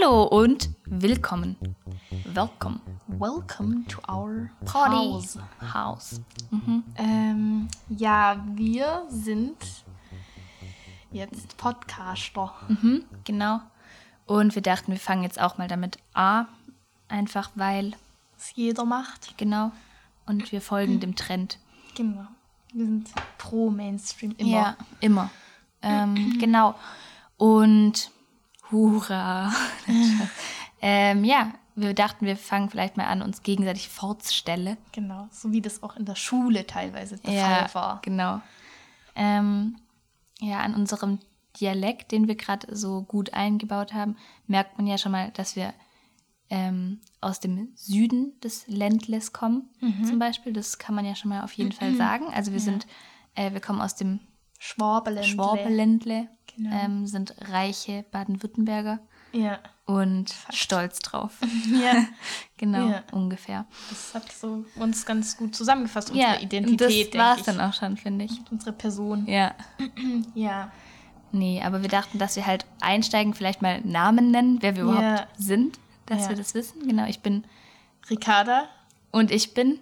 Hallo! 0.00 0.24
Und 0.24 0.70
willkommen. 0.86 1.56
Welcome. 2.24 2.80
Welcome 3.08 3.84
to 3.88 4.00
our 4.08 4.50
Party. 4.64 4.94
house. 4.94 5.38
House. 5.60 6.20
Ähm, 6.96 7.68
ja, 7.88 8.42
wir 8.54 9.04
sind 9.08 9.56
jetzt 11.10 11.56
Podcaster. 11.56 12.52
Mhm, 12.68 13.04
genau. 13.24 13.60
Und 14.26 14.54
wir 14.54 14.62
dachten, 14.62 14.92
wir 14.92 15.00
fangen 15.00 15.22
jetzt 15.22 15.40
auch 15.40 15.58
mal 15.58 15.68
damit 15.68 15.98
an. 16.12 16.46
Einfach 17.08 17.50
weil, 17.54 17.92
Was 18.36 18.54
jeder 18.54 18.84
macht. 18.84 19.36
genau. 19.36 19.72
Und 20.26 20.52
wir 20.52 20.60
folgen 20.60 21.00
dem 21.00 21.16
Trend. 21.16 21.58
Genau. 21.96 22.26
Wir 22.72 22.86
sind 22.86 23.10
pro 23.38 23.70
Mainstream 23.70 24.34
immer. 24.38 24.50
Ja, 24.50 24.76
immer. 25.00 25.30
Ähm, 25.82 26.38
genau. 26.38 26.74
Und 27.36 28.10
hurra. 28.70 29.52
ähm, 30.82 31.24
ja, 31.24 31.52
wir 31.76 31.94
dachten, 31.94 32.26
wir 32.26 32.36
fangen 32.36 32.68
vielleicht 32.70 32.96
mal 32.96 33.06
an, 33.06 33.22
uns 33.22 33.42
gegenseitig 33.42 33.88
vorzustellen. 33.88 34.76
Genau. 34.92 35.28
So 35.30 35.52
wie 35.52 35.60
das 35.62 35.82
auch 35.82 35.96
in 35.96 36.04
der 36.04 36.16
Schule 36.16 36.66
teilweise 36.66 37.16
der 37.18 37.32
Ja, 37.32 37.68
Fall 37.68 37.74
war. 37.74 37.98
genau. 38.02 38.40
Ähm, 39.14 39.76
ja, 40.40 40.60
an 40.60 40.74
unserem 40.74 41.18
Dialekt, 41.60 42.12
den 42.12 42.28
wir 42.28 42.36
gerade 42.36 42.74
so 42.74 43.02
gut 43.02 43.34
eingebaut 43.34 43.92
haben, 43.92 44.16
merkt 44.46 44.78
man 44.78 44.86
ja 44.86 44.98
schon 44.98 45.12
mal, 45.12 45.30
dass 45.32 45.56
wir 45.56 45.74
ähm, 46.48 47.00
aus 47.20 47.40
dem 47.40 47.68
Süden 47.76 48.38
des 48.40 48.66
Ländles 48.66 49.32
kommen, 49.32 49.68
Mhm. 49.80 50.04
zum 50.04 50.18
Beispiel. 50.18 50.52
Das 50.52 50.78
kann 50.78 50.94
man 50.94 51.04
ja 51.04 51.14
schon 51.14 51.28
mal 51.28 51.42
auf 51.42 51.52
jeden 51.52 51.72
Fall 51.72 51.94
sagen. 51.94 52.26
Also 52.34 52.52
wir 52.52 52.60
sind, 52.60 52.86
äh, 53.34 53.52
wir 53.52 53.60
kommen 53.60 53.80
aus 53.80 53.94
dem 53.94 54.20
Schwabeländle. 54.62 55.32
Schwabeländle, 55.32 56.28
Genau. 56.54 56.76
ähm, 56.84 57.06
sind 57.06 57.34
reiche 57.48 58.04
Baden-Württemberger 58.12 58.98
Ja. 59.32 59.58
und 59.86 60.34
stolz 60.50 60.98
drauf. 61.00 61.38
Ja. 61.82 62.04
genau, 62.58 62.88
Ja. 62.90 63.02
ungefähr. 63.12 63.64
Das 63.88 64.12
hat 64.14 64.30
so 64.30 64.64
uns 64.76 65.06
ganz 65.06 65.36
gut 65.38 65.56
zusammengefasst, 65.56 66.10
unsere 66.10 66.34
Ja, 66.34 66.40
Identität, 66.40 67.14
das 67.14 67.18
war 67.18 67.36
es 67.38 67.42
dann 67.44 67.58
auch 67.60 67.72
schon, 67.72 67.96
finde 67.96 68.26
ich. 68.26 68.32
Unsere 68.50 68.72
Person. 68.74 69.26
Ja. 69.26 69.54
Ja. 70.34 70.70
Nee, 71.32 71.62
aber 71.62 71.80
wir 71.80 71.88
dachten, 71.88 72.18
dass 72.18 72.36
wir 72.36 72.44
halt 72.44 72.66
einsteigen, 72.80 73.32
vielleicht 73.34 73.62
mal 73.62 73.80
Namen 73.82 74.30
nennen, 74.30 74.58
wer 74.60 74.74
wir 74.76 74.82
überhaupt 74.82 75.02
Ja. 75.02 75.26
sind, 75.38 75.78
dass 76.06 76.28
wir 76.28 76.36
das 76.36 76.54
wissen. 76.54 76.86
Genau, 76.86 77.06
ich 77.06 77.20
bin 77.20 77.44
Ricarda 78.10 78.68
und 79.12 79.30
ich 79.30 79.54
bin. 79.54 79.78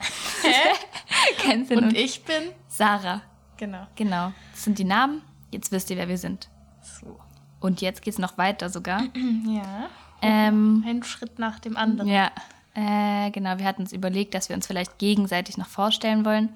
Kennst 1.38 1.70
du 1.70 1.76
und 1.76 1.84
und 1.84 1.96
ich 1.96 2.24
bin. 2.24 2.42
Sarah. 2.68 3.20
Genau. 3.60 3.86
Genau, 3.94 4.32
das 4.52 4.64
sind 4.64 4.78
die 4.78 4.84
Namen. 4.84 5.20
Jetzt 5.52 5.70
wisst 5.70 5.90
ihr, 5.90 5.96
wer 5.98 6.08
wir 6.08 6.16
sind. 6.18 6.48
So. 6.82 7.20
Und 7.60 7.82
jetzt 7.82 8.00
geht's 8.00 8.18
noch 8.18 8.38
weiter 8.38 8.70
sogar. 8.70 9.02
Ja. 9.46 9.90
ähm, 10.22 10.82
Ein 10.86 11.02
Schritt 11.02 11.38
nach 11.38 11.58
dem 11.60 11.76
anderen. 11.76 12.08
ja, 12.08 12.30
äh, 12.74 13.30
genau, 13.32 13.58
wir 13.58 13.66
hatten 13.66 13.82
uns 13.82 13.92
überlegt, 13.92 14.32
dass 14.34 14.48
wir 14.48 14.56
uns 14.56 14.66
vielleicht 14.66 14.96
gegenseitig 14.98 15.58
noch 15.58 15.66
vorstellen 15.68 16.24
wollen, 16.24 16.48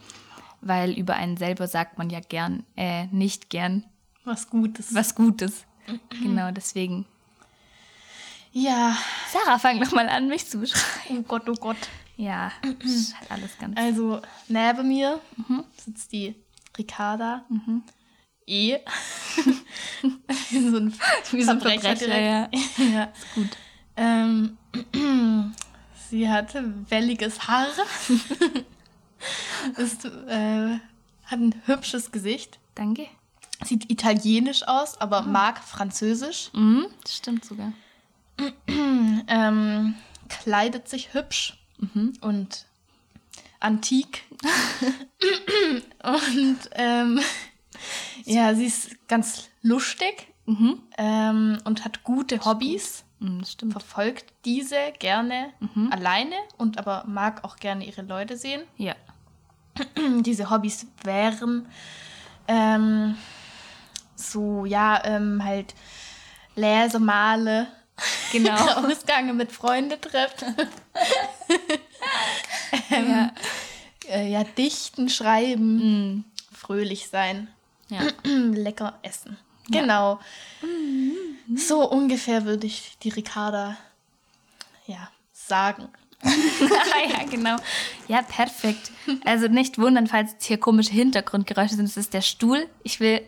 weil 0.62 0.92
über 0.92 1.14
einen 1.14 1.36
selber 1.36 1.66
sagt 1.68 1.98
man 1.98 2.08
ja 2.08 2.20
gern, 2.20 2.64
äh, 2.76 3.06
nicht 3.08 3.50
gern 3.50 3.84
Was 4.24 4.48
Gutes. 4.48 4.94
was 4.94 5.14
Gutes. 5.14 5.64
genau, 6.22 6.50
deswegen. 6.52 7.04
Ja. 8.52 8.96
Sarah, 9.30 9.58
fang 9.58 9.80
doch 9.80 9.92
mal 9.92 10.08
an, 10.08 10.28
mich 10.28 10.48
zu 10.48 10.58
beschreiben. 10.60 11.18
Oh 11.18 11.22
Gott, 11.22 11.48
oh 11.48 11.54
Gott. 11.54 11.76
Ja, 12.16 12.52
ist 12.84 13.18
halt 13.18 13.30
alles 13.30 13.58
ganz. 13.58 13.76
Also, 13.76 14.22
neben 14.48 14.88
mir 14.88 15.20
sitzt 15.76 16.12
die 16.12 16.36
Ricarda. 16.76 17.44
E. 18.46 18.78
Wie 20.50 20.60
so 20.70 20.76
ein, 20.76 20.94
Wie 21.30 21.42
so 21.42 21.52
ein 21.52 21.60
Verbrecher 21.60 21.96
Verbrecher, 21.96 22.20
ja. 22.20 22.48
ja. 22.92 23.12
Gut. 23.34 23.56
Ähm, 23.96 24.58
sie 26.10 26.28
hatte 26.28 26.74
welliges 26.88 27.48
Haar. 27.48 27.68
Ist, 29.76 30.04
äh, 30.04 30.78
hat 31.24 31.38
ein 31.38 31.54
hübsches 31.64 32.12
Gesicht. 32.12 32.58
Danke. 32.74 33.06
Sieht 33.64 33.90
italienisch 33.90 34.66
aus, 34.66 35.00
aber 35.00 35.22
mag 35.22 35.62
Französisch. 35.62 36.50
Mhm, 36.52 36.86
das 37.02 37.16
stimmt 37.16 37.44
sogar. 37.44 37.72
Ähm, 39.26 39.94
kleidet 40.28 40.88
sich 40.88 41.14
hübsch 41.14 41.56
und 42.20 42.66
antik. 43.64 44.22
und 46.02 46.58
ähm, 46.72 47.20
ja, 48.24 48.54
sie 48.54 48.66
ist 48.66 49.08
ganz 49.08 49.48
lustig 49.62 50.28
ähm, 50.98 51.58
und 51.64 51.84
hat 51.84 52.04
gute 52.04 52.44
Hobbys. 52.44 53.04
Mhm, 53.18 53.40
das 53.40 53.52
stimmt. 53.52 53.72
Verfolgt 53.72 54.32
diese 54.44 54.92
gerne 54.98 55.52
alleine 55.90 56.36
und 56.58 56.78
aber 56.78 57.04
mag 57.06 57.42
auch 57.44 57.56
gerne 57.56 57.84
ihre 57.86 58.02
Leute 58.02 58.36
sehen. 58.36 58.62
Ja. 58.76 58.94
Diese 60.20 60.50
Hobbys 60.50 60.86
wären 61.02 61.66
ähm, 62.46 63.16
so, 64.14 64.64
ja, 64.66 65.02
ähm, 65.04 65.42
halt 65.42 65.74
Lese, 66.54 67.00
Male, 67.00 67.66
Genau. 68.32 68.56
Ausgange 68.86 69.32
mit 69.32 69.52
Freunden 69.52 70.00
treffen. 70.00 70.54
ähm, 72.94 73.08
ja. 73.10 73.32
äh, 74.08 74.30
ja, 74.30 74.44
dichten, 74.44 75.08
schreiben, 75.08 75.76
Mhm. 76.12 76.24
fröhlich 76.52 77.08
sein, 77.08 77.48
ja. 77.88 78.00
lecker 78.24 78.98
essen. 79.02 79.36
Genau. 79.70 80.20
So 81.56 81.88
ungefähr 81.90 82.44
würde 82.44 82.66
ich 82.66 82.96
die 83.02 83.08
Ricarda 83.08 83.76
ja, 84.86 85.08
sagen. 85.32 85.88
ja, 86.22 87.24
genau. 87.30 87.56
Ja, 88.08 88.22
perfekt. 88.22 88.90
Also 89.24 89.48
nicht 89.48 89.78
wundern, 89.78 90.06
falls 90.06 90.32
jetzt 90.32 90.44
hier 90.44 90.58
komische 90.58 90.92
Hintergrundgeräusche 90.92 91.74
sind. 91.76 91.86
Das 91.88 91.96
ist 91.96 92.12
der 92.14 92.22
Stuhl. 92.22 92.66
Ich 92.82 93.00
will 93.00 93.22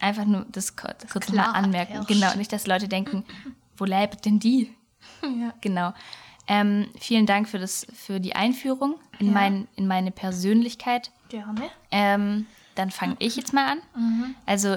einfach 0.00 0.24
nur 0.24 0.44
das 0.50 0.76
kurz, 0.76 1.06
kurz 1.12 1.28
mal 1.28 1.42
klar 1.44 1.54
anmerken. 1.54 1.92
herrscht. 1.94 2.08
Genau, 2.08 2.34
nicht, 2.36 2.52
dass 2.52 2.66
Leute 2.66 2.88
denken, 2.88 3.24
wo 3.76 3.84
lebt 3.84 4.24
denn 4.24 4.38
die? 4.38 4.72
Ja. 5.22 5.52
Genau. 5.60 5.92
Ähm, 6.48 6.88
vielen 6.98 7.26
Dank 7.26 7.48
für, 7.48 7.58
das, 7.58 7.86
für 7.92 8.20
die 8.20 8.36
Einführung 8.36 8.96
in, 9.18 9.26
Ja. 9.28 9.32
mein, 9.32 9.68
in 9.76 9.86
meine 9.86 10.10
Persönlichkeit. 10.12 11.10
Gerne. 11.28 11.62
Ähm, 11.90 12.46
dann 12.76 12.90
fange 12.90 13.16
ich 13.18 13.36
jetzt 13.36 13.52
mal 13.52 13.72
an. 13.72 14.34
Also 14.46 14.76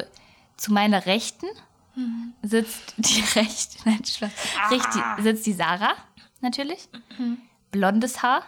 zu 0.58 0.74
meiner 0.74 1.06
Rechten 1.06 1.46
sitzt 2.42 2.94
die 2.98 3.20
Rechte, 3.40 3.78
nein, 3.86 4.04
Spaß. 4.06 4.32
Richtig, 4.72 5.04
sitzt 5.20 5.46
die 5.46 5.54
Sarah, 5.54 5.94
natürlich. 6.42 6.88
Blondes 7.72 8.24
Haar, 8.24 8.44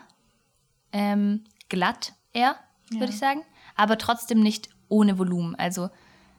ähm, 0.94 1.44
glatt 1.70 2.14
eher, 2.34 2.56
würde 2.90 3.06
Ja. 3.06 3.10
ich 3.12 3.18
sagen, 3.20 3.42
aber 3.76 3.98
trotzdem 3.98 4.40
nicht 4.42 4.70
ohne 4.90 5.18
Volumen. 5.20 5.56
Also 5.56 5.90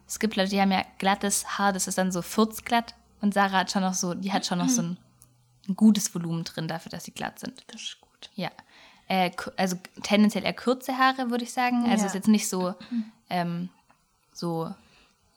es 0.07 0.19
gibt 0.19 0.37
Leute, 0.37 0.51
die 0.51 0.61
haben 0.61 0.73
ja 0.73 0.83
glattes 0.99 1.59
Haar, 1.59 1.73
das 1.73 1.87
ist 1.87 1.99
dann 1.99 2.13
so 2.13 2.23
furzglatt 2.23 2.95
und 3.21 3.35
Sarah 3.35 3.59
hat 3.61 3.71
schon 3.71 3.83
noch 3.83 3.95
so, 3.95 4.15
die 4.15 4.33
hat 4.33 4.45
schon 4.47 4.59
noch 4.59 4.69
so 4.69 4.83
ein, 4.83 4.97
ein 5.69 5.77
gutes 5.77 6.15
Volumen 6.15 6.45
drin 6.45 6.69
dafür, 6.69 6.91
dass 6.91 7.05
sie 7.05 7.13
glatt 7.13 7.39
sind. 7.39 7.63
Das 7.69 7.81
ist 7.83 8.01
gut. 8.01 8.31
Ja. 8.35 8.51
Äh, 9.09 9.31
also 9.57 9.77
tendenziell 10.03 10.45
eher 10.45 10.53
kurze 10.55 10.97
Haare, 10.99 11.31
würde 11.31 11.45
ich 11.45 11.53
sagen. 11.53 11.85
Also 11.89 12.03
Ja. 12.03 12.07
ist 12.07 12.15
jetzt 12.15 12.29
nicht 12.29 12.49
so, 12.49 12.75
ähm, 13.31 13.69
so 14.33 14.73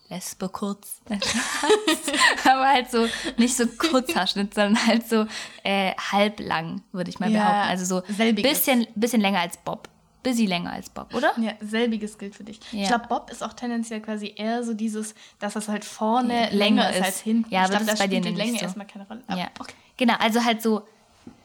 Lesbe 0.10 0.50
kurz. 0.50 1.01
Aber 2.45 2.68
halt 2.69 2.92
so, 2.92 3.07
nicht 3.38 3.56
so 3.57 3.66
Kurzhaarschnitt, 3.68 4.54
sondern 4.54 4.86
halt 4.86 5.07
so 5.07 5.25
äh, 5.63 5.94
halblang, 5.95 6.81
würde 6.92 7.10
ich 7.10 7.19
mal 7.19 7.31
Ja, 7.31 7.39
behaupten. 7.39 7.69
Also 7.69 7.86
so 8.01 8.13
selbiges. 8.13 8.51
bisschen, 8.51 8.88
bisschen 8.95 9.21
länger 9.21 9.39
als 9.39 9.57
Bob. 9.57 9.89
Bisschen 10.25 10.48
länger 10.48 10.74
als 10.74 10.89
Bob, 10.89 11.13
oder? 11.13 11.31
Ja, 11.39 11.54
selbiges 11.62 12.18
gilt 12.18 12.36
für 12.36 12.44
dich. 12.44 12.60
Ja. 12.72 12.81
Ich 12.81 12.88
glaube, 12.89 13.06
Bob 13.07 13.30
ist 13.31 13.44
auch 13.44 13.54
tendenziell 13.54 14.01
quasi 14.01 14.33
eher 14.36 14.63
so 14.63 14.74
dieses, 14.74 15.16
dass 15.39 15.56
es 15.56 15.68
halt 15.68 15.86
vorne 15.86 16.50
Ja, 16.51 16.57
länger 16.57 16.89
ist 16.94 17.01
als 17.01 17.19
hinten. 17.22 17.50
Ja, 17.54 17.60
ich 17.62 17.66
aber 17.66 17.75
glaube, 17.77 17.86
das 17.86 18.00
da 18.00 18.04
bei 18.04 18.07
dir 18.07 18.22
die 18.22 18.30
Länge 18.30 18.57
so. 18.57 18.66
erstmal 18.66 18.88
keine 18.88 19.07
Rolle. 19.07 19.24
Aber 19.27 19.39
Ja. 19.39 19.48
okay. 19.60 19.74
Genau, 19.98 20.16
also 20.19 20.44
halt 20.44 20.62
so 20.62 20.81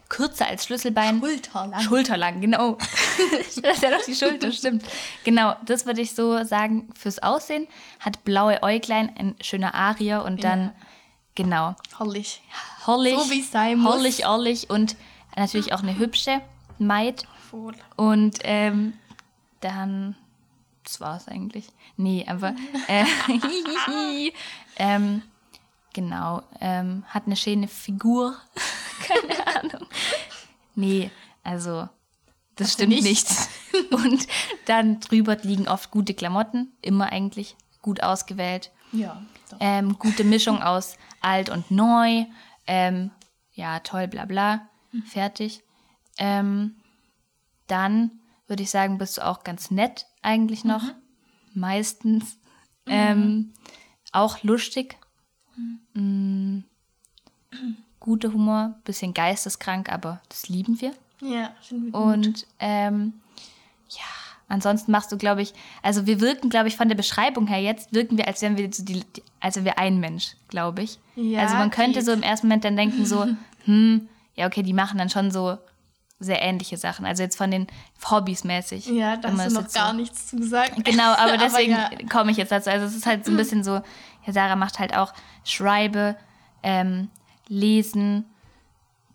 kürzer 0.08 0.46
als 0.48 0.64
Schlüsselbein. 0.64 1.20
Schulterlang. 1.20 1.80
Schulterlang, 1.82 2.40
genau. 2.40 2.78
das 3.62 3.76
ist 3.76 3.82
ja 3.82 3.90
doch 3.90 4.04
die 4.04 4.14
Schulter, 4.16 4.50
stimmt. 4.50 4.82
Genau, 5.24 5.54
das 5.66 5.86
würde 5.86 6.00
ich 6.00 6.14
so 6.16 6.42
sagen 6.42 6.88
fürs 6.98 7.20
Aussehen. 7.22 7.68
Hat 8.00 8.24
blaue 8.24 8.62
Äuglein, 8.62 9.14
ein 9.16 9.36
schöner 9.40 9.74
Arier 9.74 10.24
und 10.24 10.42
dann, 10.42 10.60
Ja. 10.62 10.72
genau, 11.36 11.76
Hollig. 11.98 12.40
hollig, 12.86 13.14
So 13.18 13.30
wie 13.30 13.40
es 13.40 13.50
sein 13.52 13.78
muss. 13.78 13.94
hollig, 13.94 14.26
ollig 14.26 14.68
und 14.70 14.96
natürlich 15.36 15.72
auch 15.74 15.82
eine 15.82 15.96
hübsche 15.98 16.40
Maid. 16.78 17.24
Voll. 17.50 17.74
Und 17.96 18.38
ähm, 18.44 18.92
dann, 19.60 20.14
das 20.84 21.00
war's 21.00 21.26
eigentlich. 21.26 21.66
Nee, 21.96 22.24
aber, 22.28 22.54
äh, 22.86 23.04
ähm, 24.76 25.22
genau, 25.92 26.42
ähm, 26.60 27.04
hat 27.08 27.26
eine 27.26 27.34
schöne 27.34 27.66
Figur. 27.66 28.36
Keine 29.06 29.46
Ahnung. 29.46 29.88
Nee, 30.76 31.10
also, 31.42 31.88
das 32.54 32.74
stimmt 32.74 32.90
nicht? 32.90 33.02
nicht. 33.02 33.28
Und 33.90 34.28
dann 34.66 35.00
drüber 35.00 35.36
liegen 35.42 35.66
oft 35.66 35.90
gute 35.90 36.14
Klamotten, 36.14 36.72
immer 36.82 37.10
eigentlich 37.10 37.56
gut 37.82 38.00
ausgewählt. 38.00 38.70
Ja. 38.92 39.22
Ähm, 39.58 39.98
gute 39.98 40.22
Mischung 40.22 40.62
aus 40.62 40.96
alt 41.20 41.48
und 41.48 41.70
neu. 41.70 42.24
Ähm, 42.66 43.10
ja, 43.52 43.80
toll, 43.80 44.08
bla 44.08 44.24
bla. 44.24 44.68
Fertig. 45.06 45.62
Ähm, 46.18 46.79
dann 47.70 48.10
würde 48.46 48.62
ich 48.62 48.70
sagen, 48.70 48.98
bist 48.98 49.18
du 49.18 49.26
auch 49.26 49.44
ganz 49.44 49.70
nett 49.70 50.06
eigentlich 50.22 50.64
noch. 50.64 50.82
Meistens. 51.54 52.38
Ähm, 52.86 53.52
auch 54.12 54.42
lustig. 54.42 54.96
Mm, 55.94 56.60
guter 58.00 58.32
Humor, 58.32 58.74
bisschen 58.84 59.14
geisteskrank, 59.14 59.90
aber 59.90 60.20
das 60.28 60.48
lieben 60.48 60.80
wir. 60.80 60.92
Ja, 61.20 61.54
finden 61.60 61.86
wir 61.86 61.92
gut. 61.92 62.02
Und 62.02 62.46
ähm, 62.58 63.20
ja, 63.90 64.04
ansonsten 64.48 64.90
machst 64.90 65.12
du, 65.12 65.18
glaube 65.18 65.42
ich, 65.42 65.52
also 65.82 66.06
wir 66.06 66.20
wirken, 66.20 66.50
glaube 66.50 66.68
ich, 66.68 66.76
von 66.76 66.88
der 66.88 66.96
Beschreibung 66.96 67.46
her 67.46 67.60
jetzt, 67.60 67.92
wirken 67.92 68.16
wir, 68.16 68.26
als 68.26 68.42
wären 68.42 68.56
wir 68.56 68.72
so 68.72 68.84
die, 68.84 69.04
die 69.04 69.22
als 69.38 69.56
wären 69.56 69.64
wir 69.64 69.78
ein 69.78 70.00
Mensch, 70.00 70.36
glaube 70.48 70.82
ich. 70.82 70.98
Ja, 71.14 71.42
also 71.42 71.54
man 71.56 71.70
könnte 71.70 72.00
geht. 72.00 72.06
so 72.06 72.12
im 72.12 72.22
ersten 72.22 72.48
Moment 72.48 72.64
dann 72.64 72.76
denken, 72.76 73.06
so, 73.06 73.26
hm, 73.64 74.08
ja, 74.34 74.46
okay, 74.46 74.62
die 74.62 74.72
machen 74.72 74.98
dann 74.98 75.10
schon 75.10 75.30
so 75.30 75.58
sehr 76.20 76.40
ähnliche 76.42 76.76
Sachen. 76.76 77.06
Also 77.06 77.22
jetzt 77.22 77.36
von 77.36 77.50
den 77.50 77.66
Hobbys 78.08 78.44
mäßig. 78.44 78.86
ja, 78.86 79.16
da 79.16 79.32
hast 79.32 79.46
du 79.50 79.54
noch 79.54 79.62
jetzt 79.62 79.72
so- 79.72 79.78
gar 79.80 79.92
nichts 79.94 80.28
zu 80.28 80.36
gesagt. 80.36 80.84
Genau, 80.84 81.14
aber 81.16 81.36
deswegen 81.38 81.72
ja. 81.72 81.88
komme 82.10 82.30
ich 82.30 82.36
jetzt 82.36 82.52
dazu. 82.52 82.70
Also 82.70 82.86
es 82.86 82.94
ist 82.94 83.06
halt 83.06 83.24
so 83.24 83.32
ein 83.32 83.36
bisschen 83.36 83.64
so, 83.64 83.80
ja, 84.26 84.32
Sarah 84.32 84.56
macht 84.56 84.78
halt 84.78 84.94
auch 84.96 85.12
Schreibe, 85.44 86.16
ähm, 86.62 87.08
Lesen, 87.48 88.26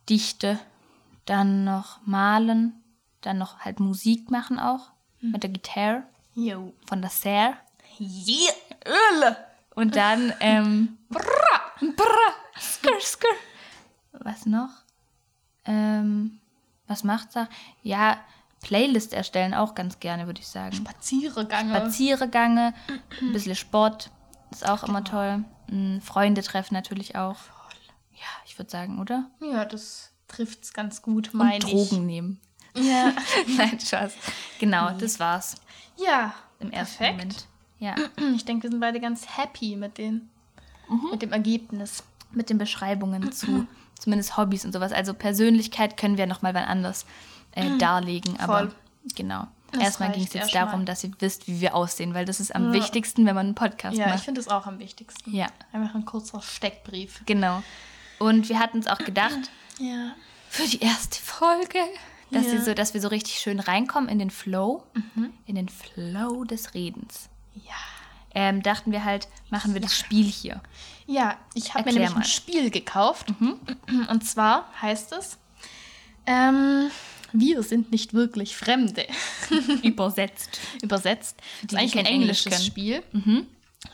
Dichte, 0.09 0.59
dann 1.25 1.63
noch 1.63 1.99
Malen, 2.05 2.73
dann 3.21 3.37
noch 3.37 3.59
halt 3.59 3.79
Musik 3.79 4.29
machen 4.31 4.59
auch 4.59 4.91
mit 5.21 5.41
der 5.43 5.49
Gitarre 5.49 6.03
Jo. 6.35 6.73
von 6.87 7.01
der 7.01 7.09
Sarah. 7.11 7.53
Yeah. 7.99 8.53
Öle. 8.85 9.37
Und 9.73 9.95
dann, 9.95 10.33
ähm, 10.39 10.97
brr, 11.09 11.23
skr, 12.59 12.99
skr. 12.99 13.25
Was 14.11 14.45
noch? 14.45 14.69
Ähm, 15.65 16.39
was 16.87 17.03
macht 17.03 17.31
Sarah? 17.31 17.49
Ja, 17.83 18.17
Playlist 18.61 19.13
erstellen 19.13 19.53
auch 19.53 19.75
ganz 19.75 19.99
gerne, 19.99 20.25
würde 20.25 20.41
ich 20.41 20.47
sagen. 20.47 20.75
Spaziergänge. 20.75 21.75
Spaziergänge, 21.75 22.73
ein 23.21 23.31
bisschen 23.33 23.55
Sport 23.55 24.09
ist 24.51 24.67
auch 24.67 24.83
immer 24.83 25.03
toll. 25.03 25.43
Mm, 25.67 25.99
Freunde 25.99 26.41
treffen 26.41 26.73
natürlich 26.73 27.15
auch. 27.15 27.37
Ja, 28.13 28.27
ich 28.45 28.57
würde 28.57 28.71
sagen, 28.71 28.99
oder? 28.99 29.29
ja, 29.41 29.65
das 29.65 30.11
trifft's 30.27 30.73
ganz 30.73 31.01
gut, 31.01 31.27
Und 31.33 31.39
meine 31.39 31.59
Drogen 31.59 32.05
nehmen. 32.05 32.39
ich. 32.73 32.83
Ja. 32.85 33.13
Nein, 33.57 33.79
Spaß. 33.79 34.13
Genau, 34.59 34.91
das 34.91 35.19
war's 35.19 35.55
ja. 35.97 36.33
im 36.59 36.71
ersten 36.71 36.97
Perfekt. 36.97 37.17
Moment. 37.17 37.47
Ja, 37.79 37.95
Ich 38.35 38.45
denke, 38.45 38.63
wir 38.63 38.71
sind 38.71 38.79
beide 38.79 38.99
ganz 38.99 39.37
happy 39.37 39.75
mit, 39.75 39.97
den, 39.97 40.29
mit 41.11 41.21
dem 41.21 41.33
Ergebnis. 41.33 42.03
mit 42.31 42.49
den 42.49 42.57
Beschreibungen 42.57 43.31
zu 43.31 43.67
zumindest 43.99 44.37
Hobbys 44.37 44.65
und 44.65 44.73
sowas. 44.73 44.91
Also 44.91 45.13
Persönlichkeit 45.13 45.97
können 45.97 46.17
wir 46.17 46.27
nochmal 46.27 46.53
wann 46.53 46.65
anders 46.65 47.05
äh, 47.51 47.77
darlegen. 47.77 48.39
Aber 48.39 48.57
Voll. 48.59 48.75
genau. 49.15 49.47
Das 49.71 49.81
Erstmal 49.83 50.11
ging 50.11 50.23
es 50.23 50.33
jetzt 50.33 50.43
erstmal. 50.53 50.65
darum, 50.65 50.85
dass 50.85 51.03
ihr 51.03 51.11
wisst, 51.19 51.47
wie 51.47 51.59
wir 51.59 51.75
aussehen, 51.75 52.13
weil 52.13 52.23
das 52.25 52.39
ist 52.39 52.55
am 52.55 52.71
wichtigsten, 52.71 53.25
wenn 53.25 53.35
man 53.35 53.47
einen 53.47 53.55
Podcast 53.55 53.97
Ja, 53.97 54.05
ich 54.05 54.11
macht. 54.13 54.23
finde 54.23 54.39
es 54.39 54.47
auch 54.47 54.65
am 54.67 54.79
wichtigsten. 54.79 55.35
Ja, 55.35 55.47
Einfach 55.73 55.95
ein 55.95 56.05
kurzer 56.05 56.41
Steckbrief. 56.41 57.21
genau. 57.25 57.61
Und 58.19 58.47
wir 58.47 58.59
hatten 58.59 58.77
uns 58.77 58.87
auch 58.87 58.99
gedacht, 58.99 59.37
Ja. 59.79 60.11
für 60.49 60.65
die 60.67 60.79
erste 60.81 61.19
Folge, 61.21 61.79
dass, 62.31 62.45
Ja. 62.45 62.51
sie 62.51 62.57
so, 62.59 62.73
dass 62.73 62.93
wir 62.93 63.01
so 63.01 63.09
richtig 63.09 63.33
schön 63.39 63.59
reinkommen 63.59 64.07
in 64.09 64.17
den 64.19 64.29
Flow, 64.29 64.83
in 65.45 65.55
den 65.55 65.67
Flow 65.67 66.45
des 66.45 66.73
Redens. 66.73 67.27
Ja. 67.55 67.73
Ähm, 68.37 68.61
dachten 68.61 68.91
wir 68.91 69.05
halt, 69.05 69.29
machen 69.49 69.73
wir 69.73 69.81
das 69.81 69.97
Spiel 69.97 70.25
hier. 70.25 70.61
Ja, 71.07 71.37
ich 71.53 71.73
habe 71.73 71.85
mir 71.85 71.93
nämlich 71.93 72.11
ein 72.11 72.19
mal. 72.19 72.25
Spiel 72.25 72.69
gekauft. 72.69 73.27
Und 74.09 74.27
zwar 74.27 74.69
heißt 74.81 75.13
es, 75.13 75.37
ähm, 76.25 76.91
wir 77.31 77.63
sind 77.63 77.91
nicht 77.91 78.13
wirklich 78.13 78.55
Fremde. 78.55 79.07
Übersetzt. 79.83 80.59
Übersetzt. 80.81 81.37
Das 81.63 81.73
ist 81.73 81.79
eigentlich 81.79 81.93
kein 81.93 82.05
ein 82.05 82.13
Englisch 82.13 82.45
englisches 82.45 82.53
können. 82.53 82.65
Spiel. 82.65 83.03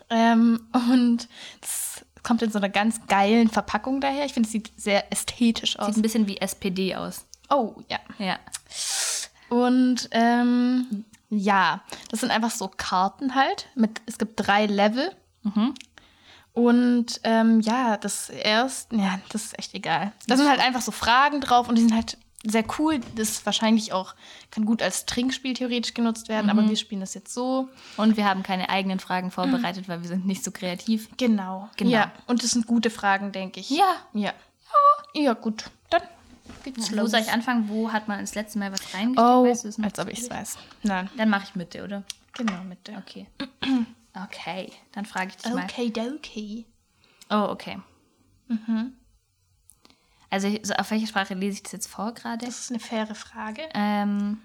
Ähm, 0.10 0.68
und 0.74 1.28
es 1.62 2.06
kommt 2.24 2.42
in 2.42 2.52
so 2.52 2.58
einer 2.58 2.70
ganz 2.70 3.08
geilen 3.08 3.50
Verpackung 3.50 4.02
daher. 4.02 4.26
Ich 4.26 4.34
finde, 4.34 4.48
es 4.48 4.52
sieht 4.52 4.72
sehr 4.76 5.12
ästhetisch 5.12 5.78
aus. 5.80 5.88
Sieht 5.88 5.98
ein 5.98 6.02
bisschen 6.02 6.28
wie 6.28 6.38
SPD 6.38 6.96
aus. 6.96 7.26
Oh, 7.50 7.76
ja. 7.90 8.00
Ja. 8.18 8.40
Und 9.50 10.08
ähm, 10.12 11.06
ja, 11.32 11.82
das 12.10 12.20
sind 12.20 12.30
einfach 12.30 12.52
so 12.52 12.68
Karten 12.68 13.34
halt. 13.34 13.68
Mit, 13.76 14.02
es 14.06 14.18
gibt 14.18 14.34
drei 14.36 14.66
Level. 14.68 15.12
Und 16.54 17.22
ähm, 17.24 17.62
ja, 17.62 17.98
das 17.98 18.30
erste, 18.30 18.96
ja, 18.98 19.20
das 19.30 19.46
ist 19.46 19.60
echt 19.60 19.74
egal. 19.74 20.12
Da 20.28 20.36
sind 20.36 20.50
halt 20.50 20.60
einfach 20.60 20.82
so 20.82 20.92
Fragen 20.92 21.40
drauf 21.40 21.70
und 21.70 21.76
die 21.76 21.82
sind 21.82 21.96
halt 21.96 22.18
sehr 22.44 22.66
cool. 22.78 23.00
Das 23.16 23.30
ist 23.30 23.46
wahrscheinlich 23.46 23.94
auch, 23.94 24.14
kann 24.50 24.66
gut 24.66 24.82
als 24.82 25.06
Trinkspiel 25.06 25.54
theoretisch 25.54 25.94
genutzt 25.94 26.28
werden, 26.28 26.50
aber 26.50 26.68
wir 26.68 26.76
spielen 26.76 27.02
das 27.02 27.14
jetzt 27.14 27.34
so. 27.34 27.70
Und 27.98 28.18
wir 28.18 28.26
haben 28.26 28.44
keine 28.44 28.70
eigenen 28.70 29.00
Fragen 29.00 29.32
vorbereitet, 29.32 29.88
weil 29.88 30.02
wir 30.02 30.10
sind 30.10 30.26
nicht 30.26 30.44
so 30.44 30.52
kreativ. 30.52 31.08
Genau. 31.18 31.70
Genau. 31.78 31.92
Ja, 31.92 32.12
und 32.28 32.44
das 32.44 32.52
sind 32.52 32.68
gute 32.68 32.90
Fragen, 32.90 33.32
denke 33.32 33.62
ich. 33.62 33.70
Ja. 33.70 33.96
Ja. 34.14 34.34
Ja, 35.14 35.34
gut. 35.34 35.66
Dann 35.90 36.02
geht's 36.64 36.92
Wo 36.96 37.06
soll 37.08 37.22
ich 37.22 37.32
anfangen? 37.32 37.70
Wo 37.70 37.92
hat 37.92 38.08
man 38.08 38.20
das 38.20 38.36
letzte 38.36 38.60
Mal 38.60 38.72
was 38.72 38.94
reingesteckt? 38.94 39.20
Oh, 39.20 39.46
Weißt 39.46 39.78
du 39.78 39.84
als 39.84 40.00
ob 40.00 40.08
ich 40.10 40.20
es 40.20 40.30
weiß. 40.30 40.58
Nein. 40.84 41.10
Dann 41.18 41.30
mache 41.30 41.44
ich 41.46 41.56
Mitte, 41.56 41.84
oder? 41.84 42.04
Genau, 42.34 42.64
mit 42.64 42.88
der. 42.88 42.98
Okay. 43.00 43.28
Okay, 44.14 44.72
dann 44.92 45.06
frage 45.06 45.30
ich 45.30 45.38
dich 45.38 45.54
mal. 45.54 45.64
Okay, 45.64 45.92
okay. 46.16 46.66
Oh, 47.30 47.48
okay. 47.50 47.80
Also 50.30 50.50
so, 50.64 50.74
auf 50.74 50.92
welche 50.92 51.08
Sprache 51.08 51.34
lese 51.34 51.58
ich 51.58 51.64
das 51.64 51.72
jetzt 51.74 51.88
vor 51.88 52.14
gerade? 52.14 52.46
Das 52.46 52.60
ist 52.60 52.72
eine 52.72 52.80
faire 52.80 53.16
Frage. 53.16 53.70
Ähm, 53.74 54.42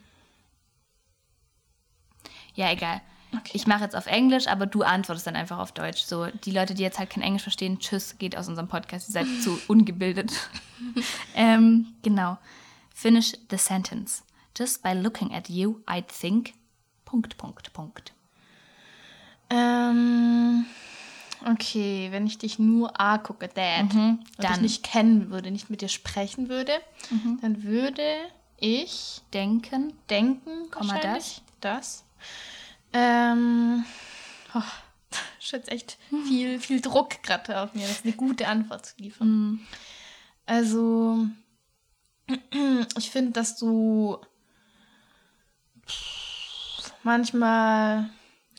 ja, 2.54 2.70
egal. 2.72 3.00
Okay. 3.38 3.52
Ich 3.54 3.66
mache 3.66 3.84
jetzt 3.84 3.96
auf 3.96 4.06
Englisch, 4.06 4.46
aber 4.46 4.66
du 4.66 4.82
antwortest 4.82 5.26
dann 5.26 5.36
einfach 5.36 5.58
auf 5.58 5.72
Deutsch. 5.72 6.02
So, 6.02 6.26
die 6.26 6.50
Leute, 6.50 6.74
die 6.74 6.82
jetzt 6.82 6.98
halt 6.98 7.10
kein 7.10 7.22
Englisch 7.22 7.42
verstehen, 7.42 7.78
tschüss, 7.78 8.18
geht 8.18 8.36
aus 8.36 8.48
unserem 8.48 8.68
Podcast. 8.68 9.08
Ihr 9.08 9.12
seid 9.12 9.26
zu 9.42 9.58
ungebildet. 9.68 10.32
ähm, 11.34 11.94
genau. 12.02 12.38
Finish 12.94 13.32
the 13.50 13.58
sentence. 13.58 14.22
Just 14.56 14.82
by 14.82 14.92
looking 14.92 15.34
at 15.34 15.48
you, 15.48 15.80
I'd 15.86 16.06
think. 16.08 16.54
Punkt, 17.04 17.36
Punkt, 17.36 17.72
Punkt. 17.72 18.12
Ähm, 19.50 20.66
okay, 21.44 22.08
wenn 22.10 22.26
ich 22.26 22.38
dich 22.38 22.58
nur 22.58 23.00
A 23.00 23.18
gucke, 23.18 23.48
Dad, 23.48 23.94
und 23.94 24.24
dich 24.38 24.60
nicht 24.60 24.82
kennen 24.82 25.30
würde, 25.30 25.50
nicht 25.50 25.70
mit 25.70 25.82
dir 25.82 25.88
sprechen 25.88 26.48
würde, 26.48 26.72
dann 27.42 27.62
würde 27.62 28.02
ich 28.58 29.20
Denken. 29.32 29.92
denken, 30.10 30.70
Komma, 30.70 30.94
wahrscheinlich, 30.94 31.42
das. 31.60 32.04
Ähm, 32.98 33.84
oh, 34.54 34.62
das 35.10 35.20
ist 35.40 35.52
jetzt 35.52 35.68
echt 35.70 35.98
viel, 36.26 36.58
viel 36.58 36.80
Druck 36.80 37.22
gerade 37.22 37.60
auf 37.60 37.74
mir, 37.74 37.82
das 37.82 37.98
ist 37.98 38.04
eine 38.04 38.14
gute 38.14 38.48
Antwort 38.48 38.86
zu 38.86 38.94
liefern. 38.96 39.60
Also, 40.46 41.26
ich 42.96 43.10
finde, 43.10 43.32
dass 43.32 43.56
du 43.56 44.18
manchmal, 47.02 48.08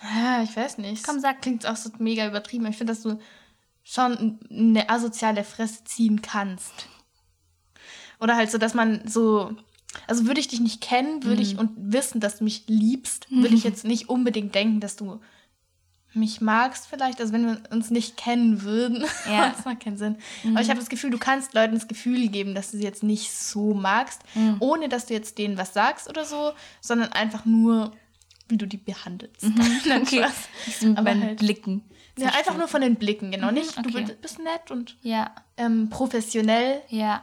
ja, 0.03 0.44
ich 0.44 0.56
weiß 0.56 0.77
nicht, 0.77 1.03
Komm, 1.03 1.20
sag. 1.20 1.41
klingt 1.41 1.65
auch 1.65 1.75
so 1.75 1.89
mega 1.98 2.27
übertrieben, 2.27 2.65
aber 2.65 2.72
ich 2.72 2.77
finde, 2.77 2.94
dass 2.94 3.01
du 3.01 3.20
schon 3.84 4.39
eine 4.51 4.88
asoziale 4.89 5.44
Fresse 5.44 5.84
ziehen 5.86 6.22
kannst. 6.22 6.88
Oder 8.20 8.36
halt 8.36 8.51
so, 8.51 8.58
dass 8.58 8.74
man 8.74 9.08
so. 9.08 9.56
Also 10.06 10.27
würde 10.27 10.39
ich 10.39 10.48
dich 10.48 10.60
nicht 10.60 10.82
kennen, 10.82 11.24
würde 11.24 11.42
ich 11.42 11.58
und 11.58 11.72
wissen, 11.77 12.20
dass 12.20 12.38
du 12.38 12.44
mich 12.44 12.63
liebst, 12.68 13.27
würde 13.32 13.56
ich 13.56 13.63
jetzt 13.63 13.84
nicht 13.86 14.10
unbedingt 14.10 14.54
denken, 14.56 14.80
dass 14.80 14.96
du 14.96 15.20
mich 16.13 16.42
magst 16.42 16.88
vielleicht. 16.88 17.20
Also 17.22 17.34
wenn 17.34 17.46
wir 17.46 17.62
uns 17.72 17.89
nicht 17.92 18.18
kennen 18.18 18.62
würden, 18.63 19.04
Ja. 19.30 19.50
das 19.50 19.66
macht 19.66 19.82
keinen 19.82 19.98
Sinn. 19.98 20.18
Aber 20.50 20.62
ich 20.62 20.70
habe 20.70 20.80
das 20.80 20.89
Gefühl, 20.89 21.10
du 21.12 21.18
kannst 21.18 21.54
Leuten 21.54 21.74
das 21.75 21.88
Gefühl 21.88 22.27
geben, 22.30 22.56
dass 22.56 22.72
du 22.72 22.77
sie 22.77 22.84
jetzt 22.84 23.04
nicht 23.04 23.32
so 23.32 23.74
magst, 23.74 24.22
ohne 24.60 24.89
dass 24.89 25.06
du 25.06 25.13
jetzt 25.13 25.38
denen 25.38 25.58
was 25.58 25.74
sagst 25.74 26.10
oder 26.10 26.25
so, 26.25 26.54
sondern 26.82 27.12
einfach 27.12 27.46
nur, 27.46 27.92
wie 28.48 28.58
du 28.58 28.66
die 28.66 28.77
behandelst. 28.77 29.44
Nein, 29.44 29.82
Okay. 30.01 30.24
Spaß. 30.24 30.96
Aber 30.96 31.10
halt- 31.20 31.39
Blicken. 31.39 31.84
Ja, 32.18 32.30
einfach 32.30 32.58
nur 32.58 32.68
von 32.68 32.82
den 32.82 32.96
Blicken, 32.96 33.30
genau. 33.30 33.51
Nicht, 33.51 33.77
okay. 33.77 34.06
du 34.06 34.13
bist 34.16 34.39
nett 34.39 34.72
und 34.72 34.98
Ja, 35.04 35.36
ähm, 35.58 35.89
professionell, 35.92 36.82
ja. 36.89 37.22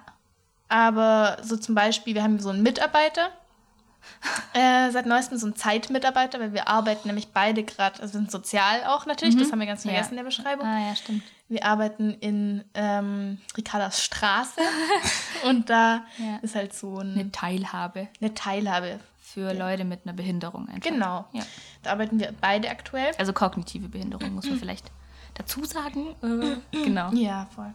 Aber 0.75 1.37
so 1.43 1.57
zum 1.57 1.75
Beispiel, 1.77 2.15
wir 2.17 2.23
haben 2.25 2.41
so 2.41 2.51
einen 2.51 2.63
Mitarbeiter, 2.63 3.29
äh, 4.55 4.91
seit 4.91 5.07
neuestem 5.07 5.39
so 5.39 5.47
einen 5.47 5.57
Zeitmitarbeiter, 5.57 6.41
weil 6.41 6.53
wir 6.53 6.69
arbeiten 6.69 7.07
nämlich 7.09 7.29
beide 7.29 7.63
gerade, 7.63 8.01
also 8.03 8.15
wir 8.15 8.21
sind 8.21 8.31
sozial 8.31 8.85
auch 8.87 9.07
natürlich, 9.07 9.37
das 9.37 9.51
haben 9.53 9.61
wir 9.61 9.67
ganz 9.67 9.85
Ja. 9.85 9.91
vergessen 9.93 10.11
in 10.13 10.17
der 10.17 10.25
Beschreibung. 10.25 10.67
Ah, 10.67 10.89
ja, 10.89 10.97
stimmt. 10.97 11.23
Wir 11.49 11.65
arbeiten 11.65 12.11
in 12.21 12.65
ähm, 12.75 13.39
Ricardas 13.57 14.03
Straße 14.03 14.61
und 15.49 15.71
da 15.71 16.03
Ja. 16.19 16.39
ist 16.43 16.55
halt 16.55 16.75
so 16.75 16.99
ein, 16.99 17.13
Eine 17.15 17.31
Teilhabe 17.33 18.09
eine 18.21 18.35
Teilhabe. 18.35 18.99
für 19.21 19.53
Leute 19.55 19.85
mit 19.85 20.01
einer 20.05 20.13
Behinderung 20.15 20.69
einfach. 20.69 20.83
Genau. 20.91 21.25
Ja. 21.33 21.43
Da 21.83 21.93
arbeiten 21.93 22.19
wir 22.21 22.33
beide 22.41 22.69
aktuell. 22.71 23.11
Also 23.19 23.33
kognitive 23.33 23.89
Behinderung 23.89 24.33
muss 24.35 24.47
man 24.49 24.59
vielleicht 24.59 24.87
dazu 25.35 25.65
sagen? 25.65 26.15
Äh, 26.23 26.57
genau. 26.85 27.11
Ja, 27.13 27.49
voll. 27.55 27.75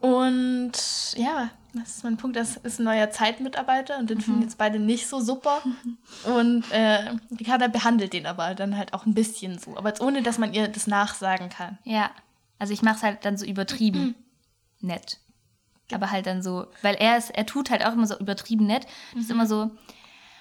Und 0.00 0.72
ja, 1.16 1.50
das 1.74 1.96
ist 1.96 2.04
mein 2.04 2.16
Punkt. 2.16 2.36
Das 2.36 2.56
ist 2.56 2.80
ein 2.80 2.84
neuer 2.84 3.10
Zeitmitarbeiter 3.10 3.98
und 3.98 4.10
den 4.10 4.20
finden 4.20 4.42
jetzt 4.42 4.58
beide 4.58 4.78
nicht 4.78 5.06
so 5.06 5.20
super. 5.20 5.62
Und 6.24 6.70
äh, 6.72 7.14
Ricarda 7.38 7.68
behandelt 7.68 8.12
den 8.12 8.26
aber 8.26 8.54
dann 8.54 8.76
halt 8.76 8.92
auch 8.92 9.06
ein 9.06 9.14
bisschen 9.14 9.58
so. 9.58 9.76
Aber 9.76 9.90
jetzt 9.90 10.00
ohne, 10.00 10.22
dass 10.22 10.38
man 10.38 10.52
ihr 10.52 10.68
das 10.68 10.86
nachsagen 10.86 11.48
kann. 11.48 11.78
Ja. 11.84 12.10
Also 12.58 12.72
ich 12.72 12.82
mache 12.82 12.96
es 12.96 13.02
halt 13.02 13.24
dann 13.24 13.36
so 13.36 13.46
übertrieben 13.46 14.14
nett. 14.80 15.18
Aber 15.92 16.10
halt 16.10 16.26
dann 16.26 16.42
so, 16.42 16.66
weil 16.82 16.94
er 16.96 17.16
ist, 17.16 17.30
er 17.30 17.46
tut 17.46 17.70
halt 17.70 17.84
auch 17.84 17.92
immer 17.92 18.06
so 18.06 18.18
übertrieben 18.18 18.66
nett. 18.66 18.86
Das 19.14 19.24
ist 19.24 19.30
immer 19.30 19.46
so, 19.46 19.70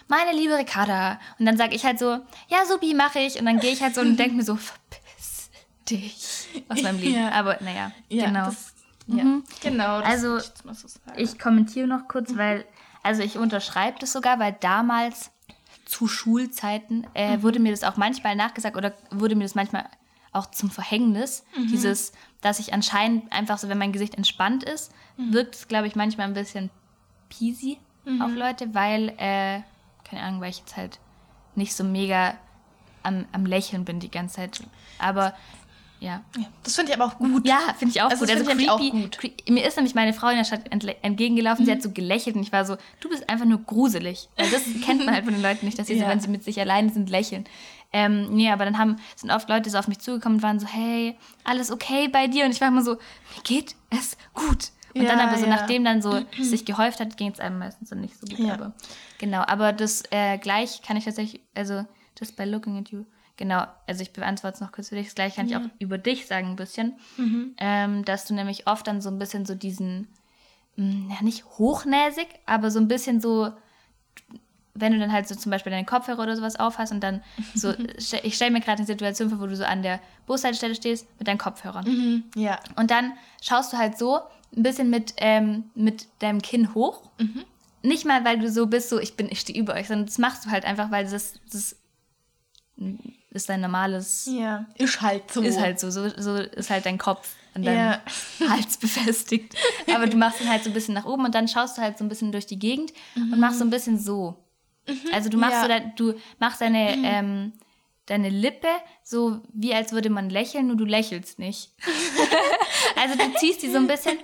meine 0.08 0.36
liebe 0.38 0.58
Ricarda. 0.58 1.20
Und 1.38 1.46
dann 1.46 1.58
sage 1.58 1.76
ich 1.76 1.86
halt 1.86 2.00
so, 2.00 2.20
ja, 2.48 2.66
Subi, 2.68 2.94
mache 2.94 3.20
ich. 3.20 3.40
Und 3.40 3.46
dann 3.46 3.60
gehe 3.60 3.72
ich 3.72 3.82
halt 3.82 3.96
so 3.96 4.02
und 4.02 4.18
denke 4.18 4.36
mir 4.36 4.44
so, 4.44 4.58
dich 5.90 6.48
aus 6.70 6.82
meinem 6.82 7.00
Leben. 7.00 7.16
Ja. 7.16 7.32
Aber 7.32 7.58
naja, 7.62 7.92
Ja, 8.10 8.26
genau. 8.26 8.46
Das, 8.46 8.74
ja, 9.08 9.24
Mhm. 9.24 9.44
genau. 9.62 9.98
Also, 10.00 10.38
ich 10.38 10.44
so. 10.44 10.88
Ich 11.18 11.40
kommentiere 11.40 11.88
noch 11.88 12.08
kurz, 12.08 12.36
weil, 12.38 12.66
also 13.04 13.22
ich 13.24 13.38
unterschreibe 13.38 13.98
das 14.00 14.12
sogar, 14.12 14.40
weil 14.40 14.56
damals 14.60 15.32
zu 15.86 16.08
Schulzeiten 16.08 17.08
äh, 17.16 17.42
wurde 17.42 17.60
mir 17.60 17.72
das 17.72 17.84
auch 17.84 17.98
manchmal 17.98 18.36
nachgesagt 18.36 18.78
oder 18.78 18.94
wurde 19.10 19.36
mir 19.36 19.44
das 19.46 19.56
manchmal 19.56 19.86
auch 20.32 20.52
zum 20.52 20.70
Verhängnis. 20.70 21.44
Dieses, 21.58 22.12
dass 22.42 22.60
ich 22.60 22.72
anscheinend 22.74 23.32
einfach 23.34 23.58
so, 23.58 23.68
wenn 23.70 23.80
mein 23.80 23.92
Gesicht 23.92 24.14
entspannt 24.14 24.64
ist, 24.64 24.92
wirkt 25.18 25.56
es, 25.56 25.68
glaube 25.68 25.88
ich, 25.88 25.96
manchmal 25.96 26.28
ein 26.28 26.36
bisschen 26.36 26.70
peasy 27.30 27.80
auf 28.22 28.32
Leute, 28.36 28.74
weil, 28.76 29.10
äh, 29.18 29.62
keine 30.08 30.22
Ahnung, 30.24 30.42
weil 30.42 30.52
ich 30.52 30.60
jetzt 30.60 30.78
halt 30.78 31.00
nicht 31.56 31.76
so 31.76 31.84
mega 31.84 32.36
am, 33.04 33.26
am 33.32 33.46
Lächeln 33.48 33.86
bin 33.86 34.00
die 34.00 34.12
ganze 34.12 34.36
Zeit. 34.38 34.62
Aber 35.00 35.34
ja, 36.00 36.24
ja, 36.38 36.46
das 36.64 36.76
finde 36.76 36.92
ich 36.92 36.98
aber 37.00 37.12
auch 37.12 37.18
gut. 37.18 37.46
ja, 37.48 37.60
finde 37.78 37.94
ich 37.94 38.02
auch 38.02 38.10
Also 38.10 38.26
gut. 38.26 38.30
das 38.34 38.48
Also 38.48 38.58
ich 38.60 38.70
auch 38.70 38.78
creepy, 38.80 39.02
gut. 39.02 39.50
Mir 39.50 39.66
ist 39.68 39.76
nämlich 39.76 39.96
meine 39.96 40.14
Frau 40.14 40.30
in 40.30 40.38
der 40.38 40.44
Stadt 40.46 40.62
entgegengelaufen, 41.02 41.66
sie 41.66 41.72
hat 41.72 41.82
so 41.82 41.92
gelächelt 41.92 42.36
und 42.36 42.42
ich 42.44 42.52
war 42.52 42.64
so, 42.66 42.78
du 43.02 43.10
bist 43.10 43.30
einfach 43.30 43.46
nur 43.46 43.60
gruselig. 43.60 44.30
Weil 44.38 44.50
das 44.50 44.64
kennt 44.86 45.06
man 45.06 45.14
halt 45.14 45.26
von 45.26 45.34
den 45.34 45.44
Leuten 45.44 45.66
nicht, 45.66 45.78
dass 45.78 45.88
sie 45.88 45.96
so, 45.96 46.02
Ja. 46.04 46.10
wenn 46.10 46.20
sie 46.20 46.30
mit 46.30 46.44
sich 46.44 46.60
alleine 46.60 46.90
sind, 46.90 47.10
lächeln. 47.10 47.46
Ähm, 47.92 48.30
nee, 48.36 48.50
aber 48.52 48.66
dann 48.66 48.78
haben, 48.78 48.98
sind 49.16 49.32
oft 49.32 49.50
Leute 49.50 49.70
so 49.70 49.78
auf 49.78 49.88
mich 49.88 50.00
zugekommen 50.00 50.38
und 50.38 50.44
waren 50.44 50.60
so, 50.60 50.68
hey, 50.68 51.18
alles 51.44 51.72
okay 51.72 52.08
bei 52.08 52.28
dir? 52.28 52.46
Und 52.46 52.52
ich 52.52 52.62
war 52.62 52.68
immer 52.68 52.84
so, 52.84 52.92
mir 52.94 53.44
geht 53.44 53.76
es 53.90 54.16
gut. 54.34 54.70
Und 54.96 55.06
dann 55.08 55.20
Ja, 55.20 55.28
aber 55.28 55.38
so, 55.38 55.46
ja. 55.46 55.50
nachdem 55.50 55.84
dann 55.84 56.02
so 56.02 56.22
sich 56.42 56.66
gehäuft 56.66 57.00
hat, 57.00 57.18
ging 57.18 57.32
es 57.32 57.40
einem 57.40 57.60
meistens 57.60 57.90
dann 57.90 58.02
nicht 58.02 58.16
so 58.20 58.26
gut. 58.28 58.40
Ja. 58.40 58.54
Aber 58.54 58.74
genau, 59.18 59.42
aber 59.42 59.74
das 59.74 60.04
äh, 60.12 60.38
gleich 60.38 60.82
kann 60.82 60.98
ich 60.98 61.06
tatsächlich, 61.06 61.42
also 61.56 61.84
just 62.20 62.36
by 62.36 62.44
looking 62.44 62.78
at 62.78 62.90
you, 62.90 63.06
genau, 63.40 63.64
also 63.88 64.04
ich 64.04 64.12
beantworte 64.14 64.56
es 64.56 64.62
noch 64.62 64.72
kurz 64.72 64.90
für 64.90 64.96
dich, 64.96 65.08
das 65.08 65.16
gleiche 65.16 65.38
kann 65.38 65.48
ich 65.48 65.56
auch 65.56 65.62
über 65.80 65.98
dich 65.98 66.28
sagen 66.28 66.50
ein 66.50 66.56
bisschen, 66.56 66.94
ähm, 67.58 68.06
dass 68.06 68.26
du 68.26 68.36
nämlich 68.36 68.68
oft 68.68 68.86
dann 68.86 69.02
so 69.02 69.10
ein 69.10 69.18
bisschen 69.18 69.46
so 69.48 69.56
diesen, 69.56 70.08
mh, 70.76 71.16
ja 71.16 71.24
nicht 71.24 71.46
hochnäsig, 71.58 72.28
aber 72.46 72.70
so 72.70 72.80
ein 72.80 72.88
bisschen 72.88 73.22
so, 73.22 73.52
wenn 74.76 74.92
du 74.94 75.00
dann 75.00 75.12
halt 75.12 75.28
so 75.28 75.36
zum 75.36 75.50
Beispiel 75.52 75.72
deinen 75.72 75.86
Kopfhörer 75.86 76.22
oder 76.24 76.36
sowas 76.36 76.58
aufhast 76.60 76.92
und 76.92 77.02
dann 77.02 77.22
so, 77.56 77.74
ich 78.24 78.36
stelle 78.36 78.52
mir 78.52 78.60
gerade 78.62 78.78
eine 78.80 78.86
Situation 78.88 79.30
vor, 79.30 79.40
wo 79.40 79.48
du 79.48 79.56
so 79.56 79.64
an 79.64 79.82
der 79.84 80.00
Bushaltestelle 80.28 80.76
stehst 80.76 81.08
mit 81.18 81.28
deinen 81.28 81.38
Kopfhörern. 81.38 81.86
Mhm, 81.86 82.24
ja. 82.36 82.60
Und 82.76 82.92
dann 82.92 83.14
schaust 83.42 83.74
du 83.74 83.78
halt 83.78 83.98
so 83.98 84.20
ein 84.56 84.64
bisschen 84.64 84.90
mit, 84.90 85.14
ähm, 85.18 85.66
mit 85.76 86.08
deinem 86.20 86.42
Kinn 86.42 86.74
hoch. 86.76 87.10
Nicht 87.82 88.06
mal, 88.06 88.26
weil 88.26 88.40
du 88.40 88.50
so 88.52 88.68
bist, 88.68 88.90
so 88.90 89.00
ich 89.00 89.16
bin, 89.16 89.30
ich 89.32 89.40
stehe 89.40 89.58
über 89.60 89.74
euch, 89.76 89.88
sondern 89.88 90.06
das 90.08 90.18
machst 90.18 90.46
du 90.46 90.50
halt 90.52 90.66
einfach, 90.66 90.92
weil 90.92 91.06
das, 91.08 91.36
das 91.52 91.78
ist 93.32 93.48
dein 93.50 93.62
normales, 93.62 94.28
Ja. 94.32 94.66
Ist 94.76 95.02
halt 95.02 95.32
so. 95.32 95.42
ist 95.42 95.60
halt 95.60 95.80
so, 95.80 95.90
so, 95.92 96.10
so 96.18 96.36
ist 96.36 96.70
halt 96.70 96.86
dein 96.86 96.98
Kopf 96.98 97.36
an 97.54 97.64
deinem 97.64 97.78
Ja. 97.78 98.02
Hals 98.50 98.78
befestigt. 98.78 99.56
Aber 99.94 100.08
du 100.08 100.18
machst 100.18 100.42
ihn 100.42 100.50
halt 100.50 100.64
so 100.64 100.70
ein 100.70 100.74
bisschen 100.74 100.94
nach 100.96 101.06
oben 101.06 101.26
und 101.26 101.36
dann 101.36 101.48
schaust 101.48 101.78
du 101.78 101.82
halt 101.82 101.98
so 101.98 102.06
ein 102.06 102.10
bisschen 102.10 102.32
durch 102.32 102.46
die 102.48 102.60
Gegend 102.60 102.92
und 103.16 103.40
machst 103.40 103.60
so 103.60 103.66
ein 103.66 103.70
bisschen 103.70 104.00
so. 104.00 104.44
Also 105.14 105.30
du 105.30 105.38
machst 105.38 105.68
Ja. 105.70 105.82
so, 105.98 106.12
du 106.14 106.20
machst 106.40 106.62
deine, 106.62 106.96
ähm, 107.04 107.54
deine 108.08 108.30
Lippe 108.30 108.68
so 109.04 109.42
wie 109.54 109.74
als 109.76 109.92
würde 109.92 110.10
man 110.10 110.30
lächeln, 110.32 110.68
nur 110.68 110.78
du 110.78 110.86
lächelst 110.86 111.38
nicht. 111.40 111.72
also 112.96 113.16
du 113.16 113.34
ziehst 113.38 113.62
die 113.62 113.70
so 113.70 113.78
ein 113.78 113.86
bisschen, 113.88 114.18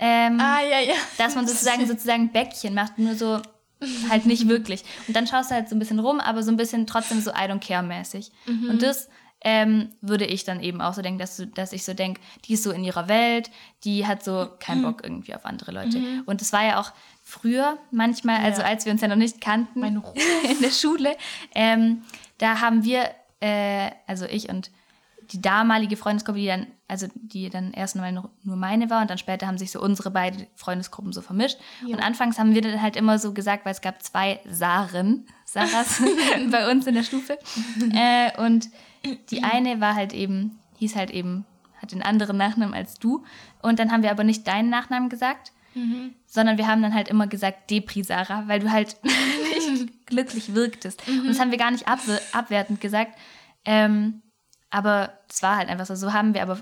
ähm, 0.00 0.38
Ah, 0.40 0.60
ja, 0.62 0.80
ja. 0.80 0.94
dass 1.18 1.36
man 1.36 1.46
sozusagen 1.46 1.86
sozusagen 1.86 2.32
Bäckchen 2.32 2.74
macht, 2.74 2.98
nur 2.98 3.14
so 3.14 3.40
halt 4.10 4.26
nicht 4.26 4.48
wirklich. 4.48 4.82
Und 5.08 5.14
dann 5.16 5.26
schaust 5.26 5.50
du 5.50 5.54
halt 5.54 5.68
so 5.68 5.76
ein 5.76 5.78
bisschen 5.78 5.98
rum, 5.98 6.20
aber 6.20 6.42
so 6.42 6.50
ein 6.50 6.56
bisschen 6.56 6.86
trotzdem 6.86 7.20
so 7.20 7.30
I 7.30 7.48
don't 7.48 7.60
care 7.66 7.82
mäßig. 7.82 8.30
Und 8.46 8.82
das 8.82 9.08
ähm, 9.46 9.90
würde 10.00 10.24
ich 10.24 10.44
dann 10.44 10.60
eben 10.62 10.80
auch 10.80 10.94
so 10.94 11.02
denken, 11.02 11.18
dass, 11.18 11.36
du, 11.36 11.46
dass 11.46 11.72
ich 11.74 11.84
so 11.84 11.92
denke, 11.92 12.20
die 12.46 12.54
ist 12.54 12.62
so 12.62 12.70
in 12.72 12.82
ihrer 12.82 13.08
Welt, 13.08 13.50
die 13.84 14.06
hat 14.06 14.24
so 14.24 14.48
keinen 14.58 14.82
Bock 14.82 15.02
irgendwie 15.04 15.34
auf 15.34 15.44
andere 15.44 15.70
Leute. 15.72 15.98
Und 16.24 16.40
das 16.40 16.52
war 16.52 16.64
ja 16.64 16.80
auch 16.80 16.92
früher 17.22 17.76
manchmal, 17.90 18.40
also 18.40 18.62
Ja. 18.62 18.68
als 18.68 18.86
wir 18.86 18.92
uns 18.92 19.02
ja 19.02 19.08
noch 19.08 19.16
nicht 19.16 19.40
kannten 19.42 19.82
in 19.84 20.60
der 20.62 20.70
Schule, 20.70 21.14
ähm, 21.54 22.02
da 22.38 22.60
haben 22.60 22.84
wir, 22.84 23.10
äh, 23.40 23.90
also 24.06 24.24
ich 24.24 24.48
und 24.48 24.70
die 25.32 25.40
damalige 25.40 25.96
Freundesgruppe, 25.96 26.38
die 26.38 26.46
dann, 26.46 26.66
also 26.88 27.06
die 27.14 27.50
dann 27.50 27.72
erst 27.72 27.96
mal 27.96 28.12
nur 28.12 28.56
meine 28.56 28.90
war 28.90 29.02
und 29.02 29.10
dann 29.10 29.18
später 29.18 29.46
haben 29.46 29.58
sich 29.58 29.70
so 29.70 29.80
unsere 29.80 30.10
beiden 30.10 30.46
Freundesgruppen 30.54 31.12
so 31.12 31.22
vermischt. 31.22 31.58
Und 31.86 32.00
anfangs 32.00 32.38
haben 32.38 32.54
wir 32.54 32.62
dann 32.62 32.80
halt 32.82 32.96
immer 32.96 33.18
so 33.18 33.32
gesagt, 33.32 33.64
weil 33.64 33.72
es 33.72 33.80
gab 33.80 34.02
zwei 34.02 34.40
Saren, 34.48 35.26
Sarahs 35.44 36.02
bei 36.50 36.70
uns 36.70 36.86
in 36.86 36.94
der 36.94 37.02
Stufe. 37.02 37.38
äh, 37.92 38.40
und 38.40 38.68
die 39.30 39.42
eine 39.42 39.80
war 39.80 39.94
halt 39.94 40.12
eben, 40.12 40.58
hieß 40.78 40.96
halt 40.96 41.10
eben, 41.10 41.44
hat 41.80 41.92
den 41.92 42.02
anderen 42.02 42.36
Nachnamen 42.36 42.74
als 42.74 42.98
du. 42.98 43.24
Und 43.62 43.78
dann 43.78 43.92
haben 43.92 44.02
wir 44.02 44.10
aber 44.10 44.24
nicht 44.24 44.46
deinen 44.46 44.70
Nachnamen 44.70 45.08
gesagt, 45.08 45.52
sondern 46.26 46.56
wir 46.56 46.68
haben 46.68 46.82
dann 46.82 46.94
halt 46.94 47.08
immer 47.08 47.26
gesagt 47.26 47.70
Depri 47.70 48.04
Sarah, 48.04 48.46
weil 48.46 48.60
du 48.60 48.70
halt 48.70 48.96
nicht 49.70 50.06
glücklich 50.06 50.54
wirktest. 50.54 51.06
Und 51.08 51.28
das 51.28 51.40
haben 51.40 51.50
wir 51.50 51.58
gar 51.58 51.70
nicht 51.70 51.88
abwe 51.88 52.20
abwertend 52.32 52.80
gesagt. 52.80 53.18
Ähm, 53.64 54.22
aber 54.74 55.12
es 55.30 55.40
war 55.40 55.56
halt 55.56 55.68
einfach 55.68 55.86
so. 55.86 55.94
So 55.94 56.12
haben 56.12 56.34
wir 56.34 56.42
aber 56.42 56.58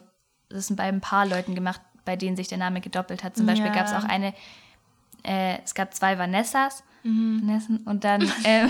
das 0.51 0.75
bei 0.77 0.83
ein 0.83 1.01
paar 1.01 1.25
Leuten 1.25 1.55
gemacht, 1.55 1.81
bei 2.05 2.15
denen 2.15 2.37
sich 2.37 2.47
der 2.47 2.59
Name 2.59 2.83
gedoppelt 2.83 3.25
hat. 3.25 3.37
Zum 3.39 3.47
Beispiel 3.47 3.71
Ja. 3.71 3.75
gab 3.75 3.87
es 3.87 3.95
auch 3.95 4.05
eine, 4.05 4.35
äh, 5.25 5.57
es 5.65 5.75
gab 5.75 5.95
zwei 5.95 6.19
Vanessas. 6.19 6.85
Vanessen 7.05 7.79
und 7.79 8.05
dann 8.05 8.31
ähm, 8.45 8.69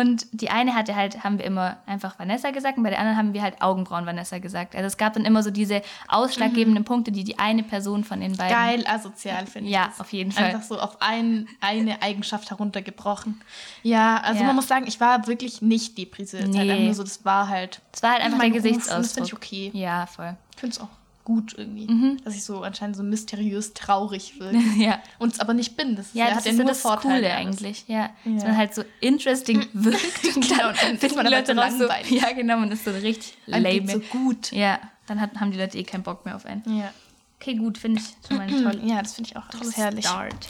und 0.00 0.26
die 0.32 0.50
eine 0.50 0.74
hatte 0.74 0.94
halt, 0.96 1.24
haben 1.24 1.38
wir 1.38 1.44
immer 1.44 1.76
einfach 1.86 2.18
Vanessa 2.18 2.50
gesagt 2.50 2.76
und 2.76 2.82
bei 2.84 2.90
der 2.90 2.98
anderen 2.98 3.16
haben 3.18 3.32
wir 3.34 3.42
halt 3.42 3.60
Augenbrauen 3.62 4.06
Vanessa 4.06 4.38
gesagt. 4.38 4.74
Also 4.74 4.86
es 4.86 4.96
gab 4.96 5.14
dann 5.14 5.24
immer 5.24 5.42
so 5.42 5.50
diese 5.50 5.82
ausschlaggebenden 6.08 6.84
Punkte, 6.84 7.12
die 7.12 7.24
die 7.24 7.38
eine 7.38 7.62
Person 7.62 8.04
von 8.04 8.20
den 8.20 8.36
beiden 8.36 8.56
Geil 8.56 8.84
asozial, 8.86 9.46
finde 9.46 9.68
ich. 9.68 9.74
Ja, 9.74 9.86
das. 9.86 10.00
auf 10.00 10.12
jeden 10.12 10.32
Fall. 10.32 10.46
Einfach 10.46 10.62
so 10.62 10.78
auf 10.78 11.00
ein, 11.00 11.48
eine 11.60 12.02
Eigenschaft 12.02 12.50
heruntergebrochen. 12.50 13.40
Ja, 13.82 14.20
also 14.22 14.40
Ja. 14.40 14.46
man 14.46 14.56
muss 14.56 14.68
sagen, 14.68 14.86
ich 14.86 15.00
war 15.00 15.26
wirklich 15.26 15.62
nicht 15.62 15.96
depressiv. 15.98 16.46
Nee. 16.46 16.70
Halt 16.70 16.80
nur 16.80 16.94
so, 16.94 17.02
das 17.02 17.24
war 17.24 17.48
halt. 17.48 17.80
Es 17.92 18.02
war 18.02 18.12
halt 18.12 18.22
einfach 18.22 18.38
mein 18.38 18.52
der 18.52 18.62
Gesichtsausdruck. 18.62 19.02
Das 19.02 19.12
finde 19.12 19.28
ich 19.28 19.34
okay. 19.34 19.70
Ja, 19.74 20.06
voll. 20.06 20.36
Ich 20.54 20.60
finde 20.60 20.76
es 20.76 20.80
auch 20.80 20.88
gut 21.24 21.54
irgendwie, 21.56 21.86
Mhm. 21.86 22.18
dass 22.24 22.34
ich 22.34 22.44
so 22.44 22.62
anscheinend 22.62 22.96
so 22.96 23.02
mysteriös 23.02 23.72
traurig 23.72 24.38
wirke. 24.38 24.58
Ja. 24.76 25.00
Und 25.18 25.32
es 25.32 25.40
aber 25.40 25.54
nicht 25.54 25.76
bin. 25.76 25.96
Das 25.96 26.12
Ja, 26.12 26.26
hat 26.26 26.36
das 26.36 26.44
ja 26.44 26.50
ist 26.52 26.58
ja 26.58 26.64
nur 26.64 26.72
das 26.72 26.80
Vorteile. 26.82 27.14
Coole 27.22 27.34
eigentlich. 27.34 27.84
Ja. 27.88 28.10
Dass 28.24 28.42
Ja. 28.42 28.48
man 28.50 28.56
halt 28.58 28.74
so 28.74 28.84
interesting 29.00 29.66
wirkt. 29.72 30.02
Und 30.36 30.48
Genau, 30.48 30.58
dann 30.58 30.68
und 30.68 30.76
dann 30.82 30.92
ist 30.94 31.00
finden 31.00 31.16
man 31.16 31.26
Leute 31.26 31.54
so 31.54 31.60
raus 31.60 31.72
so, 31.78 32.14
ja 32.14 32.32
genau, 32.32 32.58
man 32.58 32.70
ist 32.72 32.84
so 32.84 32.90
richtig 32.90 33.36
lame. 33.46 33.88
so 33.90 34.00
gut. 34.00 34.52
Ja, 34.52 34.78
dann 35.06 35.20
hat, 35.20 35.34
haben 35.40 35.50
die 35.50 35.58
Leute 35.58 35.78
eh 35.78 35.84
keinen 35.84 36.02
Bock 36.02 36.24
mehr 36.26 36.36
auf 36.36 36.44
einen. 36.46 36.62
Ja. 36.66 36.92
Okay, 37.40 37.54
gut, 37.56 37.78
finde 37.78 38.00
ich 38.00 38.06
schon 38.28 38.36
mal 38.36 38.46
toll, 38.62 38.80
Ja, 38.84 39.02
das 39.02 39.14
finde 39.14 39.30
ich 39.30 39.36
auch 39.36 39.48
tolles 39.48 39.76
herrlich. 39.76 40.04
Start. 40.06 40.46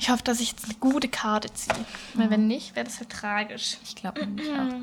Ich 0.00 0.10
hoffe, 0.10 0.22
dass 0.22 0.38
ich 0.40 0.50
jetzt 0.52 0.64
eine 0.64 0.74
gute 0.74 1.08
Karte 1.08 1.52
ziehe. 1.54 1.74
Weil 2.14 2.30
wenn 2.30 2.46
nicht, 2.46 2.76
wäre 2.76 2.84
das 2.86 2.98
halt 2.98 3.10
tragisch. 3.10 3.78
Ich 3.84 3.96
glaube 3.96 4.20
nämlich 4.24 4.48
auch. 4.52 4.74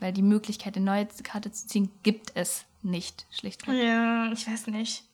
Weil 0.00 0.12
die 0.12 0.22
Möglichkeit, 0.22 0.76
eine 0.76 0.84
neue 0.84 1.06
Karte 1.22 1.50
zu 1.50 1.66
ziehen, 1.66 1.90
gibt 2.02 2.32
es 2.34 2.64
nicht, 2.82 3.26
schlichtweg. 3.30 3.74
Ja, 3.82 4.30
ich 4.32 4.46
weiß 4.46 4.68
nicht. 4.68 5.04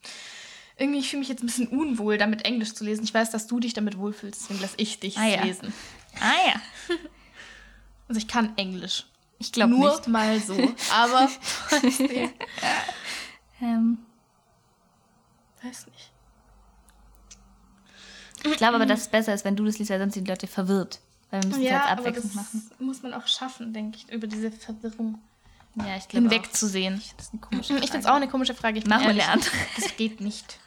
Irgendwie 0.77 1.03
fühle 1.03 1.23
ich 1.23 1.29
mich 1.29 1.29
jetzt 1.29 1.43
ein 1.43 1.47
bisschen 1.47 1.69
unwohl, 1.69 2.19
damit 2.19 2.45
Englisch 2.45 2.75
zu 2.75 2.85
lesen. 2.85 3.05
Ich 3.05 3.15
weiß, 3.15 3.31
dass 3.31 3.47
du 3.47 3.61
dich 3.61 3.75
damit 3.75 3.97
wohlfühlst, 3.97 4.43
deswegen 4.43 4.61
lasse 4.61 4.75
ich 4.79 4.99
dich 5.01 5.17
Ah, 5.19 5.27
ja. 5.27 5.43
lesen. 5.45 5.73
Ah 6.21 6.33
ja, 6.49 6.97
Also 8.09 8.19
ich 8.19 8.29
kann 8.29 8.57
Englisch. 8.57 9.07
ich 9.39 9.51
glaube 9.53 9.71
Nur 9.73 9.91
nicht. 9.91 10.09
mal 10.09 10.39
so. 10.41 10.55
Aber 10.93 11.31
trotzdem. 11.71 12.31
Ähm, 13.61 13.99
weiß 15.63 15.87
nicht. 15.87 16.11
ich 18.45 18.57
glaube 18.59 18.75
aber, 18.77 18.85
dass 18.87 19.01
es 19.03 19.09
besser 19.09 19.33
ist, 19.33 19.45
wenn 19.47 19.57
du 19.57 19.65
das 19.65 19.79
liest, 19.79 19.91
weil 19.91 19.99
sonst 20.01 20.15
sind 20.15 20.27
die 20.27 20.31
Leute 20.31 20.47
verwirrt. 20.47 21.01
Weil 21.31 21.43
wir 21.43 21.49
müssen 21.49 21.63
es 21.63 21.67
Ja, 21.71 21.77
jetzt 21.79 21.87
aber 21.89 22.01
abwechselnd 22.01 22.27
das 22.27 22.35
machen. 22.35 22.71
muss 22.81 23.03
man 23.03 23.15
auch 23.15 23.27
schaffen, 23.27 23.73
denke 23.73 23.97
ich, 23.99 24.13
über 24.13 24.27
diese 24.27 24.51
Verwirrung 24.53 25.19
Ja, 25.77 25.97
ich 25.97 26.05
hinwegzusehen. 26.11 27.03
Das 27.17 27.27
ist 27.27 27.33
eine 27.33 27.41
komische 27.41 27.61
Ich 27.61 27.67
finde 27.81 27.85
es 27.85 27.91
Frage. 27.91 28.09
auch 28.11 28.17
eine 28.17 28.29
komische 28.29 28.55
Frage. 28.55 28.79
Ich 28.79 28.87
Mach 28.87 29.01
mal 29.01 29.21
andere. 29.21 29.51
Das 29.77 29.97
geht 29.97 30.21
nicht. 30.21 30.59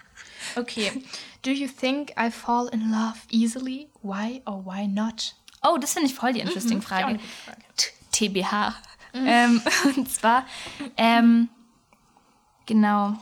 Okay. 0.56 1.04
Do 1.44 1.52
you 1.52 1.68
think 1.68 2.12
I 2.20 2.32
fall 2.32 2.68
in 2.72 2.92
love 2.92 3.18
easily? 3.30 3.90
Why 4.02 4.42
or 4.46 4.66
why 4.66 4.88
not? 4.88 5.36
Oh, 5.64 5.78
das 5.78 5.94
finde 5.94 6.08
ich 6.08 6.16
voll 6.16 6.34
die 6.34 6.40
interesting 6.40 6.80
Ist 6.80 6.86
auch 6.86 6.90
Frage. 6.90 7.20
Frage. 7.46 7.62
TBH. 8.12 8.76
Ähm, 9.14 9.62
und 9.96 10.12
zwar, 10.12 10.46
ähm, 10.98 11.50
Genau. 12.68 13.14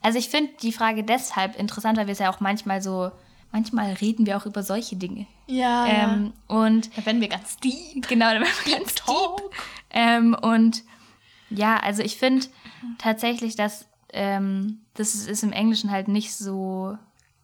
Also 0.00 0.18
ich 0.18 0.28
finde 0.30 0.52
die 0.62 0.72
Frage 0.72 1.04
deshalb 1.04 1.56
interessant, 1.58 1.98
weil 1.98 2.06
wir 2.06 2.12
es 2.12 2.20
ja 2.20 2.32
auch 2.32 2.40
manchmal 2.40 2.80
so, 2.80 3.10
manchmal 3.52 3.92
reden 3.94 4.24
wir 4.24 4.36
auch 4.38 4.46
über 4.46 4.62
solche 4.62 4.96
Dinge. 4.96 5.26
Ja. 5.46 5.86
Ähm, 5.86 6.32
und 6.46 6.96
da 6.96 7.04
werden 7.04 7.20
wir 7.20 7.28
ganz 7.28 7.58
deep. 7.58 8.08
Genau, 8.08 8.26
da 8.32 8.40
werden 8.40 8.48
wir 8.64 8.78
ganz 8.78 8.94
deep. 8.94 9.50
Ähm, 9.90 10.34
und 10.40 10.82
ja, 11.50 11.76
also 11.78 12.02
ich 12.02 12.16
finde 12.16 12.46
tatsächlich, 12.98 13.56
dass 13.56 13.86
ähm, 14.12 14.80
das 14.94 15.14
ist, 15.14 15.28
ist, 15.28 15.42
im 15.42 15.52
Englischen 15.52 15.90
halt 15.90 16.08
nicht 16.08 16.34
so 16.34 16.96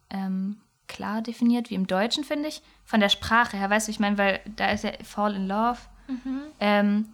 ähm, 0.09 0.57
klar 0.87 1.21
definiert 1.21 1.69
wie 1.69 1.75
im 1.75 1.87
Deutschen, 1.87 2.23
finde 2.23 2.49
ich. 2.49 2.61
Von 2.85 2.99
der 2.99 3.09
Sprache 3.09 3.57
her, 3.57 3.69
weißt 3.69 3.87
du, 3.87 3.91
ich 3.91 3.99
meine, 3.99 4.17
weil 4.17 4.39
da 4.55 4.71
ist 4.71 4.83
ja 4.83 4.91
Fall 5.03 5.35
in 5.35 5.47
Love. 5.47 5.79
Mhm. 6.07 6.41
Ähm, 6.59 7.09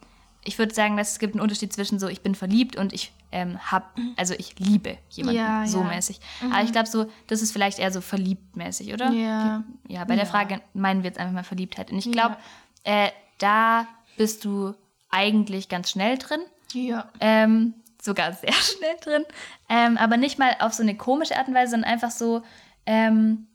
ich 0.46 0.60
würde 0.60 0.74
sagen, 0.74 0.98
dass 0.98 1.14
es 1.14 1.20
gibt 1.20 1.34
einen 1.34 1.42
Unterschied 1.42 1.74
zwischen 1.74 2.00
so, 2.00 2.08
ich 2.08 2.22
bin 2.22 2.36
verliebt 2.36 2.76
und 2.76 2.94
ich 2.94 3.14
ähm, 3.32 3.60
hab, 3.72 3.98
also 4.18 4.34
ich 4.38 4.60
liebe 4.60 4.98
jemanden 5.10 5.40
ja, 5.40 5.66
so 5.66 5.80
ja. 5.80 5.86
mäßig. 5.86 6.20
Mhm. 6.42 6.52
Aber 6.52 6.64
ich 6.64 6.72
glaube 6.72 6.88
so, 6.88 7.06
das 7.28 7.42
ist 7.42 7.52
vielleicht 7.52 7.80
eher 7.80 7.92
so 7.92 8.02
verliebt 8.02 8.56
mäßig, 8.56 8.94
oder? 8.94 9.12
Ja. 9.12 9.64
Ja, 9.88 10.04
bei 10.06 10.16
der 10.16 10.26
Frage 10.26 10.62
meinen 10.74 11.04
wir 11.04 11.10
jetzt 11.10 11.20
einfach 11.20 11.34
mal 11.34 11.44
Verliebtheit. 11.44 11.92
Und 11.92 11.98
ich 11.98 12.12
glaube, 12.12 12.38
äh, 12.84 13.10
da 13.40 13.88
bist 14.18 14.46
du 14.46 14.76
eigentlich 15.10 15.70
ganz 15.70 15.90
schnell 15.90 16.18
drin. 16.18 16.42
Ja. 16.74 17.10
Ähm, 17.20 17.76
sogar 18.02 18.34
sehr 18.34 18.54
schnell 18.54 18.96
drin. 19.02 19.26
Ähm, 19.70 19.98
aber 19.98 20.18
nicht 20.18 20.40
mal 20.40 20.56
auf 20.60 20.74
so 20.74 20.84
eine 20.84 20.96
komische 20.96 21.38
Art 21.38 21.48
und 21.48 21.54
Weise, 21.54 21.72
sondern 21.72 21.92
einfach 21.92 22.12
so, 22.12 22.44
ähm, 22.86 23.48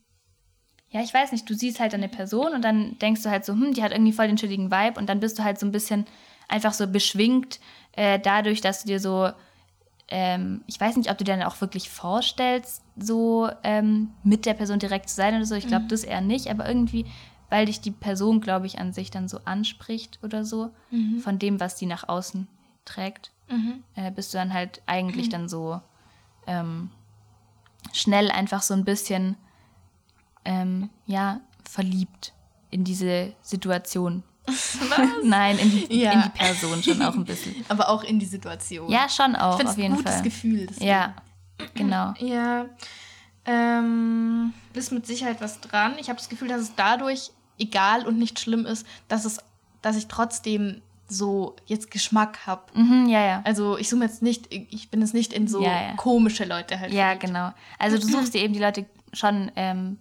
ja, 0.91 1.03
ich 1.03 1.13
weiß 1.13 1.33
nicht, 1.33 1.49
du 1.49 1.55
siehst 1.55 1.81
halt 1.81 1.93
eine 1.93 2.09
Person 2.09 2.55
und 2.55 2.63
dann 2.63 2.99
denkst 2.99 3.23
du 3.23 3.31
halt 3.31 3.45
so, 3.45 3.53
hm, 3.53 3.75
die 3.75 3.83
hat 3.83 3.93
irgendwie 3.93 4.13
voll 4.13 4.27
den 4.27 4.37
chilligen 4.37 4.71
Vibe 4.71 4.99
und 4.99 5.09
dann 5.09 5.21
bist 5.21 5.39
du 5.39 5.45
halt 5.45 5.59
so 5.59 5.67
ein 5.67 5.73
bisschen 5.73 6.07
einfach 6.49 6.73
so 6.73 6.87
beschwingt 6.87 7.61
äh, 7.93 8.19
dadurch, 8.19 8.63
dass 8.63 8.83
du 8.83 8.89
dir 8.89 9.01
so, 9.01 9.29
ähm, 10.09 10.63
ich 10.67 10.81
weiß 10.81 10.97
nicht, 10.97 11.11
ob 11.11 11.19
du 11.19 11.25
dir 11.25 11.37
dann 11.37 11.47
auch 11.47 11.61
wirklich 11.61 11.91
vorstellst, 11.91 12.83
so 12.97 13.51
ähm, 13.65 14.13
mit 14.23 14.47
der 14.47 14.55
Person 14.55 14.79
direkt 14.79 15.11
zu 15.11 15.17
sein 15.17 15.35
oder 15.35 15.45
so. 15.45 15.55
Ich 15.55 15.67
glaube, 15.67 15.85
mhm. 15.85 15.89
das 15.89 16.05
eher 16.05 16.23
nicht, 16.23 16.49
aber 16.49 16.67
irgendwie, 16.67 17.05
weil 17.51 17.67
dich 17.67 17.83
die 17.83 17.91
Person, 17.91 18.41
glaube 18.41 18.67
ich, 18.67 18.79
an 18.79 18.95
sich 18.95 19.11
dann 19.11 19.29
so 19.29 19.41
anspricht 19.45 20.19
oder 20.23 20.45
so, 20.45 20.71
mhm. 20.91 21.19
von 21.21 21.39
dem, 21.39 21.61
was 21.61 21.77
die 21.77 21.87
nach 21.87 22.09
außen 22.09 22.49
trägt, 22.89 23.31
mhm. 23.49 23.83
äh, 23.95 24.11
bist 24.11 24.33
du 24.33 24.39
dann 24.39 24.53
halt 24.53 24.83
eigentlich 24.87 25.27
mhm. 25.27 25.31
dann 25.31 25.49
so 25.49 25.81
ähm, 26.47 26.91
schnell 27.93 28.31
einfach 28.31 28.63
so 28.63 28.75
ein 28.75 28.85
bisschen, 28.85 29.37
ähm, 30.45 30.91
ja, 31.07 31.41
verliebt 31.69 32.33
in 32.71 32.85
diese 32.85 33.33
Situation. 33.43 34.23
Nein, 35.23 35.59
in 35.59 35.71
die, 35.71 36.01
ja. 36.01 36.13
in 36.13 36.23
die, 36.23 36.39
Person 36.39 36.83
schon 36.83 37.03
auch 37.03 37.15
ein 37.15 37.25
bisschen. 37.25 37.55
Aber 37.69 37.91
auch 37.91 38.03
in 38.03 38.19
die 38.19 38.27
Situation. 38.27 38.91
Ja, 38.91 39.09
schon 39.09 39.37
auch, 39.37 39.63
auf 39.63 39.77
jeden 39.77 39.93
ein 39.93 39.97
gutes 39.97 40.15
Fall. 40.15 40.23
Gefühl. 40.23 40.69
Ja, 40.79 41.15
genau. 41.75 42.15
Ja, 42.21 42.67
ähm, 43.45 44.53
ist 44.75 44.93
mit 44.93 45.07
Sicherheit 45.07 45.41
was 45.41 45.61
dran. 45.61 45.97
Ich 45.99 46.09
habe 46.09 46.19
das 46.19 46.29
Gefühl, 46.29 46.49
dass 46.49 46.61
es 46.61 46.75
dadurch 46.75 47.31
egal 47.59 48.07
und 48.07 48.19
nicht 48.19 48.39
schlimm 48.39 48.67
ist, 48.67 48.87
dass 49.09 49.25
es, 49.25 49.39
dass 49.83 49.97
ich 49.97 50.07
trotzdem 50.07 50.83
so 51.09 51.57
jetzt 51.67 51.91
Geschmack 51.91 52.47
habe. 52.47 52.63
Mhm, 52.75 53.09
ja, 53.09 53.25
ja. 53.25 53.43
Also 53.45 53.79
ich 53.79 53.89
suche 53.89 54.05
jetzt 54.05 54.23
nicht, 54.23 54.53
ich 54.53 54.91
bin 54.91 55.01
jetzt 55.01 55.15
nicht 55.15 55.33
in 55.33 55.49
so 55.49 55.63
ja, 55.63 55.89
ja. 55.89 55.95
komische 55.97 56.45
Leute 56.45 56.79
halt. 56.79 56.93
Ja, 56.93 57.15
genau. 57.15 57.53
Also 57.79 57.99
du 57.99 58.07
suchst 58.07 58.35
dir 58.35 58.43
eben 58.43 58.53
die 58.53 58.61
Leute 58.61 58.87
schon 59.13 59.51
ähm, 59.57 59.99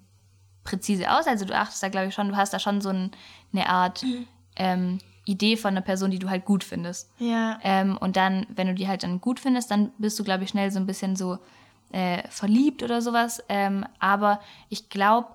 präzise 0.63 1.11
aus. 1.11 1.27
Also 1.27 1.45
du 1.45 1.55
achtest 1.55 1.81
da, 1.81 1.89
glaube 1.89 2.07
ich, 2.07 2.13
schon, 2.13 2.29
du 2.29 2.35
hast 2.35 2.53
da 2.53 2.59
schon 2.59 2.81
so 2.81 2.89
ein, 2.89 3.11
eine 3.53 3.69
Art 3.69 4.03
mhm. 4.03 4.27
ähm, 4.57 4.97
Idee 5.25 5.57
von 5.57 5.71
einer 5.71 5.81
Person, 5.81 6.11
die 6.11 6.19
du 6.19 6.29
halt 6.29 6.45
gut 6.45 6.63
findest. 6.63 7.09
Ja. 7.19 7.59
Ähm, 7.63 7.97
und 7.97 8.15
dann, 8.15 8.45
wenn 8.49 8.67
du 8.67 8.73
die 8.73 8.87
halt 8.87 9.03
dann 9.03 9.21
gut 9.21 9.39
findest, 9.39 9.71
dann 9.71 9.91
bist 9.97 10.17
du, 10.19 10.23
glaube 10.23 10.43
ich, 10.43 10.49
schnell 10.49 10.71
so 10.71 10.79
ein 10.79 10.85
bisschen 10.85 11.15
so 11.15 11.39
äh, 11.91 12.27
verliebt 12.29 12.83
oder 12.83 13.01
sowas. 13.01 13.43
Ähm, 13.49 13.85
aber 13.99 14.39
ich 14.69 14.89
glaube, 14.89 15.29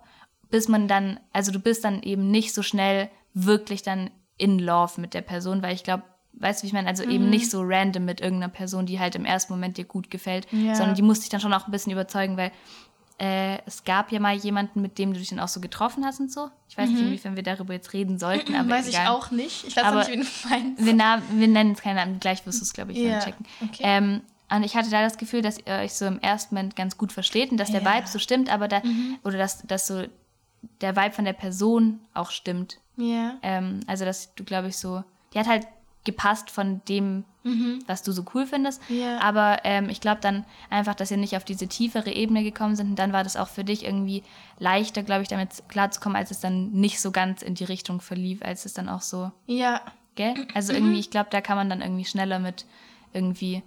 bis 0.51 0.69
man 0.69 0.89
dann, 0.89 1.19
also 1.33 1.51
du 1.51 1.59
bist 1.59 1.85
dann 1.85 2.03
eben 2.03 2.31
nicht 2.31 2.55
so 2.55 2.63
schnell 2.63 3.11
wirklich 3.35 3.83
dann 3.83 4.11
in 4.43 4.59
love 4.59 5.01
mit 5.01 5.15
der 5.15 5.23
Person, 5.23 5.63
weil 5.63 5.73
ich 5.75 5.85
glaube, 5.85 6.03
weißt 6.33 6.61
du, 6.61 6.65
wie 6.65 6.67
ich 6.69 6.73
meine? 6.73 6.89
Also 6.89 7.05
mhm. 7.05 7.11
eben 7.11 7.31
nicht 7.31 7.49
so 7.49 7.63
random 7.63 8.05
mit 8.05 8.21
irgendeiner 8.21 8.53
Person, 8.53 8.87
die 8.87 8.99
halt 8.99 9.15
im 9.15 9.25
ersten 9.25 9.53
Moment 9.53 9.77
dir 9.77 9.85
gut 9.85 10.11
gefällt, 10.11 10.49
ja. 10.51 10.75
sondern 10.75 10.97
die 10.97 11.03
musste 11.03 11.23
dich 11.23 11.31
dann 11.31 11.41
schon 11.41 11.55
auch 11.55 11.67
ein 11.67 11.71
bisschen 11.71 11.93
überzeugen, 11.93 12.37
weil 12.37 12.51
äh, 13.19 13.59
es 13.67 13.85
gab 13.85 14.11
ja 14.11 14.19
mal 14.19 14.35
jemanden, 14.35 14.83
mit 14.83 14.99
dem 14.99 15.13
du 15.13 15.21
dich 15.21 15.29
dann 15.29 15.39
auch 15.39 15.49
so 15.49 15.61
getroffen 15.61 16.05
hast 16.05 16.19
und 16.19 16.33
so. 16.33 16.51
Ich 16.69 16.77
weiß 16.77 16.89
mhm. 16.89 16.95
nicht, 16.97 17.05
inwiefern 17.05 17.37
wir 17.37 17.45
darüber 17.45 17.73
jetzt 17.73 17.93
reden 17.93 18.19
sollten, 18.19 18.55
aber 18.57 18.71
Weiß 18.71 18.89
egal. 18.89 19.03
ich 19.05 19.09
auch 19.09 19.31
nicht. 19.31 19.65
Ich 19.69 19.77
weiß 19.77 20.09
nicht, 20.09 20.19
wie 20.19 20.25
du 20.25 20.49
meinst. 20.49 20.85
Wir, 20.85 21.39
wir 21.39 21.49
nennen 21.49 21.71
jetzt 21.71 21.83
keinen 21.83 21.97
Namen, 21.97 22.19
gleich 22.19 22.45
wirst 22.45 22.61
du 22.61 22.65
es, 22.65 22.73
glaube 22.73 22.93
ich, 22.93 22.99
ja. 22.99 23.21
checken. 23.21 23.47
Okay. 23.63 23.83
Ähm, 23.85 24.23
und 24.51 24.65
ich 24.65 24.75
hatte 24.75 24.91
da 24.91 25.03
das 25.03 25.19
Gefühl, 25.19 25.41
dass 25.41 25.59
ihr 25.59 25.75
euch 25.75 25.95
so 25.95 26.05
im 26.07 26.19
ersten 26.19 26.55
Moment 26.55 26.75
ganz 26.75 26.99
gut 26.99 27.13
versteht 27.13 27.53
und 27.53 27.59
dass 27.59 27.71
der 27.71 27.83
ja. 27.83 27.95
Vibe 27.95 28.09
so 28.09 28.19
stimmt, 28.19 28.53
aber 28.53 28.67
da, 28.67 28.81
mhm. 28.81 29.19
oder 29.23 29.39
dass, 29.39 29.63
dass 29.63 29.87
so 29.87 30.03
der 30.81 30.97
Vibe 30.97 31.13
von 31.13 31.25
der 31.25 31.33
Person 31.33 32.01
auch 32.15 32.31
stimmt. 32.31 32.79
Ja. 32.97 33.39
Ähm, 33.43 33.81
also, 33.87 34.05
dass 34.05 34.35
du, 34.35 34.45
glaube 34.45 34.69
ich, 34.69 34.77
so, 34.77 35.03
die 35.33 35.39
hat 35.39 35.47
halt 35.47 35.67
gepasst 36.05 36.51
von 36.51 36.83
dem, 36.89 37.25
mhm. 37.45 37.81
was 37.87 38.03
du 38.03 38.13
so 38.13 38.25
cool 38.35 38.47
findest. 38.47 38.83
Ja. 38.89 39.21
Aber 39.21 39.59
ähm, 39.65 39.89
ich 39.89 40.01
glaube 40.01 40.21
dann 40.21 40.45
einfach, 40.69 40.95
dass 40.95 41.11
ihr 41.11 41.17
nicht 41.17 41.37
auf 41.37 41.45
diese 41.45 41.69
tiefere 41.69 42.11
Ebene 42.11 42.43
gekommen 42.43 42.75
sind. 42.75 42.91
Und 42.91 42.99
dann 42.99 43.13
war 43.13 43.23
das 43.23 43.37
auch 43.37 43.49
für 43.49 43.65
dich 43.65 43.85
irgendwie 43.85 44.25
leichter, 44.59 45.03
glaube 45.03 45.23
ich, 45.23 45.29
damit 45.29 45.63
klarzukommen, 45.69 46.17
als 46.17 46.31
es 46.31 46.41
dann 46.41 46.73
nicht 46.73 47.01
so 47.01 47.13
ganz 47.13 47.43
in 47.43 47.55
die 47.55 47.65
Richtung 47.65 48.01
verlief, 48.01 48.43
als 48.43 48.65
es 48.65 48.75
dann 48.75 48.89
auch 48.89 49.03
so. 49.03 49.31
Ja. 49.47 49.81
Gell? 50.17 50.35
Also 50.55 50.73
mhm. 50.73 50.79
irgendwie, 50.79 51.01
ich 51.01 51.11
glaube, 51.11 51.31
da 51.31 51.41
kann 51.41 51.57
man 51.57 51.71
dann 51.71 51.81
irgendwie 51.81 52.05
schneller 52.05 52.39
mit 52.39 52.67
irgendwie 53.13 53.63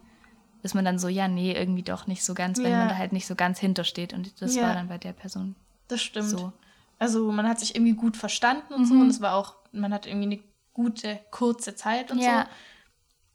ist 0.65 0.73
man 0.73 0.83
dann 0.83 0.97
so, 0.97 1.07
ja, 1.07 1.27
nee, 1.27 1.53
irgendwie 1.53 1.83
doch 1.83 2.07
nicht 2.07 2.23
so 2.23 2.33
ganz, 2.33 2.57
wenn 2.57 2.71
ja. 2.71 2.79
man 2.79 2.89
da 2.89 2.97
halt 2.97 3.13
nicht 3.13 3.27
so 3.27 3.35
ganz 3.35 3.59
hintersteht. 3.59 4.13
Und 4.13 4.41
das 4.41 4.55
ja. 4.55 4.63
war 4.63 4.73
dann 4.73 4.87
bei 4.87 4.97
der 4.97 5.13
Person. 5.13 5.55
Das 5.87 6.01
stimmt. 6.01 6.27
So. 6.27 6.53
Also 6.99 7.31
man 7.31 7.47
hat 7.47 7.59
sich 7.59 7.75
irgendwie 7.75 7.93
gut 7.93 8.17
verstanden 8.17 8.73
und 8.73 8.81
mhm. 8.81 8.85
so. 8.85 8.93
Und 8.95 9.09
es 9.09 9.21
war 9.21 9.35
auch, 9.35 9.55
man 9.71 9.93
hat 9.93 10.05
irgendwie 10.05 10.25
eine 10.25 10.39
gute, 10.73 11.19
kurze 11.31 11.75
Zeit 11.75 12.11
und 12.11 12.19
ja. 12.19 12.41
so. 12.41 12.47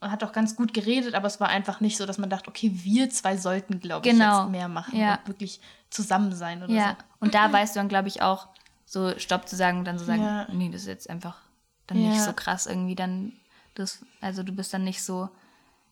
Man 0.02 0.10
hat 0.12 0.24
auch 0.24 0.32
ganz 0.32 0.56
gut 0.56 0.72
geredet, 0.72 1.14
aber 1.14 1.26
es 1.26 1.40
war 1.40 1.50
einfach 1.50 1.80
nicht 1.80 1.98
so, 1.98 2.06
dass 2.06 2.16
man 2.16 2.30
dachte, 2.30 2.48
okay, 2.48 2.70
wir 2.72 3.10
zwei 3.10 3.36
sollten, 3.36 3.80
glaube 3.80 4.06
ich, 4.06 4.12
genau. 4.12 4.42
jetzt 4.44 4.50
mehr 4.50 4.68
machen 4.68 4.98
ja. 4.98 5.16
und 5.16 5.28
wirklich 5.28 5.60
zusammen 5.90 6.32
sein 6.34 6.62
oder 6.62 6.72
ja. 6.72 6.96
so. 6.98 7.04
Und 7.20 7.34
da 7.34 7.52
weißt 7.52 7.76
du 7.76 7.80
dann, 7.80 7.88
glaube 7.88 8.08
ich, 8.08 8.22
auch, 8.22 8.48
so 8.90 9.16
Stopp 9.18 9.46
zu 9.46 9.54
sagen 9.54 9.78
und 9.78 9.84
dann 9.84 9.98
so 9.98 10.04
sagen, 10.04 10.22
ja. 10.22 10.48
nee, 10.52 10.68
das 10.68 10.80
ist 10.80 10.88
jetzt 10.88 11.10
einfach 11.10 11.40
dann 11.86 11.98
nicht 11.98 12.20
so 12.20 12.32
krass 12.32 12.66
irgendwie 12.66 12.96
dann 12.96 13.32
das, 13.74 14.04
also 14.20 14.42
du 14.42 14.52
bist 14.52 14.74
dann 14.74 14.82
nicht 14.82 15.02
so 15.02 15.28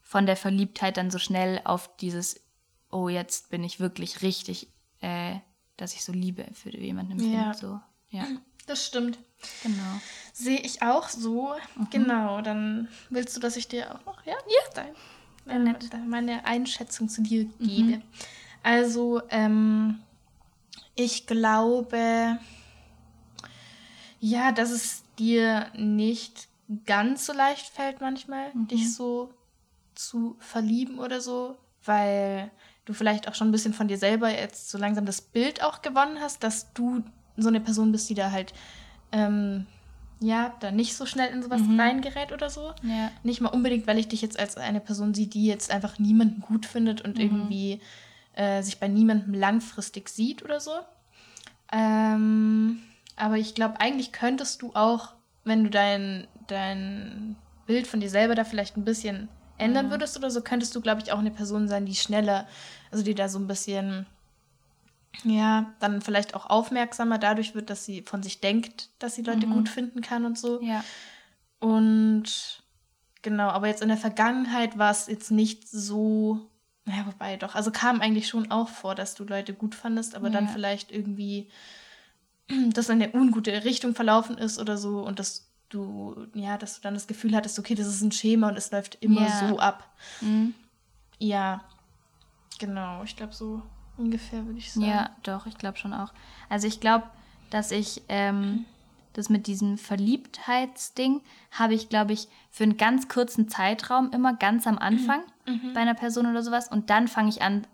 von 0.02 0.26
der 0.26 0.37
Verliebtheit 0.37 0.96
dann 0.96 1.11
so 1.11 1.18
schnell 1.18 1.61
auf 1.64 1.96
dieses, 1.98 2.40
oh, 2.90 3.09
jetzt 3.09 3.50
bin 3.50 3.62
ich 3.62 3.78
wirklich 3.78 4.22
richtig 4.22 4.68
äh, 5.00 5.37
dass 5.79 5.95
ich 5.95 6.05
so 6.05 6.12
Liebe 6.12 6.47
für 6.53 6.77
jemanden 6.77 7.12
empfinde. 7.12 7.37
Ja. 7.37 7.55
So, 7.55 7.81
ja. 8.11 8.27
Das 8.67 8.85
stimmt. 8.87 9.19
Genau. 9.62 10.01
Sehe 10.35 10.61
ich 10.61 10.83
auch 10.83 11.09
so. 11.09 11.55
Mhm. 11.77 11.91
Genau, 11.91 12.43
dann 12.43 12.88
willst 13.09 13.35
du, 13.35 13.41
dass 13.41 13.57
ich 13.57 13.67
dir 13.67 13.95
auch 13.95 14.05
noch, 14.05 14.27
ja? 14.27 14.35
Ja. 14.35 14.85
Dein, 15.47 15.67
äh, 15.67 15.99
meine 16.07 16.45
Einschätzung 16.45 17.09
zu 17.09 17.23
dir 17.23 17.47
gebe. 17.59 17.97
Mhm. 17.97 18.03
Also, 18.62 19.23
ähm, 19.31 20.01
ich 20.95 21.27
glaube, 21.27 22.38
ja, 24.21 24.53
dass 24.53 24.71
es 24.71 25.05
dir 25.19 25.71
nicht 25.75 26.49
ganz 26.85 27.25
so 27.25 27.33
leicht 27.33 27.69
fällt 27.69 28.01
manchmal, 28.01 28.53
mhm. 28.53 28.69
dich 28.69 28.93
so 28.93 29.33
zu 29.95 30.37
verlieben 30.41 30.99
oder 30.99 31.21
so, 31.21 31.57
weil 31.85 32.51
du 32.88 32.92
vielleicht 32.92 33.29
auch 33.29 33.35
schon 33.35 33.48
ein 33.48 33.53
bisschen 33.53 33.74
von 33.74 33.88
dir 33.88 33.98
selber 33.98 34.31
jetzt 34.31 34.70
so 34.70 34.79
langsam 34.79 35.07
das 35.07 35.20
Bild 35.20 35.62
auch 35.62 35.83
gewonnen 35.83 36.18
hast, 36.20 36.42
dass 36.42 36.72
du 36.72 37.03
so 37.37 37.48
eine 37.48 37.61
Person 37.61 37.92
bist, 37.92 38.09
die 38.11 38.14
da 38.14 38.31
halt 38.31 38.53
ähm, 39.12 39.66
ja, 40.20 40.55
da 40.61 40.70
nicht 40.70 40.96
so 40.96 41.07
schnell 41.07 41.33
in 41.33 41.42
sowas 41.42 41.61
mhm. 41.61 41.79
reingerät 41.79 42.33
oder 42.33 42.51
so. 42.51 42.72
Ja. 42.83 43.11
Nicht 43.22 43.40
mal 43.40 43.51
unbedingt, 43.51 43.87
weil 43.87 43.98
ich 43.98 44.09
dich 44.09 44.22
jetzt 44.22 44.38
als 44.38 44.57
eine 44.57 44.81
Person 44.81 45.14
sehe, 45.14 45.27
die 45.27 45.46
jetzt 45.46 45.70
einfach 45.70 45.98
niemanden 45.98 46.40
gut 46.40 46.66
findet 46.66 47.03
und 47.03 47.16
mhm. 47.16 47.22
irgendwie 47.22 47.81
äh, 48.35 48.62
sich 48.62 48.81
bei 48.81 48.88
niemandem 48.88 49.35
langfristig 49.35 50.09
sieht 50.09 50.42
oder 50.42 50.61
so. 50.61 50.72
Ähm, 51.70 52.81
aber 53.16 53.37
ich 53.37 53.55
glaube, 53.55 53.81
eigentlich 53.81 54.12
könntest 54.12 54.62
du 54.62 54.72
auch, 54.74 55.12
wenn 55.44 55.64
du 55.64 55.70
dein, 55.70 56.27
dein 56.46 57.37
Bild 57.66 57.87
von 57.87 58.01
dir 58.01 58.11
selber 58.11 58.35
da 58.35 58.44
vielleicht 58.44 58.77
ein 58.77 58.85
bisschen 58.85 59.29
ändern 59.59 59.87
mhm. 59.87 59.90
würdest 59.90 60.16
oder 60.16 60.31
so, 60.31 60.40
könntest 60.40 60.75
du, 60.75 60.81
glaube 60.81 61.03
ich, 61.03 61.12
auch 61.12 61.18
eine 61.18 61.31
Person 61.31 61.68
sein, 61.68 61.87
die 61.87 61.94
schneller, 61.94 62.47
also 62.90 63.05
die 63.05 63.14
da 63.14 63.29
so 63.29 63.38
ein 63.38 63.47
bisschen, 63.47 64.07
ja, 65.25 65.73
dann 65.81 66.01
vielleicht 66.01 66.35
auch 66.35 66.47
aufmerksamer 66.47 67.18
dadurch 67.18 67.55
wird, 67.55 67.71
dass 67.71 67.85
sie 67.85 68.03
von 68.03 68.23
sich 68.23 68.40
denkt, 68.40 68.88
dass 68.99 69.14
sie 69.14 69.23
Leute 69.23 69.47
mhm. 69.47 69.55
gut 69.55 69.68
finden 69.68 70.01
kann 70.01 70.25
und 70.25 70.38
so. 70.38 70.62
Ja. 70.62 70.85
Und 71.61 72.62
genau, 73.23 73.49
aber 73.49 73.66
jetzt 73.68 73.83
in 73.83 73.88
der 73.88 73.97
Vergangenheit 73.97 74.79
war 74.79 74.90
es 74.90 75.07
jetzt 75.09 75.31
nicht 75.31 75.68
so, 75.68 76.40
naja, 76.85 77.05
wobei 77.07 77.37
doch, 77.37 77.55
also 77.55 77.71
kam 77.71 78.01
eigentlich 78.01 78.29
schon 78.29 78.51
auch 78.51 78.68
vor, 78.68 78.94
dass 78.94 79.14
du 79.14 79.25
Leute 79.25 79.55
gut 79.55 79.75
fandest, 79.75 80.14
aber 80.14 80.29
ja. 80.29 80.35
dann 80.35 80.49
vielleicht 80.49 80.92
irgendwie 80.92 81.49
das 82.73 82.88
in 82.88 83.03
eine 83.03 83.12
ungute 83.12 83.64
Richtung 83.64 83.94
verlaufen 83.94 84.38
ist 84.38 84.59
oder 84.59 84.79
so 84.79 85.01
und 85.01 85.18
das 85.18 85.47
du, 85.68 86.26
ja, 86.35 86.57
dass 86.59 86.76
du 86.76 86.81
dann 86.83 86.94
das 86.94 87.07
Gefühl 87.07 87.35
hattest, 87.35 87.59
okay, 87.59 87.74
das 87.74 87.87
ist 87.87 88.02
ein 88.02 88.12
Schema 88.12 88.48
und 88.48 88.57
es 88.57 88.70
läuft 88.70 88.96
immer 89.00 89.22
ja. 89.22 89.48
so 89.48 89.59
ab. 89.59 89.88
Mhm. 90.20 90.54
Ja. 91.18 91.62
Genau, 92.59 93.02
ich 93.04 93.16
glaube 93.16 93.33
so 93.35 93.62
ungefähr 93.96 94.44
würde 94.46 94.59
ich 94.59 94.72
sagen. 94.72 94.87
Ja, 94.87 95.11
doch, 95.22 95.46
ich 95.46 95.57
glaube 95.59 95.78
schon 95.78 95.92
auch. 95.92 96.12
Also 96.48 96.66
ich 96.66 96.81
glaube, 96.81 97.04
dass 97.50 97.70
ich 97.70 98.02
ähm, 98.09 98.64
das 99.12 99.28
mit 99.28 99.46
diesem 99.46 99.78
Verliebtheitsding 99.78 101.20
habe 101.52 101.74
ich, 101.74 101.88
glaube 101.88 102.12
ich, 102.12 102.28
für 102.50 102.64
einen 102.64 102.76
ganz 102.76 103.09
kurzen 103.09 103.48
Zeitraum 103.48 104.11
immer 104.12 104.35
ganz 104.35 104.66
am 104.66 104.78
Anfang 104.78 105.20
Mhm. 105.46 105.72
bei 105.72 105.81
einer 105.81 105.94
Person 105.94 106.26
oder 106.26 106.42
sowas. 106.42 106.68
Und 106.68 106.90
dann 106.90 107.09
fange 107.09 107.31
ich 107.31 107.40
an, 107.42 107.66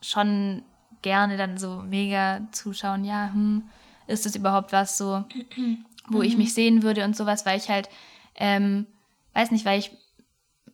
schon 0.00 0.62
gerne 1.02 1.36
dann 1.36 1.58
so 1.58 1.82
mega 1.86 2.40
zuschauen, 2.52 3.04
ja, 3.04 3.30
hm, 3.32 3.68
ist 4.06 4.24
das 4.24 4.34
überhaupt 4.34 4.72
was 4.72 4.96
so, 4.96 5.24
wo 6.12 6.18
Mhm. 6.18 6.24
ich 6.24 6.36
mich 6.36 6.54
sehen 6.54 6.82
würde 6.82 7.04
und 7.04 7.16
sowas, 7.16 7.44
weil 7.46 7.58
ich 7.58 7.68
halt, 7.68 7.88
ähm, 8.34 8.86
weiß 9.34 9.50
nicht, 9.50 9.64
weil 9.64 9.78
ich, 9.78 9.90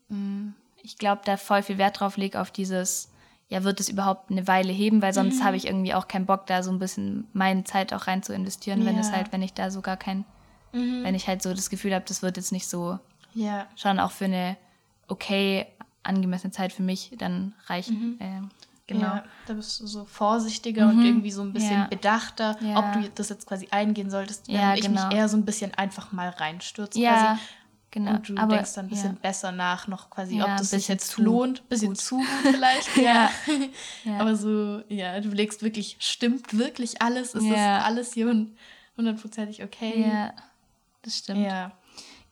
mh, 0.08 0.52
ich 0.82 0.98
glaube, 0.98 1.22
da 1.24 1.36
voll 1.36 1.62
viel 1.62 1.78
Wert 1.78 2.00
drauf 2.00 2.16
lege 2.16 2.40
auf 2.40 2.50
dieses, 2.50 3.10
ja, 3.48 3.64
wird 3.64 3.80
es 3.80 3.88
überhaupt 3.88 4.30
eine 4.30 4.46
Weile 4.46 4.72
heben, 4.72 5.02
weil 5.02 5.10
Mhm. 5.12 5.14
sonst 5.14 5.42
habe 5.42 5.56
ich 5.56 5.66
irgendwie 5.66 5.94
auch 5.94 6.08
keinen 6.08 6.26
Bock, 6.26 6.46
da 6.46 6.62
so 6.62 6.70
ein 6.70 6.78
bisschen 6.78 7.26
meine 7.32 7.64
Zeit 7.64 7.92
auch 7.92 8.06
rein 8.06 8.22
zu 8.22 8.32
investieren, 8.34 8.84
wenn 8.84 8.98
es 8.98 9.12
halt, 9.12 9.32
wenn 9.32 9.42
ich 9.42 9.54
da 9.54 9.70
so 9.70 9.80
gar 9.80 9.96
kein, 9.96 10.24
Mhm. 10.72 11.02
wenn 11.02 11.14
ich 11.14 11.26
halt 11.28 11.42
so 11.42 11.52
das 11.54 11.70
Gefühl 11.70 11.94
habe, 11.94 12.04
das 12.06 12.22
wird 12.22 12.36
jetzt 12.36 12.52
nicht 12.52 12.68
so 12.68 12.98
Ja, 13.34 13.66
schon 13.76 13.98
auch 14.00 14.10
für 14.10 14.26
eine 14.26 14.56
okay 15.08 15.66
angemessene 16.02 16.52
Zeit 16.52 16.72
für 16.72 16.82
mich 16.82 17.12
dann 17.18 17.54
reichen. 17.66 18.16
Ähm, 18.20 18.50
genau. 18.88 19.02
Ja, 19.06 19.24
da 19.46 19.54
bist 19.54 19.78
du 19.80 19.86
so 19.86 20.04
vorsichtiger 20.04 20.88
und 20.88 21.04
irgendwie 21.04 21.30
so 21.30 21.42
ein 21.42 21.52
bisschen 21.52 21.72
Ja. 21.82 21.86
bedachter, 21.86 22.56
Ja. 22.60 22.78
ob 22.80 22.92
du 22.94 23.08
das 23.14 23.28
jetzt 23.28 23.46
quasi 23.46 23.68
eingehen 23.70 24.10
solltest, 24.10 24.48
Ja, 24.48 24.58
während 24.60 24.78
ich 24.80 24.84
genau. 24.86 25.06
mich 25.06 25.16
eher 25.16 25.28
so 25.28 25.36
ein 25.36 25.44
bisschen 25.44 25.72
einfach 25.74 26.10
mal 26.10 26.28
reinstürze 26.30 26.98
Ja, 26.98 27.12
quasi. 27.12 27.40
genau. 27.92 28.10
Und 28.14 28.28
du 28.28 28.36
Aber, 28.36 28.54
denkst 28.56 28.74
dann 28.74 28.86
ein 28.86 28.88
bisschen 28.88 29.12
ja. 29.14 29.18
besser 29.22 29.52
nach, 29.52 29.86
noch 29.86 30.10
quasi, 30.10 30.36
Ja, 30.38 30.44
ob 30.44 30.50
ein 30.50 30.56
das 30.58 30.70
sich 30.70 30.88
jetzt 30.88 31.16
lohnt. 31.18 31.68
Bisschen 31.68 31.88
gut. 31.90 31.98
zu 32.00 32.16
gut 32.16 32.26
vielleicht. 32.42 32.96
Ja. 32.96 33.30
Ja. 34.04 34.18
Aber 34.18 34.34
so, 34.36 34.82
ja, 34.88 35.20
du 35.20 35.28
legst 35.28 35.62
wirklich, 35.62 35.96
stimmt 36.00 36.56
wirklich 36.58 37.00
alles? 37.00 37.34
Ist 37.34 37.44
Ja. 37.44 37.76
das 37.78 37.84
alles 37.86 38.12
hier 38.14 38.26
hund- 38.26 38.56
hundertprozentig 38.96 39.62
okay? 39.62 40.08
Ja, 40.10 40.32
das 41.02 41.18
stimmt. 41.18 41.40
Ja. 41.46 41.70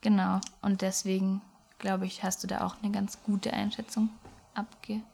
Genau. 0.00 0.40
Und 0.62 0.82
deswegen, 0.82 1.42
glaube 1.78 2.06
ich, 2.06 2.22
hast 2.22 2.42
du 2.42 2.46
da 2.46 2.64
auch 2.64 2.76
eine 2.82 2.92
ganz 2.92 3.22
gute 3.24 3.52
Einschätzung 3.52 4.08
abgegeben. 4.54 5.04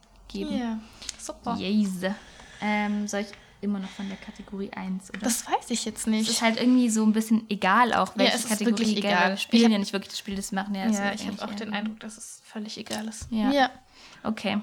Ja, 0.41 0.79
super. 1.19 1.57
Jese. 1.57 2.15
Ähm, 2.61 3.07
soll 3.09 3.21
ich 3.21 3.29
immer 3.61 3.79
noch 3.79 3.89
von 3.91 4.09
der 4.09 4.17
Kategorie 4.19 4.71
1, 4.73 5.11
oder? 5.11 5.21
Das 5.21 5.47
weiß 5.47 5.71
ich 5.71 5.85
jetzt 5.85 6.01
es 6.01 6.07
nicht. 6.07 6.29
ist 6.31 6.43
halt 6.43 6.59
irgendwie 6.59 6.89
so 6.91 7.05
ein 7.05 7.13
bisschen 7.13 7.45
egal 7.49 7.93
auch, 7.95 8.13
welche 8.17 8.35
es 8.35 8.41
ist 8.45 8.49
Kategorie. 8.49 8.73
wirklich 8.73 8.97
gell, 8.97 9.05
egal. 9.13 9.31
Wir 9.31 9.37
spielen 9.37 9.61
Ich 9.61 9.65
hab- 9.67 9.73
ja 9.73 9.79
nicht 9.79 9.93
wirklich 9.93 10.11
das 10.11 10.19
Spiel, 10.19 10.35
das 10.37 10.51
machen 10.53 10.75
ja. 10.75 10.87
ja, 10.89 11.13
ich 11.13 11.27
habe 11.27 11.43
auch 11.43 11.55
den 11.55 11.73
Eindruck, 11.73 12.01
dass 12.01 12.17
es 12.19 12.41
völlig 12.45 12.77
egal 12.79 13.07
ist. 13.09 13.27
Ja. 13.31 13.51
ja. 13.53 13.71
Okay. 14.25 14.59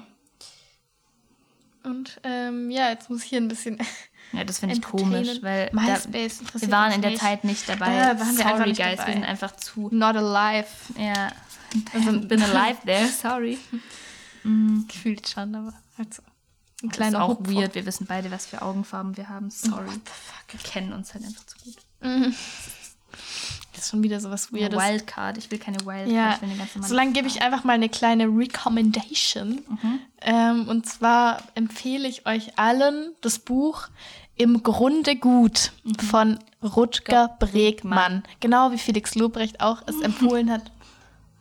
Und 1.82 2.20
ähm, 2.24 2.70
ja, 2.70 2.90
jetzt 2.90 3.08
muss 3.08 3.22
ich 3.24 3.30
hier 3.30 3.40
ein 3.40 3.48
bisschen 3.48 3.78
Ja, 4.32 4.44
das 4.44 4.58
finde 4.60 4.76
ich 4.76 4.82
komisch, 4.82 5.42
weil 5.42 5.70
da, 5.72 5.80
MySpace 5.80 6.40
interessiert 6.40 6.70
wir 6.70 6.70
waren 6.70 6.92
in 6.92 7.00
der 7.02 7.10
nicht. 7.12 7.22
Zeit 7.22 7.42
nicht 7.42 7.68
dabei. 7.68 7.86
Da 7.86 8.20
waren 8.20 8.36
wir 8.36 8.44
sorry, 8.44 8.68
nicht 8.68 8.80
guys, 8.80 8.96
dabei. 8.96 9.06
wir 9.08 9.14
sind 9.14 9.24
einfach 9.24 9.56
zu. 9.56 9.88
Not 9.90 10.14
alive. 10.16 10.66
Ja. 10.96 11.32
Also, 11.92 12.20
bin 12.28 12.40
alive 12.42 12.78
there, 12.86 13.08
sorry. 13.08 13.58
Gefühlt 14.88 15.28
schon, 15.28 15.54
aber 15.54 15.72
halt 15.98 16.14
so. 16.14 16.22
Ein 16.22 16.88
Das 16.88 16.90
ist 16.92 16.96
kleiner 16.96 17.22
auch 17.24 17.38
Hupfer. 17.38 17.52
weird. 17.52 17.74
Wir 17.74 17.84
wissen 17.86 18.06
beide, 18.06 18.30
was 18.30 18.46
für 18.46 18.62
Augenfarben 18.62 19.16
wir 19.16 19.28
haben. 19.28 19.50
Sorry. 19.50 19.86
What 19.86 19.94
the 19.94 20.00
fuck? 20.04 20.44
Wir 20.52 20.60
kennen 20.70 20.92
uns 20.94 21.12
halt 21.12 21.24
einfach 21.24 21.44
zu 21.44 21.56
gut. 21.62 21.76
Das 23.72 23.84
ist 23.84 23.90
schon 23.90 24.02
wieder 24.02 24.20
sowas 24.20 24.48
Eine 24.52 24.62
Weirdes. 24.62 24.78
Wildcard. 24.80 25.38
Ich 25.38 25.50
will 25.50 25.58
keine 25.58 25.78
Wildcard. 25.80 26.08
Ja, 26.10 26.34
Ich 26.34 26.42
will 26.42 26.48
eine 26.50 26.58
ganz 26.58 26.74
normale 26.74 26.88
solange 26.88 27.12
gebe 27.12 27.28
ich 27.28 27.42
einfach 27.42 27.64
mal 27.64 27.74
eine 27.74 27.88
kleine 27.88 28.24
Recommendation. 28.26 29.60
Mhm. 29.68 30.00
Ähm, 30.22 30.68
und 30.68 30.86
zwar 30.86 31.42
empfehle 31.54 32.08
ich 32.08 32.26
euch 32.26 32.58
allen 32.58 33.12
das 33.20 33.38
Buch 33.38 33.88
Im 34.36 34.62
Grunde 34.62 35.16
gut 35.16 35.72
Mhm. 35.84 35.94
von 35.96 36.38
Rutger 36.62 37.36
Bregmann. 37.38 38.22
Genau 38.40 38.70
wie 38.72 38.78
Felix 38.78 39.14
Lobrecht 39.14 39.60
auch 39.60 39.82
es 39.86 40.00
empfohlen 40.02 40.50
hat. 40.50 40.70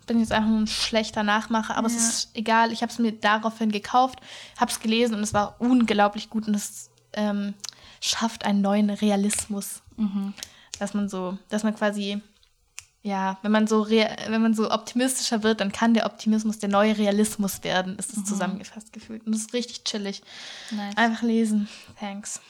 Bin 0.10 0.20
jetzt 0.20 0.32
einfach 0.32 0.50
nur 0.50 0.60
ein 0.60 0.68
schlechter 0.68 1.24
Nachmacher, 1.24 1.78
aber 1.78 1.88
es 1.88 1.94
Ja. 1.94 2.00
ist 2.10 2.30
egal. 2.34 2.72
Ich 2.72 2.82
habe 2.82 2.92
es 2.92 2.98
mir 3.00 3.12
daraufhin 3.12 3.72
gekauft, 3.72 4.20
habe 4.60 4.72
es 4.72 4.80
gelesen 4.80 5.14
und 5.16 5.22
es 5.22 5.34
war 5.34 5.56
unglaublich 5.60 6.30
gut 6.32 6.48
und 6.48 6.56
es 6.56 6.90
ähm, 7.14 7.54
schafft 8.02 8.44
einen 8.44 8.62
neuen 8.62 8.90
Realismus. 8.90 9.82
Mhm. 9.98 10.34
Dass 10.80 10.94
man 10.94 11.10
so, 11.10 11.38
dass 11.50 11.64
man 11.64 11.76
quasi 11.76 12.22
ja, 13.02 13.38
wenn 13.44 13.52
man 13.54 13.66
so 13.66 13.88
wenn 13.90 14.42
man 14.42 14.54
so 14.54 14.70
optimistischer 14.72 15.42
wird, 15.44 15.62
dann 15.62 15.72
kann 15.72 15.94
der 15.94 16.06
Optimismus 16.06 16.60
der 16.60 16.68
neue 16.70 16.98
Realismus 16.98 17.64
werden, 17.64 17.98
ist 17.98 18.16
Mhm. 18.18 18.24
es 18.24 18.30
zusammengefasst 18.30 18.92
gefühlt. 18.92 19.26
Und 19.26 19.32
das 19.34 19.42
ist 19.44 19.54
richtig 19.54 19.86
chillig. 19.86 20.22
Nice. 20.72 20.98
Einfach 20.98 21.22
lesen. 21.22 21.70
Thanks. 22.00 22.42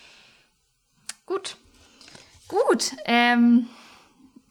Gut. 1.27 1.57
Gut. 2.47 2.93
Ähm, 3.05 3.67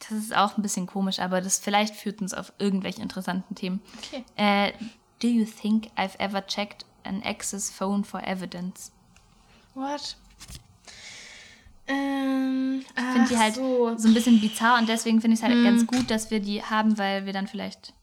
das 0.01 0.19
ist 0.19 0.37
auch 0.37 0.57
ein 0.57 0.63
bisschen 0.63 0.87
komisch, 0.87 1.19
aber 1.19 1.41
das 1.41 1.59
vielleicht 1.59 1.95
führt 1.95 2.21
uns 2.21 2.35
auf 2.35 2.53
irgendwelche 2.59 3.03
interessanten 3.03 3.55
Themen. 3.55 3.81
Okay. 3.99 4.25
Äh, 4.37 4.73
do 5.21 5.29
you 5.29 5.45
think 5.45 5.89
I've 5.97 6.19
ever 6.19 6.47
checked 6.47 6.85
an 7.05 7.23
ex's 7.23 7.71
phone 7.71 8.05
for 8.05 8.23
evidence? 8.23 8.93
What? 9.75 10.17
Ähm, 11.87 12.85
Ich 12.97 13.03
finde 13.03 13.29
die 13.29 13.39
halt 13.39 13.55
so. 13.55 13.97
so. 13.97 14.09
ein 14.09 14.15
bisschen 14.15 14.41
bizarr 14.41 14.79
und 14.79 14.89
deswegen 14.89 15.21
finde 15.21 15.35
ich 15.35 15.41
es 15.41 15.49
halt 15.49 15.63
ganz 15.65 15.87
gut, 15.87 16.11
dass 16.11 16.31
wir 16.31 16.41
die 16.41 16.63
haben, 16.63 16.99
weil 16.99 17.25
wir 17.27 17.33
dann 17.33 17.47
vielleicht. 17.47 17.95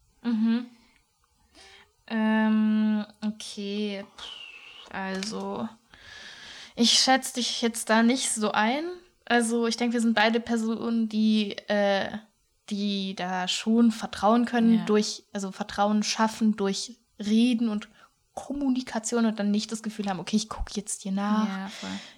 Ähm, 2.07 3.05
okay. 3.21 4.03
Also, 4.91 5.67
ich 6.75 6.91
schätze 6.91 7.35
dich 7.35 7.61
jetzt 7.61 7.89
da 7.89 8.03
nicht 8.03 8.31
so 8.31 8.51
ein. 8.51 8.85
Also, 9.25 9.67
ich 9.67 9.77
denke, 9.77 9.93
wir 9.93 10.01
sind 10.01 10.13
beide 10.15 10.39
Personen, 10.39 11.09
die, 11.09 11.57
äh, 11.67 12.09
die 12.69 13.15
da 13.15 13.47
schon 13.47 13.91
vertrauen 13.91 14.45
können, 14.45 14.75
Ja. 14.79 14.85
durch, 14.85 15.23
also 15.33 15.51
Vertrauen 15.51 16.03
schaffen 16.03 16.55
durch 16.55 16.97
Reden 17.19 17.69
und 17.69 17.87
Kommunikation 18.33 19.25
und 19.25 19.39
dann 19.39 19.49
nicht 19.49 19.71
das 19.71 19.81
Gefühl 19.81 20.07
haben, 20.09 20.19
okay, 20.19 20.35
ich 20.35 20.49
gucke 20.49 20.73
jetzt 20.75 21.05
dir 21.05 21.11
nach. 21.13 21.47
Ja. 21.47 21.69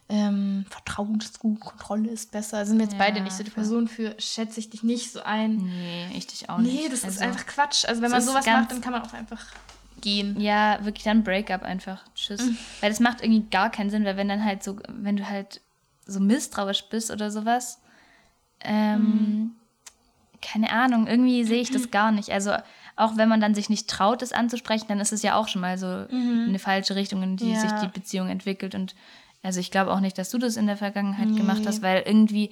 Ähm, 0.09 0.65
Vertrauen 0.67 1.19
ist 1.19 1.37
gut, 1.39 1.59
Kontrolle 1.59 2.09
ist 2.09 2.31
besser. 2.31 2.65
Sind 2.65 2.77
wir 2.79 2.85
jetzt 2.85 2.93
Ja, 2.93 2.97
beide 2.97 3.21
nicht 3.21 3.33
so 3.35 3.43
die. 3.43 3.51
Person 3.51 3.87
für, 3.87 4.15
schätze 4.19 4.59
ich 4.59 4.69
dich 4.71 4.81
nicht 4.81 5.11
so 5.11 5.21
ein. 5.21 5.57
Nee, 5.57 6.07
ich 6.15 6.25
dich 6.25 6.49
auch 6.49 6.57
nicht. 6.57 6.73
Nee, 6.73 6.89
das 6.89 6.99
ist 6.99 7.05
Also, 7.05 7.21
einfach 7.21 7.45
Quatsch. 7.45 7.85
Also, 7.85 8.01
wenn 8.01 8.09
man 8.09 8.19
ist 8.19 8.25
sowas 8.27 8.45
macht, 8.47 8.71
dann 8.71 8.81
kann 8.81 8.93
man 8.93 9.03
auch 9.03 9.13
einfach 9.13 9.45
gehen. 10.01 10.39
Ja, 10.39 10.83
wirklich 10.83 11.03
dann 11.03 11.23
Breakup 11.23 11.61
einfach. 11.61 12.01
Tschüss. 12.15 12.41
Mhm. 12.41 12.57
Weil 12.81 12.89
das 12.89 12.99
macht 12.99 13.21
irgendwie 13.21 13.47
gar 13.51 13.69
keinen 13.69 13.91
Sinn, 13.91 14.03
weil 14.03 14.17
wenn 14.17 14.27
dann 14.29 14.43
halt 14.43 14.63
so, 14.63 14.77
wenn 14.89 15.17
du 15.17 15.29
halt 15.29 15.61
so 16.07 16.19
misstrauisch 16.19 16.85
bist 16.89 17.11
oder 17.11 17.29
sowas, 17.31 17.79
ähm, 18.61 19.01
Mhm. 19.01 19.51
keine 20.41 20.71
Ahnung, 20.71 21.07
irgendwie 21.07 21.43
sehe 21.43 21.61
ich 21.61 21.71
das 21.71 21.91
gar 21.91 22.11
nicht. 22.11 22.29
Also 22.31 22.53
auch 22.95 23.17
wenn 23.17 23.29
man 23.29 23.39
dann 23.41 23.53
sich 23.53 23.69
nicht 23.69 23.87
traut, 23.89 24.21
das 24.21 24.33
anzusprechen, 24.33 24.85
dann 24.87 24.99
ist 24.99 25.11
es 25.13 25.21
ja 25.21 25.35
auch 25.35 25.47
schon 25.47 25.61
mal 25.61 25.77
so 25.77 25.87
eine 25.87 26.59
falsche 26.59 26.95
Richtung, 26.95 27.21
in 27.23 27.37
die 27.37 27.45
Mhm. 27.45 27.53
Ja. 27.53 27.59
sich 27.61 27.71
die 27.73 27.87
Beziehung 27.87 28.29
entwickelt. 28.29 28.73
Und 28.75 28.95
also 29.43 29.59
ich 29.59 29.69
glaube 29.71 29.91
auch 29.91 29.99
nicht, 29.99 30.17
dass 30.17 30.29
du 30.31 30.37
das 30.37 30.57
in 30.57 30.65
der 30.67 30.77
Vergangenheit 30.77 31.29
Nee. 31.29 31.37
gemacht 31.37 31.61
hast, 31.65 31.81
weil 31.81 32.03
irgendwie 32.05 32.51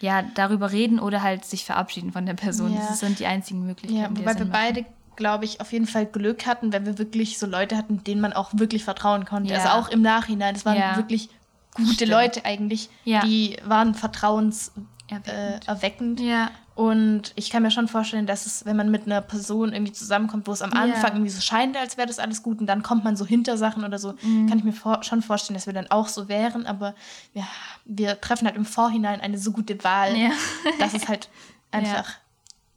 ja 0.00 0.22
darüber 0.34 0.72
reden 0.72 0.98
oder 1.00 1.22
halt 1.22 1.44
sich 1.44 1.64
verabschieden 1.64 2.12
von 2.12 2.26
der 2.26 2.34
Person. 2.34 2.74
Ja. 2.74 2.80
Das 2.88 3.00
sind 3.00 3.18
die 3.18 3.26
einzigen 3.26 3.64
Möglichkeiten. 3.66 4.00
Ja, 4.02 4.10
wobei 4.10 4.36
wir 4.38 4.44
machen. 4.46 4.50
beide, 4.50 4.84
glaube 5.16 5.44
ich, 5.44 5.60
auf 5.60 5.72
jeden 5.72 5.86
Fall 5.86 6.06
Glück 6.06 6.46
hatten, 6.46 6.72
wenn 6.72 6.86
wir 6.86 6.98
wirklich 6.98 7.38
so 7.38 7.46
Leute 7.46 7.76
hatten, 7.76 8.02
denen 8.04 8.20
man 8.20 8.32
auch 8.32 8.50
wirklich 8.54 8.84
vertrauen 8.84 9.24
konnte. 9.24 9.52
Ja. 9.52 9.58
Also 9.60 9.68
auch 9.70 9.88
im 9.88 10.02
Nachhinein. 10.02 10.54
Das 10.54 10.64
waren 10.64 10.96
wirklich 10.96 11.30
gute 11.78 11.94
Stimmt. 11.94 12.10
Leute 12.10 12.44
eigentlich. 12.44 12.90
Ja. 13.04 13.20
Die 13.24 13.56
waren 13.64 13.94
vertrauenserweckend. 13.94 15.66
Erweckend. 15.66 16.20
Äh. 16.20 16.24
Ja. 16.30 16.50
Und 16.74 17.32
ich 17.34 17.50
kann 17.50 17.64
mir 17.64 17.72
schon 17.72 17.88
vorstellen, 17.88 18.26
dass 18.26 18.46
es, 18.46 18.64
wenn 18.64 18.76
man 18.76 18.88
mit 18.90 19.06
einer 19.06 19.20
Person 19.20 19.72
irgendwie 19.72 19.92
zusammenkommt, 19.92 20.46
wo 20.46 20.52
es 20.52 20.62
am 20.62 20.70
Ja. 20.72 20.82
Anfang 20.82 21.12
irgendwie 21.14 21.30
so 21.30 21.40
scheint, 21.40 21.76
als 21.76 21.96
wäre 21.96 22.06
das 22.06 22.20
alles 22.20 22.42
gut 22.44 22.60
und 22.60 22.66
dann 22.66 22.84
kommt 22.84 23.02
man 23.02 23.16
so 23.16 23.26
hinter 23.26 23.56
Sachen 23.56 23.84
oder 23.84 23.98
so, 23.98 24.14
Mhm. 24.22 24.48
kann 24.48 24.58
ich 24.58 24.64
mir 24.64 24.72
vor 24.72 25.02
schon 25.02 25.20
vorstellen, 25.22 25.54
dass 25.56 25.66
wir 25.66 25.72
dann 25.72 25.90
auch 25.90 26.06
so 26.06 26.28
wären. 26.28 26.66
Aber 26.66 26.94
ja, 27.34 27.42
wir 27.84 28.20
treffen 28.20 28.46
halt 28.46 28.54
im 28.56 28.64
Vorhinein 28.64 29.20
eine 29.20 29.38
so 29.38 29.50
gute 29.50 29.82
Wahl, 29.82 30.16
Ja. 30.16 30.30
dass 30.78 30.94
es 30.94 31.08
halt 31.08 31.28
einfach 31.72 32.10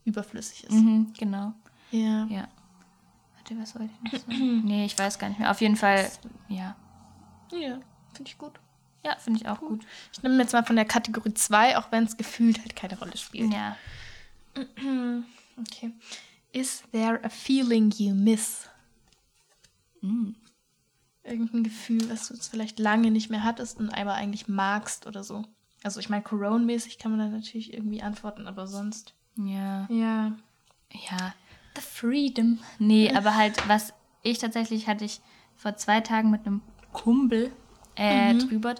überflüssig 0.06 0.64
ist. 0.64 0.72
Mhm, 0.72 1.14
genau. 1.18 1.54
Ja. 1.92 2.26
Ja. 2.26 2.48
Warte, 3.36 3.62
was 3.62 3.76
wollte 3.76 3.90
ich 4.04 4.14
noch 4.14 4.20
sagen? 4.20 4.62
nee, 4.66 4.86
ich 4.86 4.98
weiß 4.98 5.20
gar 5.20 5.30
nicht 5.30 5.40
mehr. 5.40 5.52
Auf 5.52 5.62
jeden 5.62 5.76
Fall, 5.76 6.10
ja. 6.48 6.76
Ja, 7.52 7.78
finde 8.14 8.30
ich 8.30 8.38
gut. 8.40 8.54
Ja, 9.04 9.16
finde 9.18 9.40
ich 9.40 9.48
auch 9.48 9.60
gut. 9.60 9.86
Ich 10.14 10.22
nehme 10.22 10.38
jetzt 10.42 10.54
mal 10.54 10.64
von 10.64 10.76
der 10.76 10.86
Kategorie 10.86 11.34
2, 11.34 11.78
auch 11.78 11.92
wenn 11.92 12.04
es 12.04 12.18
gefühlt 12.18 12.60
halt 12.60 12.76
keine 12.76 12.98
Rolle 13.00 13.18
spielt. 13.18 13.52
Ja. 13.52 13.76
Okay. 15.60 15.92
Is 16.52 16.84
there 16.92 17.24
a 17.24 17.30
feeling 17.30 17.92
you 17.98 18.14
miss? 18.14 18.68
Mm. 20.02 20.32
Irgendein 21.24 21.64
Gefühl, 21.64 22.10
was 22.10 22.28
du 22.28 22.34
jetzt 22.34 22.50
vielleicht 22.50 22.80
lange 22.80 23.12
nicht 23.12 23.30
mehr 23.30 23.44
hattest 23.44 23.80
und 23.80 23.90
aber 23.90 24.16
eigentlich 24.16 24.48
magst 24.48 25.08
oder 25.08 25.24
so. 25.24 25.46
Also 25.84 26.00
ich 26.00 26.10
meine, 26.10 26.24
Corona-mäßig 26.24 26.98
kann 26.98 27.16
man 27.16 27.20
da 27.20 27.36
natürlich 27.36 27.74
irgendwie 27.74 28.02
antworten, 28.02 28.48
aber 28.48 28.68
sonst. 28.68 29.14
Ja. 29.36 29.88
Ja. 29.90 30.34
Ja. 30.92 31.34
The 31.76 31.82
freedom. 31.82 32.60
Nee, 32.80 33.14
aber 33.16 33.36
halt, 33.36 33.68
was 33.68 33.94
ich 34.24 34.40
tatsächlich 34.40 34.88
hatte 34.88 35.06
ich 35.06 35.22
vor 35.56 35.78
zwei 35.78 36.02
Tagen 36.02 36.30
mit 36.30 36.46
einem 36.46 36.62
Kumpel 36.92 37.52
äh, 38.02 38.38
drüber. 38.38 38.76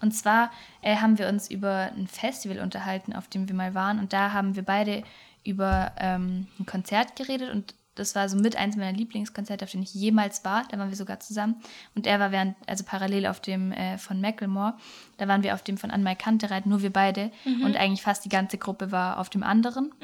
Und 0.00 0.12
zwar 0.12 0.50
äh, 0.82 0.96
haben 0.96 1.18
wir 1.18 1.28
uns 1.28 1.50
über 1.50 1.90
ein 1.96 2.06
Festival 2.06 2.60
unterhalten, 2.60 3.12
auf 3.12 3.28
dem 3.28 3.48
wir 3.48 3.54
mal 3.54 3.74
waren. 3.74 3.98
Und 3.98 4.12
da 4.12 4.32
haben 4.32 4.56
wir 4.56 4.62
beide 4.62 5.02
über 5.44 5.92
ähm, 5.98 6.48
ein 6.58 6.66
Konzert 6.66 7.16
geredet. 7.16 7.50
Und 7.50 7.74
das 7.94 8.14
war 8.14 8.28
so 8.28 8.36
mit 8.36 8.56
eins 8.56 8.76
meiner 8.76 8.96
Lieblingskonzerte, 8.96 9.64
auf 9.64 9.70
denen 9.70 9.84
ich 9.84 9.94
jemals 9.94 10.44
war. 10.44 10.64
Da 10.68 10.78
waren 10.78 10.90
wir 10.90 10.96
sogar 10.96 11.18
zusammen. 11.20 11.56
Und 11.94 12.06
er 12.06 12.20
war 12.20 12.30
während, 12.30 12.56
also 12.66 12.84
parallel 12.84 13.26
auf 13.26 13.40
dem 13.40 13.72
äh, 13.72 13.96
von 13.96 14.20
Macklemore. 14.20 14.74
Da 15.16 15.28
waren 15.28 15.42
wir 15.42 15.54
auf 15.54 15.62
dem 15.62 15.78
von 15.78 15.90
Anmai 15.90 16.14
Kantereit, 16.14 16.66
nur 16.66 16.82
wir 16.82 16.92
beide. 16.92 17.30
Und 17.64 17.76
eigentlich 17.76 18.02
fast 18.02 18.24
die 18.26 18.28
ganze 18.28 18.58
Gruppe 18.58 18.92
war 18.92 19.18
auf 19.18 19.30
dem 19.30 19.42
anderen. 19.42 19.94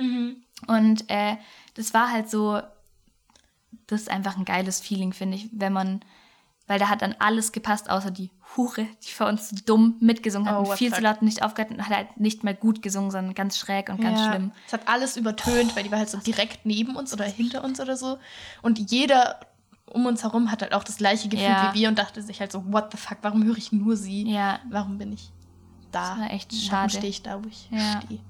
Und 0.66 1.10
äh, 1.10 1.36
das 1.74 1.92
war 1.92 2.10
halt 2.10 2.30
so, 2.30 2.62
das 3.88 4.02
ist 4.02 4.10
einfach 4.10 4.38
ein 4.38 4.46
geiles 4.46 4.80
Feeling, 4.80 5.12
finde 5.12 5.36
ich, 5.36 5.48
wenn 5.52 5.72
man, 5.72 6.00
weil 6.72 6.78
da 6.78 6.88
hat 6.88 7.02
dann 7.02 7.14
alles 7.18 7.52
gepasst, 7.52 7.90
außer 7.90 8.10
die 8.10 8.30
Hure, 8.56 8.86
die 9.04 9.10
für 9.10 9.26
uns 9.26 9.50
so 9.50 9.56
dumm 9.66 9.96
mitgesungen 10.00 10.48
hat 10.48 10.56
Oh, 10.56 10.70
und 10.70 10.76
viel 10.78 10.88
the 10.90 10.96
zu 10.96 11.02
laut 11.02 11.20
nicht 11.20 11.42
aufgehört 11.42 11.70
und 11.70 11.86
hat 11.86 11.94
halt 11.94 12.16
nicht 12.18 12.44
mal 12.44 12.54
gut 12.54 12.80
gesungen, 12.80 13.10
sondern 13.10 13.34
ganz 13.34 13.58
schräg 13.58 13.90
und 13.90 14.00
ganz 14.00 14.20
ja. 14.20 14.28
schlimm. 14.28 14.52
Es 14.66 14.72
hat 14.72 14.88
alles 14.88 15.18
übertönt, 15.18 15.76
weil 15.76 15.84
die 15.84 15.90
war 15.90 15.98
halt 15.98 16.08
so 16.08 16.16
direkt 16.18 16.64
neben 16.64 16.96
uns 16.96 17.12
oder 17.12 17.26
hinter 17.26 17.62
uns 17.62 17.78
oder 17.78 17.94
so. 17.94 18.18
Und 18.62 18.90
jeder 18.90 19.40
um 19.84 20.06
uns 20.06 20.22
herum 20.22 20.50
hat 20.50 20.62
halt 20.62 20.72
auch 20.72 20.84
das 20.84 20.96
gleiche 20.96 21.28
Gefühl 21.28 21.46
Ja. 21.46 21.74
wie 21.74 21.80
wir 21.80 21.88
und 21.90 21.98
dachte 21.98 22.22
sich 22.22 22.40
halt 22.40 22.50
so, 22.52 22.64
what 22.72 22.90
the 22.90 22.96
fuck, 22.96 23.18
warum 23.20 23.44
höre 23.44 23.58
ich 23.58 23.70
nur 23.70 23.94
sie? 23.98 24.26
Ja, 24.30 24.60
Warum 24.70 24.96
bin 24.96 25.12
ich 25.12 25.30
da? 25.90 26.12
Das 26.14 26.20
war 26.20 26.30
echt 26.30 26.52
Warum 26.52 26.66
schade. 26.68 26.90
stehe 26.94 27.10
ich 27.10 27.22
da, 27.22 27.44
wo 27.44 27.48
ich 27.48 27.68
Ja. 27.70 28.00
stehe? 28.02 28.20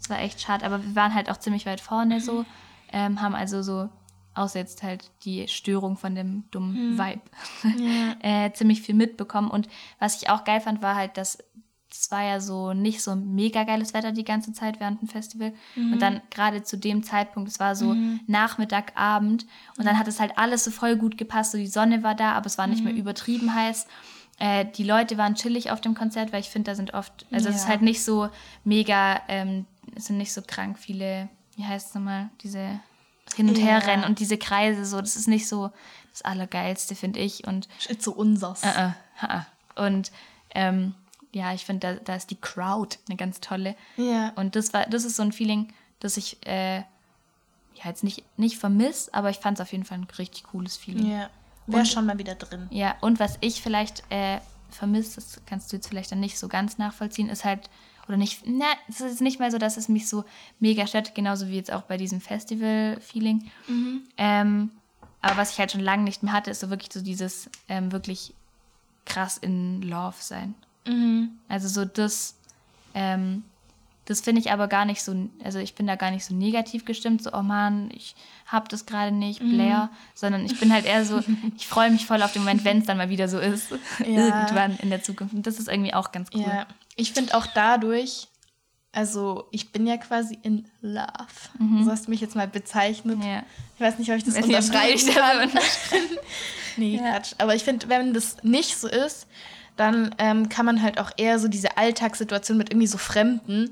es 0.00 0.10
war 0.10 0.18
echt 0.18 0.40
schade, 0.40 0.66
aber 0.66 0.82
wir 0.84 0.96
waren 0.96 1.14
halt 1.14 1.30
auch 1.30 1.36
ziemlich 1.36 1.64
weit 1.64 1.80
vorne 1.80 2.20
so, 2.20 2.44
ähm, 2.92 3.20
haben 3.22 3.34
also 3.36 3.62
so, 3.62 3.88
außer 4.34 4.58
jetzt 4.58 4.82
halt 4.82 5.10
die 5.24 5.46
Störung 5.48 5.96
von 5.96 6.14
dem 6.14 6.44
dummen 6.50 6.98
Vibe, 6.98 7.22
äh, 8.22 8.52
ziemlich 8.52 8.82
viel 8.82 8.94
mitbekommen. 8.94 9.50
Und 9.50 9.68
was 9.98 10.20
ich 10.22 10.28
auch 10.30 10.44
geil 10.44 10.60
fand, 10.60 10.82
war 10.82 10.96
halt, 10.96 11.16
dass 11.16 11.38
es 11.96 12.10
war 12.10 12.24
ja 12.24 12.40
so 12.40 12.72
nicht 12.72 13.02
so 13.02 13.14
mega 13.14 13.62
geiles 13.62 13.94
Wetter 13.94 14.10
die 14.10 14.24
ganze 14.24 14.52
Zeit 14.52 14.80
während 14.80 15.00
dem 15.00 15.06
Festival. 15.08 15.52
Und 15.76 16.02
dann 16.02 16.20
gerade 16.28 16.64
zu 16.64 16.76
dem 16.76 17.04
Zeitpunkt, 17.04 17.48
es 17.48 17.60
war 17.60 17.76
so 17.76 17.94
Nachmittag, 18.26 18.92
Abend. 18.96 19.46
Und 19.78 19.84
dann 19.86 19.96
hat 19.96 20.08
es 20.08 20.18
halt 20.18 20.36
alles 20.36 20.64
so 20.64 20.72
voll 20.72 20.96
gut 20.96 21.16
gepasst. 21.16 21.52
So 21.52 21.58
die 21.58 21.68
Sonne 21.68 22.02
war 22.02 22.16
da, 22.16 22.32
aber 22.32 22.46
es 22.46 22.58
war 22.58 22.66
nicht 22.66 22.82
mehr 22.82 22.92
übertrieben 22.94 23.54
heiß. 23.54 23.86
Äh, 24.40 24.64
die 24.64 24.82
Leute 24.82 25.16
waren 25.18 25.36
chillig 25.36 25.70
auf 25.70 25.80
dem 25.80 25.94
Konzert, 25.94 26.32
weil 26.32 26.40
ich 26.40 26.50
finde, 26.50 26.72
da 26.72 26.74
sind 26.74 26.94
oft, 26.94 27.26
also 27.30 27.48
es 27.48 27.54
ist 27.54 27.62
Ja. 27.62 27.68
halt 27.68 27.82
nicht 27.82 28.02
so 28.02 28.28
mega, 28.64 29.20
ähm, 29.28 29.64
es 29.94 30.06
sind 30.06 30.16
nicht 30.18 30.32
so 30.32 30.42
krank 30.44 30.76
viele, 30.80 31.28
wie 31.54 31.62
heißt 31.64 31.90
es 31.90 31.94
nochmal, 31.94 32.30
diese 32.42 32.80
Hin- 33.34 33.48
und 33.48 33.58
Ja. 33.58 33.64
Herrennen 33.66 34.04
und 34.04 34.18
diese 34.18 34.38
Kreise, 34.38 34.84
so, 34.84 35.00
das 35.00 35.16
ist 35.16 35.28
nicht 35.28 35.48
so 35.48 35.70
das 36.12 36.22
Allergeilste, 36.22 36.94
finde 36.94 37.20
ich. 37.20 37.46
Und 37.46 37.68
Ist 37.88 38.02
so 38.02 38.12
unsers. 38.12 38.62
äh, 38.62 38.88
äh, 39.22 39.40
und 39.76 40.12
ähm, 40.54 40.94
ja, 41.32 41.52
ich 41.52 41.64
finde, 41.64 41.94
da, 41.96 42.00
da 42.04 42.14
ist 42.14 42.30
die 42.30 42.40
Crowd 42.40 42.96
eine 43.08 43.16
ganz 43.16 43.40
tolle. 43.40 43.74
Ja. 43.96 44.32
Und 44.36 44.54
das 44.54 44.72
war, 44.72 44.86
das 44.86 45.04
ist 45.04 45.16
so 45.16 45.22
ein 45.24 45.32
Feeling, 45.32 45.72
das 45.98 46.16
ich 46.16 46.46
äh, 46.46 46.76
ja 46.78 46.84
jetzt 47.86 48.04
nicht, 48.04 48.22
nicht 48.38 48.56
vermisse, 48.58 49.12
aber 49.12 49.30
ich 49.30 49.38
fand 49.38 49.58
es 49.58 49.62
auf 49.62 49.72
jeden 49.72 49.84
Fall 49.84 49.98
ein 49.98 50.06
richtig 50.16 50.44
cooles 50.44 50.76
Feeling. 50.76 51.10
Ja. 51.10 51.30
Wäre 51.66 51.86
schon 51.86 52.04
mal 52.06 52.18
wieder 52.18 52.34
drin. 52.34 52.66
Ja, 52.70 52.94
und 53.00 53.18
was 53.18 53.38
ich 53.40 53.62
vielleicht 53.62 54.02
äh, 54.10 54.38
vermisse, 54.70 55.14
das 55.16 55.40
kannst 55.46 55.72
du 55.72 55.76
jetzt 55.76 55.88
vielleicht 55.88 56.12
dann 56.12 56.20
nicht 56.20 56.38
so 56.38 56.46
ganz 56.46 56.76
nachvollziehen, 56.78 57.30
ist 57.30 57.44
halt, 57.44 57.70
oder 58.08 58.16
nicht, 58.16 58.42
na, 58.46 58.66
es 58.88 59.00
ist 59.00 59.20
nicht 59.20 59.40
mal 59.40 59.50
so, 59.50 59.58
dass 59.58 59.76
es 59.76 59.88
mich 59.88 60.08
so 60.08 60.24
mega 60.60 60.86
stört, 60.86 61.14
genauso 61.14 61.48
wie 61.48 61.56
jetzt 61.56 61.72
auch 61.72 61.82
bei 61.82 61.96
diesem 61.96 62.20
Festival-Feeling. 62.20 63.50
Ähm, 64.18 64.70
aber 65.22 65.38
was 65.38 65.52
ich 65.52 65.58
halt 65.58 65.72
schon 65.72 65.80
lange 65.80 66.02
nicht 66.04 66.22
mehr 66.22 66.32
hatte, 66.34 66.50
ist 66.50 66.60
so 66.60 66.68
wirklich 66.68 66.92
so 66.92 67.00
dieses 67.00 67.48
ähm, 67.68 67.92
wirklich 67.92 68.34
krass 69.06 69.38
in 69.38 69.80
Love 69.82 70.16
sein. 70.18 70.54
Also 71.48 71.68
so 71.68 71.86
das, 71.86 72.36
ähm, 72.94 73.42
das 74.04 74.20
finde 74.20 74.42
ich 74.42 74.52
aber 74.52 74.68
gar 74.68 74.84
nicht 74.84 75.02
so, 75.02 75.28
also 75.42 75.58
ich 75.58 75.74
bin 75.74 75.86
da 75.86 75.96
gar 75.96 76.10
nicht 76.10 76.26
so 76.26 76.34
negativ 76.34 76.84
gestimmt, 76.84 77.22
so, 77.22 77.32
oh 77.32 77.42
Mann, 77.42 77.90
ich 77.94 78.14
hab 78.46 78.68
das 78.68 78.84
gerade 78.84 79.12
nicht, 79.12 79.40
Blair, 79.40 79.88
sondern 80.14 80.44
ich 80.44 80.60
bin 80.60 80.70
halt 80.72 80.84
eher 80.84 81.06
so, 81.06 81.22
ich 81.56 81.66
freue 81.66 81.90
mich 81.90 82.04
voll 82.04 82.22
auf 82.22 82.32
den 82.32 82.42
Moment, 82.42 82.66
wenn 82.66 82.78
es 82.78 82.86
dann 82.86 82.98
mal 82.98 83.08
wieder 83.08 83.28
so 83.28 83.38
ist, 83.38 83.72
irgendwann 84.00 84.76
in 84.76 84.90
der 84.90 85.02
Zukunft. 85.02 85.34
Und 85.34 85.46
das 85.46 85.58
ist 85.58 85.68
irgendwie 85.68 85.94
auch 85.94 86.12
ganz 86.12 86.28
cool. 86.34 86.42
Ja. 86.42 86.66
Ich 86.96 87.12
finde 87.12 87.34
auch 87.34 87.46
dadurch, 87.54 88.28
also 88.92 89.48
ich 89.50 89.72
bin 89.72 89.86
ja 89.86 89.96
quasi 89.96 90.38
in 90.42 90.68
love. 90.80 91.84
So 91.84 91.90
hast 91.90 92.06
du 92.06 92.10
mich 92.10 92.20
jetzt 92.20 92.36
mal 92.36 92.46
bezeichnet. 92.48 93.18
Mhm. 93.18 93.22
Ja. 93.24 93.42
Ich 93.74 93.80
weiß 93.80 93.98
nicht, 93.98 94.10
ob 94.10 94.16
ich 94.16 94.24
das 94.24 94.34
du 94.34 94.44
unterschreiben 94.44 95.50
kann. 95.52 95.60
Nee, 96.76 96.96
Ja. 96.96 97.10
Quatsch. 97.12 97.32
Aber 97.38 97.54
ich 97.54 97.62
finde, 97.62 97.88
wenn 97.88 98.12
das 98.14 98.36
nicht 98.42 98.76
so 98.78 98.88
ist, 98.88 99.26
dann 99.76 100.14
ähm, 100.18 100.48
kann 100.48 100.66
man 100.66 100.82
halt 100.82 100.98
auch 100.98 101.10
eher 101.16 101.38
so 101.38 101.46
diese 101.48 101.76
Alltagssituation 101.76 102.56
mit 102.58 102.70
irgendwie 102.70 102.86
so 102.88 102.98
Fremden 102.98 103.70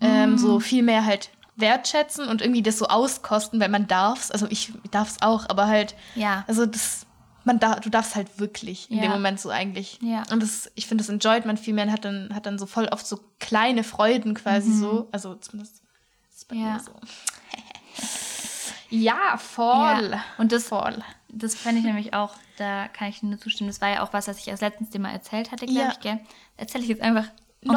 Mhm. 0.00 0.08
ähm, 0.08 0.38
so 0.38 0.58
viel 0.58 0.82
mehr 0.82 1.04
halt 1.04 1.30
wertschätzen 1.54 2.26
und 2.26 2.40
irgendwie 2.42 2.62
das 2.62 2.78
so 2.78 2.86
auskosten, 2.86 3.60
weil 3.60 3.68
man 3.68 3.86
darf's. 3.86 4.32
Also 4.32 4.46
ich 4.50 4.72
darf 4.90 5.08
es 5.10 5.22
auch, 5.22 5.48
aber 5.48 5.68
halt, 5.68 5.94
Ja. 6.16 6.42
also 6.48 6.66
das, 6.66 7.06
man 7.46 7.58
da, 7.58 7.76
du 7.80 7.90
darfst 7.90 8.14
halt 8.14 8.38
wirklich 8.38 8.90
in 8.90 8.96
Ja. 8.98 9.02
dem 9.04 9.12
Moment 9.12 9.40
so 9.40 9.50
eigentlich. 9.50 9.98
Ja. 10.02 10.22
Und 10.30 10.42
das, 10.42 10.70
ich 10.74 10.86
finde, 10.86 11.02
das 11.04 11.08
enjoyt 11.08 11.44
man 11.46 11.56
viel 11.56 11.74
mehr 11.74 11.84
und 11.86 11.92
hat 11.92 12.04
dann, 12.04 12.34
hat 12.34 12.46
dann 12.46 12.58
so 12.58 12.66
voll 12.66 12.88
oft 12.88 13.06
so 13.06 13.20
kleine 13.40 13.84
Freuden 13.84 14.34
quasi 14.34 14.72
so. 14.72 15.08
Also 15.12 15.34
zumindest 15.36 15.82
ist 16.30 16.38
es 16.38 16.44
bei 16.44 16.56
Mhm. 16.56 16.62
Ja. 16.62 16.72
mir 16.74 16.80
so. 16.80 16.92
ja, 18.90 19.36
voll. 19.38 20.10
Ja. 20.12 20.24
Und 20.38 20.52
das, 20.52 20.68
Voll. 20.68 21.02
das 21.28 21.54
fände 21.54 21.78
ich 21.80 21.84
nämlich 21.86 22.14
auch, 22.14 22.34
da 22.58 22.88
kann 22.88 23.08
ich 23.08 23.22
nur 23.22 23.38
zustimmen. 23.38 23.70
Das 23.70 23.80
war 23.80 23.88
ja 23.90 24.02
auch 24.02 24.12
was, 24.12 24.28
was 24.28 24.38
ich 24.38 24.50
als 24.50 24.60
letztens 24.60 24.90
dir 24.90 24.98
mal 25.00 25.12
erzählt 25.12 25.50
hatte, 25.50 25.66
glaube 25.66 25.90
ich, 25.92 26.00
gell? 26.00 26.20
Erzähle 26.56 26.84
ich 26.84 26.90
jetzt 26.90 27.02
einfach 27.02 27.24
une 27.64 27.76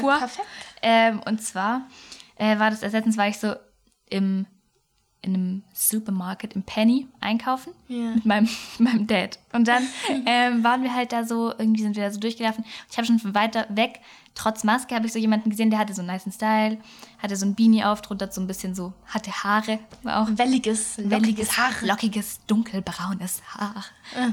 fois. 0.00 0.18
Perfekt. 0.18 0.46
Ähm, 0.82 1.20
und 1.26 1.40
zwar 1.42 1.82
äh, 2.36 2.58
war 2.58 2.70
das, 2.70 2.82
als 2.82 2.92
letztens 2.92 3.16
war 3.16 3.28
ich 3.28 3.38
so 3.38 3.54
im, 4.08 4.46
in 5.26 5.34
einem 5.34 5.62
Supermarket 5.74 6.54
im 6.54 6.62
Penny 6.62 7.06
einkaufen 7.20 7.72
Ja. 7.88 8.14
mit 8.14 8.24
meinem, 8.26 8.48
meinem 8.78 9.06
Dad. 9.06 9.38
Und 9.52 9.68
dann 9.68 9.82
ähm, 10.26 10.64
waren 10.64 10.82
wir 10.82 10.94
halt 10.94 11.12
da 11.12 11.24
so, 11.24 11.52
irgendwie 11.58 11.82
sind 11.82 11.96
wir 11.96 12.04
da 12.04 12.10
so 12.10 12.20
durchgelaufen. 12.20 12.64
Ich 12.90 12.96
habe 12.96 13.06
schon 13.06 13.18
von 13.18 13.34
weiter 13.34 13.66
weg, 13.68 14.00
trotz 14.34 14.64
Maske, 14.64 14.94
habe 14.94 15.06
ich 15.06 15.12
so 15.12 15.18
jemanden 15.18 15.50
gesehen, 15.50 15.70
der 15.70 15.78
hatte 15.78 15.94
so 15.94 16.02
einen 16.02 16.10
niceen 16.12 16.32
Style, 16.32 16.78
hatte 17.18 17.36
so 17.36 17.46
ein 17.46 17.54
Beanie 17.54 17.84
auf, 17.84 18.02
drunter 18.02 18.30
so 18.30 18.40
ein 18.40 18.46
bisschen 18.46 18.74
so, 18.74 18.92
hatte 19.06 19.30
Haare, 19.32 19.78
war 20.02 20.22
auch 20.22 20.28
Welliges, 20.38 20.98
welliges, 20.98 21.56
Haar. 21.56 21.70
lockiges, 21.82 22.40
dunkelbraunes 22.46 23.42
Haar. 23.54 23.84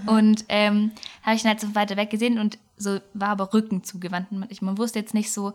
Und 0.06 0.46
ähm, 0.50 0.92
habe 1.24 1.36
ich 1.36 1.44
ihn 1.44 1.50
halt 1.50 1.60
so 1.62 1.74
weiter 1.76 1.96
weg 1.98 2.10
gesehen 2.10 2.38
und 2.38 2.58
so 2.78 3.00
war 3.14 3.30
aber 3.30 3.54
Rücken 3.54 3.84
zugewandt. 3.84 4.28
Ich, 4.50 4.62
man 4.62 4.78
wusste 4.78 5.00
jetzt 5.00 5.14
nicht 5.14 5.32
so, 5.32 5.54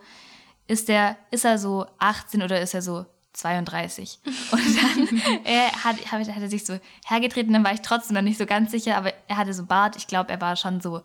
ist 0.66 0.88
der, 0.88 1.16
ist 1.30 1.44
er 1.44 1.58
so 1.58 1.86
18 1.98 2.42
oder 2.42 2.60
ist 2.60 2.74
er 2.74 2.82
so 2.82 3.04
32? 3.38 4.18
Und 4.24 4.32
dann 4.52 5.22
äh, 5.44 5.68
hat, 5.84 5.96
hat, 6.12 6.28
hat 6.28 6.42
er 6.42 6.48
sich 6.50 6.64
so 6.66 6.78
hergetreten, 7.06 7.52
dann 7.52 7.64
war 7.64 7.72
ich 7.72 7.80
trotzdem 7.82 8.14
noch 8.14 8.22
nicht 8.22 8.38
so 8.38 8.46
ganz 8.46 8.70
sicher, 8.72 8.96
aber 8.96 9.12
er 9.28 9.36
hatte 9.36 9.54
so 9.54 9.64
Bart. 9.64 9.96
Ich 9.96 10.06
glaube, 10.06 10.30
er 10.30 10.40
war 10.40 10.56
schon 10.56 10.80
so 10.80 11.02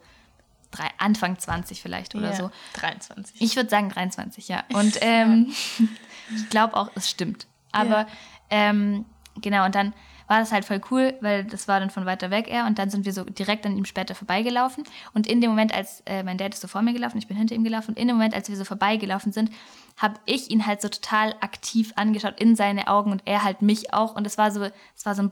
drei, 0.71 0.87
Anfang 0.97 1.37
20 1.37 1.81
vielleicht 1.81 2.15
oder 2.15 2.31
Ja, 2.31 2.35
so. 2.35 2.51
23. 2.73 3.39
Ich 3.41 3.55
würde 3.55 3.69
sagen 3.69 3.89
23, 3.89 4.47
ja. 4.47 4.63
Und 4.73 4.97
ähm, 5.01 5.53
ich 6.35 6.49
glaube 6.49 6.75
auch, 6.75 6.89
es 6.95 7.09
stimmt. 7.09 7.45
Aber 7.71 7.99
Ja. 8.01 8.07
ähm, 8.49 9.05
genau, 9.41 9.65
und 9.65 9.75
dann 9.75 9.93
war 10.27 10.39
das 10.39 10.51
halt 10.51 10.65
voll 10.65 10.81
cool, 10.91 11.13
weil 11.21 11.43
das 11.43 11.67
war 11.67 11.79
dann 11.79 11.89
von 11.89 12.05
weiter 12.05 12.31
weg 12.31 12.47
eher 12.47 12.65
und 12.65 12.79
dann 12.79 12.89
sind 12.89 13.05
wir 13.05 13.13
so 13.13 13.23
direkt 13.23 13.65
an 13.65 13.77
ihm 13.77 13.85
später 13.85 14.15
vorbeigelaufen 14.15 14.83
und 15.13 15.27
in 15.27 15.41
dem 15.41 15.49
Moment, 15.49 15.73
als 15.73 16.01
äh, 16.05 16.23
mein 16.23 16.37
Dad 16.37 16.53
ist 16.53 16.61
so 16.61 16.67
vor 16.67 16.81
mir 16.81 16.93
gelaufen, 16.93 17.17
ich 17.17 17.27
bin 17.27 17.37
hinter 17.37 17.55
ihm 17.55 17.63
gelaufen 17.63 17.91
und 17.91 17.99
in 17.99 18.07
dem 18.07 18.17
Moment, 18.17 18.33
als 18.33 18.49
wir 18.49 18.57
so 18.57 18.65
vorbeigelaufen 18.65 19.31
sind, 19.31 19.51
habe 19.97 20.15
ich 20.25 20.49
ihn 20.49 20.65
halt 20.65 20.81
so 20.81 20.89
total 20.89 21.35
aktiv 21.41 21.93
angeschaut 21.95 22.39
in 22.39 22.55
seine 22.55 22.87
Augen 22.87 23.11
und 23.11 23.23
er 23.25 23.43
halt 23.43 23.61
mich 23.61 23.93
auch 23.93 24.15
und 24.15 24.25
es 24.25 24.37
war 24.37 24.51
so, 24.51 24.63
es 24.95 25.05
war 25.05 25.15
so 25.15 25.23
ein 25.23 25.31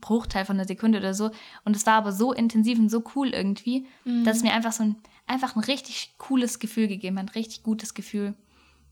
Bruchteil 0.00 0.44
von 0.44 0.56
einer 0.56 0.66
Sekunde 0.66 0.98
oder 0.98 1.14
so 1.14 1.30
und 1.64 1.76
es 1.76 1.86
war 1.86 1.94
aber 1.94 2.12
so 2.12 2.32
intensiv 2.32 2.78
und 2.78 2.88
so 2.88 3.02
cool 3.16 3.28
irgendwie, 3.28 3.86
dass 4.24 4.38
es 4.38 4.42
mir 4.42 4.52
einfach 4.52 4.72
so 4.72 4.84
ein, 4.84 4.96
einfach 5.26 5.56
ein 5.56 5.64
richtig 5.64 6.14
cooles 6.18 6.58
Gefühl 6.58 6.88
gegeben 6.88 7.18
hat, 7.18 7.26
ein 7.26 7.30
richtig 7.30 7.62
gutes 7.62 7.94
Gefühl. 7.94 8.34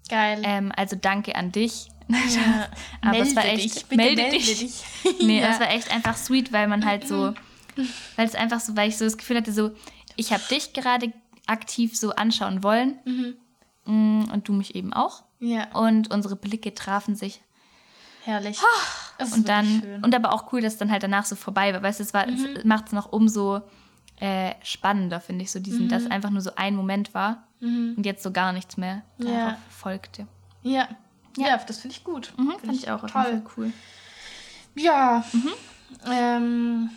Geil. 0.08 0.42
Ähm, 0.44 0.72
also 0.74 0.96
danke 0.96 1.36
an 1.36 1.52
dich. 1.52 1.88
Ja. 2.34 2.68
Aber 3.02 3.18
es 3.18 3.34
war 3.36 3.44
Melde 3.44 3.62
echt, 3.62 3.74
dich, 3.76 3.86
bitte 3.86 3.96
melde, 3.96 4.22
melde 4.22 4.36
dich. 4.36 4.58
dich. 4.58 4.82
Nee, 5.22 5.40
Ja. 5.40 5.48
es 5.48 5.60
war 5.60 5.70
echt 5.70 5.90
einfach 5.92 6.16
sweet, 6.16 6.52
weil 6.52 6.68
man 6.68 6.84
halt 6.84 7.06
so, 7.08 7.34
weil 8.16 8.26
es 8.26 8.34
einfach 8.34 8.60
so, 8.60 8.76
weil 8.76 8.88
ich 8.88 8.96
so 8.98 9.04
das 9.04 9.16
Gefühl 9.18 9.36
hatte, 9.36 9.52
so, 9.52 9.70
ich 10.16 10.32
habe 10.32 10.42
dich 10.50 10.72
gerade 10.72 11.12
aktiv 11.46 11.96
so 11.96 12.10
anschauen 12.12 12.62
wollen 12.62 12.98
Mm, 13.86 14.24
und 14.30 14.46
du 14.46 14.52
mich 14.52 14.74
eben 14.74 14.92
auch. 14.92 15.22
Ja, 15.38 15.68
Und 15.72 16.10
unsere 16.12 16.36
Blicke 16.36 16.74
trafen 16.74 17.14
sich. 17.16 17.40
herrlich. 18.24 18.58
Ist 19.18 19.32
Und 19.32 19.48
dann, 19.48 19.80
schön. 19.80 20.04
und 20.04 20.14
aber 20.14 20.34
auch 20.34 20.52
cool, 20.52 20.60
dass 20.60 20.76
dann 20.76 20.90
halt 20.90 21.02
danach 21.02 21.24
so 21.24 21.34
vorbei 21.34 21.72
war. 21.72 21.82
Weißt 21.82 21.98
du, 21.98 22.04
es, 22.04 22.12
war- 22.12 22.28
es 22.28 22.62
macht 22.64 22.88
es 22.88 22.92
noch 22.92 23.10
umso 23.10 23.62
äh, 24.20 24.52
spannender, 24.62 25.18
finde 25.20 25.44
ich, 25.44 25.50
so 25.50 25.58
diesen, 25.60 25.88
dass 25.88 26.06
einfach 26.10 26.28
nur 26.30 26.42
so 26.42 26.50
ein 26.56 26.76
Moment 26.76 27.14
war 27.14 27.48
und 27.62 28.02
jetzt 28.04 28.22
so 28.22 28.30
gar 28.32 28.52
nichts 28.52 28.76
mehr 28.76 29.02
Ja. 29.18 29.56
folgte. 29.70 30.26
ja. 30.62 30.88
Ja. 31.36 31.46
ja, 31.48 31.56
das 31.58 31.78
finde 31.78 31.96
ich 31.96 32.04
gut. 32.04 32.32
Mhm, 32.36 32.50
Find 32.50 32.60
fand 32.66 32.74
ich 32.78 32.90
auch 32.90 33.02
auf 33.04 33.10
toll. 33.12 33.24
jeden 33.26 33.42
Fall 33.42 33.52
cool. 33.56 33.72
Ja. 34.74 35.24
Mhm. 35.32 35.52
Ähm, 36.06 36.90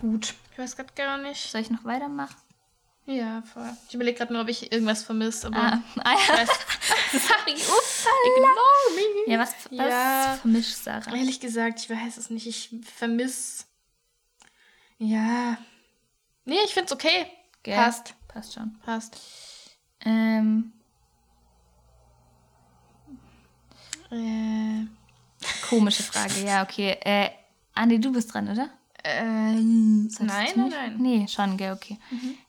gut. 0.00 0.34
Ich 0.52 0.58
weiß 0.58 0.76
gerade 0.76 0.92
gar 0.94 1.18
nicht. 1.18 1.50
Soll 1.50 1.60
ich 1.60 1.70
noch 1.70 1.84
weitermachen? 1.84 2.36
Ja, 3.06 3.42
voll. 3.42 3.68
Ich 3.88 3.94
überlege 3.94 4.18
gerade 4.18 4.32
nur, 4.32 4.42
ob 4.42 4.48
ich 4.48 4.70
irgendwas 4.70 5.02
vermisse, 5.02 5.48
aber 5.48 5.56
Ah, 5.58 5.82
ah 6.04 6.14
ich 6.14 6.28
ja. 6.28 6.34
weiß, 6.34 6.48
Sorry, 7.12 7.52
ignore 8.36 8.94
me. 9.26 9.32
Ja, 9.32 9.38
was, 9.40 9.54
was 9.70 9.88
Ja. 9.88 10.38
vermischt 10.40 10.74
Sarah? 10.76 11.14
Ehrlich 11.16 11.40
gesagt, 11.40 11.80
ich 11.80 11.90
weiß 11.90 12.18
es 12.18 12.30
nicht. 12.30 12.46
Ich 12.46 12.70
vermisse. 12.94 13.64
Ja. 14.98 15.56
Nee, 16.44 16.58
ich 16.64 16.74
find's 16.74 16.92
okay. 16.92 17.26
Gell? 17.62 17.74
Passt. 17.76 18.14
Passt 18.28 18.54
schon. 18.54 18.78
Passt. 18.84 19.16
Ähm, 20.04 20.72
Äh, 24.10 24.86
komische 25.68 26.02
Frage, 26.02 26.44
ja, 26.44 26.62
okay. 26.62 26.96
Äh, 27.00 27.30
Andi, 27.74 28.00
du 28.00 28.12
bist 28.12 28.32
dran, 28.34 28.48
oder? 28.48 28.70
Solltest 29.02 30.20
nein, 30.20 30.48
nein, 30.56 30.68
nein. 30.68 30.96
Nee, 30.98 31.26
schon, 31.26 31.56
gell, 31.56 31.72
okay. 31.72 31.98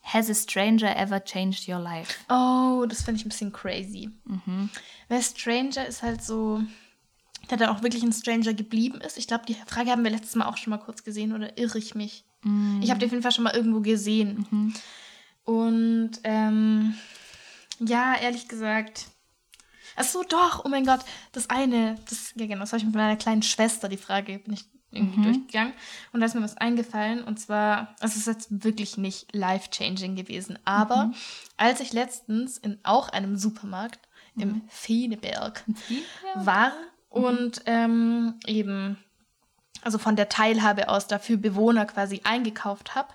Has 0.03 0.29
a 0.29 0.33
stranger 0.33 0.93
ever 0.97 1.23
changed 1.23 1.69
your 1.69 1.79
life? 1.79 2.13
Oh, 2.29 2.85
das 2.89 3.03
finde 3.03 3.19
ich 3.19 3.25
ein 3.25 3.29
bisschen 3.29 3.53
crazy. 3.53 4.09
Mhm. 4.25 4.69
Weil 5.07 5.21
Stranger 5.21 5.87
ist 5.87 6.03
halt 6.03 6.21
so, 6.21 6.61
der 7.49 7.57
dann 7.57 7.69
auch 7.69 7.83
wirklich 7.83 8.03
ein 8.03 8.11
Stranger 8.11 8.53
geblieben 8.53 8.99
ist. 8.99 9.17
Ich 9.17 9.27
glaube, 9.27 9.45
die 9.47 9.55
Frage 9.65 9.91
haben 9.91 10.03
wir 10.03 10.11
letztes 10.11 10.35
Mal 10.35 10.47
auch 10.47 10.57
schon 10.57 10.71
mal 10.71 10.77
kurz 10.79 11.05
gesehen, 11.05 11.33
oder 11.33 11.57
irre 11.57 11.77
ich 11.77 11.95
mich? 11.95 12.25
Mhm. 12.43 12.81
Ich 12.81 12.89
habe 12.89 12.99
die 12.99 13.05
auf 13.05 13.11
jeden 13.11 13.23
Fall 13.23 13.31
schon 13.31 13.45
mal 13.45 13.55
irgendwo 13.55 13.79
gesehen. 13.79 14.73
Und 15.45 16.11
ähm, 16.25 16.95
ja, 17.79 18.15
ehrlich 18.15 18.49
gesagt. 18.49 19.07
Ach 20.01 20.05
so, 20.05 20.23
doch, 20.23 20.65
oh 20.65 20.69
mein 20.69 20.85
Gott, 20.85 21.01
das 21.31 21.49
eine, 21.51 21.95
das, 22.09 22.33
ja 22.35 22.47
genau, 22.47 22.61
das 22.61 22.71
habe 22.73 22.79
ich 22.79 22.85
mit 22.85 22.95
meiner 22.95 23.17
kleinen 23.17 23.43
Schwester, 23.43 23.87
die 23.87 23.97
Frage, 23.97 24.39
bin 24.39 24.55
ich 24.55 24.65
irgendwie 24.91 25.21
durchgegangen. 25.21 25.73
Und 26.11 26.19
da 26.19 26.25
ist 26.25 26.33
mir 26.33 26.41
was 26.41 26.57
eingefallen. 26.57 27.23
Und 27.23 27.39
zwar, 27.39 27.95
also 27.99 28.13
es 28.13 28.17
ist 28.17 28.27
jetzt 28.27 28.63
wirklich 28.63 28.97
nicht 28.97 29.33
life-changing 29.33 30.15
gewesen. 30.15 30.57
Aber 30.65 31.11
als 31.55 31.79
ich 31.81 31.93
letztens 31.93 32.57
in 32.57 32.79
auch 32.83 33.09
einem 33.09 33.37
Supermarkt 33.37 33.99
im 34.35 34.61
Feneberg 34.69 35.63
war 36.35 36.73
und 37.09 37.61
ähm, 37.67 38.39
eben 38.47 38.97
also 39.83 39.97
von 39.97 40.15
der 40.15 40.29
Teilhabe 40.29 40.89
aus 40.89 41.07
dafür 41.07 41.37
Bewohner 41.37 41.85
quasi 41.85 42.21
eingekauft 42.23 42.95
habe, 42.95 43.13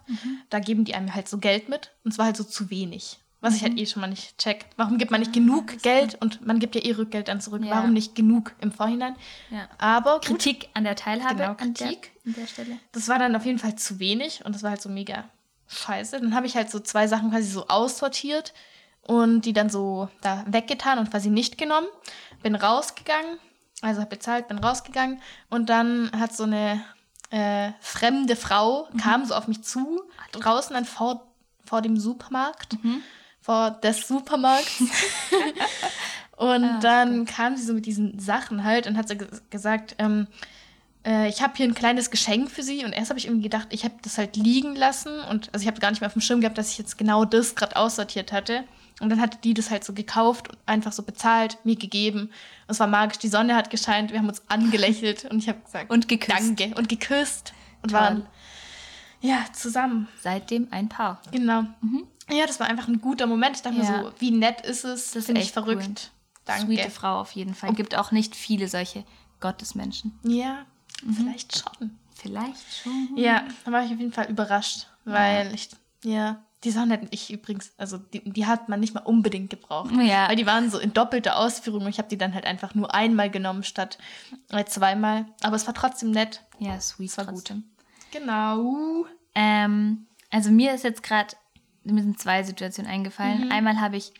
da 0.50 0.60
geben 0.60 0.84
die 0.84 0.94
einem 0.94 1.14
halt 1.14 1.28
so 1.28 1.38
Geld 1.38 1.68
mit 1.68 1.92
und 2.04 2.12
zwar 2.12 2.26
halt 2.26 2.36
so 2.36 2.44
zu 2.44 2.70
wenig. 2.70 3.18
Was 3.40 3.54
ich 3.54 3.62
halt 3.62 3.78
eh 3.78 3.86
schon 3.86 4.00
mal 4.00 4.08
nicht 4.08 4.38
check. 4.38 4.66
Warum 4.76 4.98
gibt 4.98 5.10
man 5.10 5.20
nicht 5.20 5.32
genug 5.32 5.82
Geld 5.82 6.16
und 6.20 6.44
man 6.46 6.58
gibt 6.58 6.74
ja 6.74 6.82
eh 6.82 6.92
Rückgeld 6.92 7.28
dann 7.28 7.40
zurück? 7.40 7.62
Ja. 7.64 7.70
Warum 7.76 7.92
nicht 7.92 8.14
genug 8.14 8.54
im 8.60 8.72
Vorhinein? 8.72 9.14
Ja. 9.50 9.68
Aber 9.78 10.14
gut, 10.14 10.24
Kritik 10.24 10.68
an 10.74 10.84
der 10.84 10.96
Teilhabe. 10.96 11.36
Genau, 11.36 11.50
an 11.50 11.74
der, 11.74 11.86
Kritik. 11.88 12.12
an 12.24 12.34
der 12.34 12.46
Stelle. 12.46 12.78
das 12.92 13.08
war 13.08 13.18
dann 13.18 13.36
auf 13.36 13.44
jeden 13.44 13.58
Fall 13.58 13.76
zu 13.76 14.00
wenig 14.00 14.44
und 14.44 14.54
das 14.54 14.62
war 14.62 14.70
halt 14.70 14.82
so 14.82 14.88
mega 14.88 15.24
scheiße. 15.68 16.20
Dann 16.20 16.34
habe 16.34 16.46
ich 16.46 16.56
halt 16.56 16.70
so 16.70 16.80
zwei 16.80 17.06
Sachen 17.06 17.30
quasi 17.30 17.48
so 17.50 17.68
aussortiert 17.68 18.54
und 19.02 19.42
die 19.42 19.52
dann 19.52 19.70
so 19.70 20.08
da 20.22 20.44
weggetan 20.48 20.98
und 20.98 21.10
quasi 21.10 21.30
nicht 21.30 21.58
genommen. 21.58 21.86
Bin 22.42 22.54
rausgegangen, 22.54 23.38
also 23.82 24.00
habe 24.00 24.10
bezahlt, 24.10 24.48
bin 24.48 24.58
rausgegangen 24.58 25.20
und 25.50 25.68
dann 25.68 26.10
hat 26.18 26.34
so 26.34 26.44
eine 26.44 26.82
äh, 27.30 27.72
fremde 27.80 28.36
Frau 28.36 28.88
kam 29.00 29.24
so 29.24 29.34
auf 29.34 29.48
mich 29.48 29.62
zu, 29.62 30.02
draußen 30.32 30.74
dann 30.74 30.84
vor, 30.84 31.26
vor 31.64 31.82
dem 31.82 31.96
Supermarkt, 31.96 32.76
vor 33.46 33.70
des 33.70 34.08
Supermarkts. 34.08 34.82
und 36.36 36.80
dann 36.80 37.24
kam 37.26 37.56
sie 37.56 37.62
so 37.62 37.72
mit 37.74 37.86
diesen 37.86 38.18
Sachen 38.18 38.64
halt 38.64 38.88
und 38.88 38.96
hat 38.98 39.08
so 39.08 39.14
ge 39.16 39.28
gesagt, 39.50 39.94
ähm, 39.98 40.26
äh, 41.06 41.28
ich 41.28 41.40
habe 41.42 41.52
hier 41.56 41.66
ein 41.66 41.74
kleines 41.74 42.10
Geschenk 42.10 42.50
für 42.50 42.64
sie 42.64 42.84
und 42.84 42.92
erst 42.92 43.10
habe 43.10 43.20
ich 43.20 43.26
irgendwie 43.26 43.44
gedacht, 43.44 43.68
ich 43.70 43.84
habe 43.84 43.94
das 44.02 44.18
halt 44.18 44.36
liegen 44.36 44.74
lassen 44.74 45.20
und 45.30 45.48
also 45.54 45.62
ich 45.62 45.68
habe 45.68 45.78
gar 45.80 45.90
nicht 45.90 46.00
mehr 46.00 46.08
auf 46.08 46.14
dem 46.14 46.22
Schirm 46.22 46.40
gehabt, 46.40 46.58
dass 46.58 46.72
ich 46.72 46.78
jetzt 46.78 46.98
genau 46.98 47.24
das 47.24 47.54
gerade 47.54 47.76
aussortiert 47.76 48.32
hatte. 48.32 48.64
Und 48.98 49.10
dann 49.10 49.20
hatte 49.20 49.38
die 49.44 49.54
das 49.54 49.70
halt 49.70 49.84
so 49.84 49.92
gekauft 49.92 50.48
und 50.48 50.58
einfach 50.66 50.90
so 50.90 51.02
bezahlt, 51.04 51.58
mir 51.64 51.76
gegeben. 51.76 52.22
Und 52.22 52.30
es 52.70 52.80
war 52.80 52.86
magisch, 52.88 53.18
die 53.18 53.28
Sonne 53.28 53.54
hat 53.54 53.70
gescheint, 53.70 54.10
wir 54.10 54.18
haben 54.18 54.28
uns 54.28 54.42
angelächelt 54.48 55.26
und 55.26 55.38
ich 55.38 55.48
habe 55.48 55.60
gesagt, 55.60 55.90
Und 55.90 56.08
geküsst. 56.08 56.36
danke 56.36 56.74
und 56.76 56.88
geküsst 56.88 57.52
und 57.82 57.90
Toll. 57.90 58.00
waren 58.00 58.26
ja 59.20 59.44
zusammen. 59.52 60.08
Seitdem 60.20 60.66
ein 60.72 60.88
Paar. 60.88 61.20
Genau. 61.30 61.64
Ja, 62.30 62.46
das 62.46 62.58
war 62.60 62.66
einfach 62.66 62.88
ein 62.88 63.00
guter 63.00 63.26
Moment. 63.26 63.56
Ich 63.56 63.62
dachte. 63.62 63.76
Ja. 63.78 63.90
mir 63.98 64.04
so, 64.04 64.12
wie 64.18 64.30
nett 64.32 64.60
ist 64.62 64.84
es? 64.84 65.06
Das 65.12 65.16
ist 65.16 65.26
Finde 65.26 65.40
ich 65.40 65.46
echt 65.48 65.54
verrückt. 65.54 65.82
cool. 65.86 65.94
Danke. 66.44 66.66
Sweete 66.66 66.90
Frau 66.90 67.20
auf 67.20 67.32
jeden 67.32 67.54
Fall. 67.54 67.72
Gibt 67.74 67.94
auch 67.96 68.12
nicht 68.12 68.36
viele 68.36 68.68
solche 68.68 69.04
Gottesmenschen. 69.40 70.18
Ja, 70.22 70.64
Mhm. 71.02 71.12
vielleicht 71.14 71.58
schon. 71.58 71.98
Vielleicht 72.14 72.82
schon. 72.82 73.10
Ja, 73.16 73.44
da 73.64 73.72
war 73.72 73.84
ich 73.84 73.92
auf 73.92 73.98
jeden 73.98 74.12
Fall 74.12 74.30
überrascht, 74.30 74.86
weil 75.04 75.54
ich, 75.54 75.68
ja, 76.02 76.42
die 76.64 76.70
Sachen 76.70 76.90
hätte 76.90 77.06
ich 77.10 77.30
übrigens, 77.32 77.72
also 77.76 77.98
die, 77.98 78.28
die 78.28 78.46
hat 78.46 78.68
man 78.68 78.80
nicht 78.80 78.94
mal 78.94 79.00
unbedingt 79.02 79.50
gebraucht. 79.50 79.90
Ja. 80.00 80.28
Weil 80.28 80.36
die 80.36 80.46
waren 80.46 80.70
so 80.70 80.78
in 80.78 80.92
doppelter 80.94 81.36
Ausführung 81.36 81.82
und 81.82 81.88
ich 81.88 81.98
habe 81.98 82.08
die 82.08 82.16
dann 82.16 82.32
halt 82.32 82.46
einfach 82.46 82.74
nur 82.74 82.94
einmal 82.94 83.30
genommen 83.30 83.62
statt 83.62 83.98
äh, 84.50 84.64
zweimal. 84.64 85.26
Aber 85.42 85.54
es 85.56 85.66
war 85.66 85.74
trotzdem 85.74 86.10
nett. 86.12 86.42
Ja, 86.58 86.80
sweet 86.80 87.16
war 87.18 87.26
gut. 87.26 87.52
Genau. 88.12 89.04
Ähm, 89.34 90.06
also 90.30 90.50
mir 90.50 90.72
ist 90.74 90.84
jetzt 90.84 91.02
gerade, 91.02 91.36
mir 91.94 92.02
sind 92.02 92.18
zwei 92.20 92.42
Situationen 92.42 92.90
eingefallen. 92.90 93.50
Einmal 93.50 93.80
habe 93.80 93.96
ich 93.96 94.12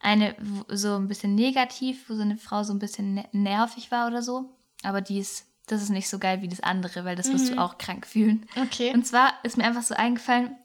eine 0.00 0.34
so 0.68 0.96
ein 0.96 1.08
bisschen 1.08 1.34
negativ, 1.34 2.08
wo 2.08 2.14
so 2.14 2.22
eine 2.22 2.36
Frau 2.36 2.62
so 2.62 2.72
ein 2.72 2.78
bisschen 2.78 3.14
ne- 3.14 3.28
nervig 3.32 3.90
war 3.90 4.06
oder 4.06 4.22
so. 4.22 4.50
Aber 4.82 5.00
die 5.00 5.18
ist, 5.18 5.46
das 5.66 5.82
ist 5.82 5.88
nicht 5.90 6.08
so 6.08 6.18
geil 6.18 6.42
wie 6.42 6.48
das 6.48 6.60
andere, 6.60 7.04
weil 7.04 7.16
das 7.16 7.32
wirst 7.32 7.50
du 7.52 7.58
auch 7.58 7.78
krank 7.78 8.06
fühlen. 8.06 8.46
Okay. 8.60 8.92
Und 8.92 9.06
zwar 9.06 9.32
ist 9.44 9.56
mir 9.56 9.64
einfach 9.64 9.82
so 9.82 9.94
eingefallen, 9.94 10.56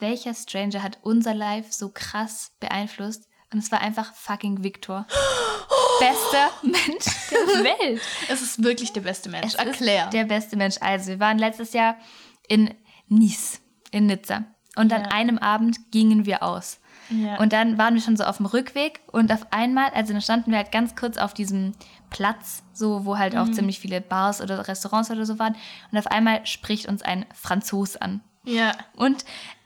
welcher 0.00 0.34
Stranger 0.34 0.82
hat 0.82 0.98
unser 1.02 1.32
Life 1.34 1.72
so 1.72 1.90
krass 1.90 2.52
beeinflusst? 2.58 3.28
Und 3.52 3.58
es 3.60 3.70
war 3.70 3.80
einfach 3.80 4.14
fucking 4.14 4.64
Victor. 4.64 5.06
Bester 6.00 6.50
Mensch 6.62 7.04
der 7.30 7.38
Welt. 7.64 8.02
Es 8.28 8.42
ist 8.42 8.62
wirklich 8.64 8.92
der 8.92 9.02
beste 9.02 9.28
Mensch. 9.28 9.46
Es 9.48 9.54
Erklär. 9.54 10.08
Der 10.08 10.24
beste 10.24 10.56
Mensch. 10.56 10.76
Also, 10.80 11.08
wir 11.10 11.20
waren 11.20 11.38
letztes 11.38 11.72
Jahr 11.72 11.96
in 12.48 12.74
Nice, 13.08 13.60
in 13.92 14.06
Nizza. 14.06 14.44
Und 14.76 14.92
an 14.92 15.02
Ja. 15.02 15.08
einem 15.10 15.38
Abend 15.38 15.90
gingen 15.90 16.24
wir 16.26 16.42
aus. 16.42 16.78
Ja. 17.10 17.36
Und 17.38 17.52
dann 17.52 17.76
waren 17.76 17.94
wir 17.94 18.00
schon 18.00 18.16
so 18.16 18.24
auf 18.24 18.38
dem 18.38 18.46
Rückweg 18.46 19.00
und 19.10 19.30
auf 19.32 19.46
einmal, 19.52 19.90
also 19.90 20.12
dann 20.12 20.22
standen 20.22 20.50
wir 20.50 20.58
halt 20.58 20.72
ganz 20.72 20.96
kurz 20.96 21.18
auf 21.18 21.34
diesem 21.34 21.72
Platz, 22.08 22.62
so 22.72 23.04
wo 23.04 23.18
halt 23.18 23.36
auch 23.36 23.46
Mhm. 23.46 23.52
ziemlich 23.54 23.80
viele 23.80 24.00
Bars 24.00 24.40
oder 24.40 24.66
Restaurants 24.68 25.10
oder 25.10 25.26
so 25.26 25.38
waren. 25.38 25.56
Und 25.90 25.98
auf 25.98 26.06
einmal 26.06 26.46
spricht 26.46 26.86
uns 26.86 27.02
ein 27.02 27.26
Franzos 27.34 27.96
an. 27.96 28.20
ja. 28.44 28.72
Und 28.96 29.24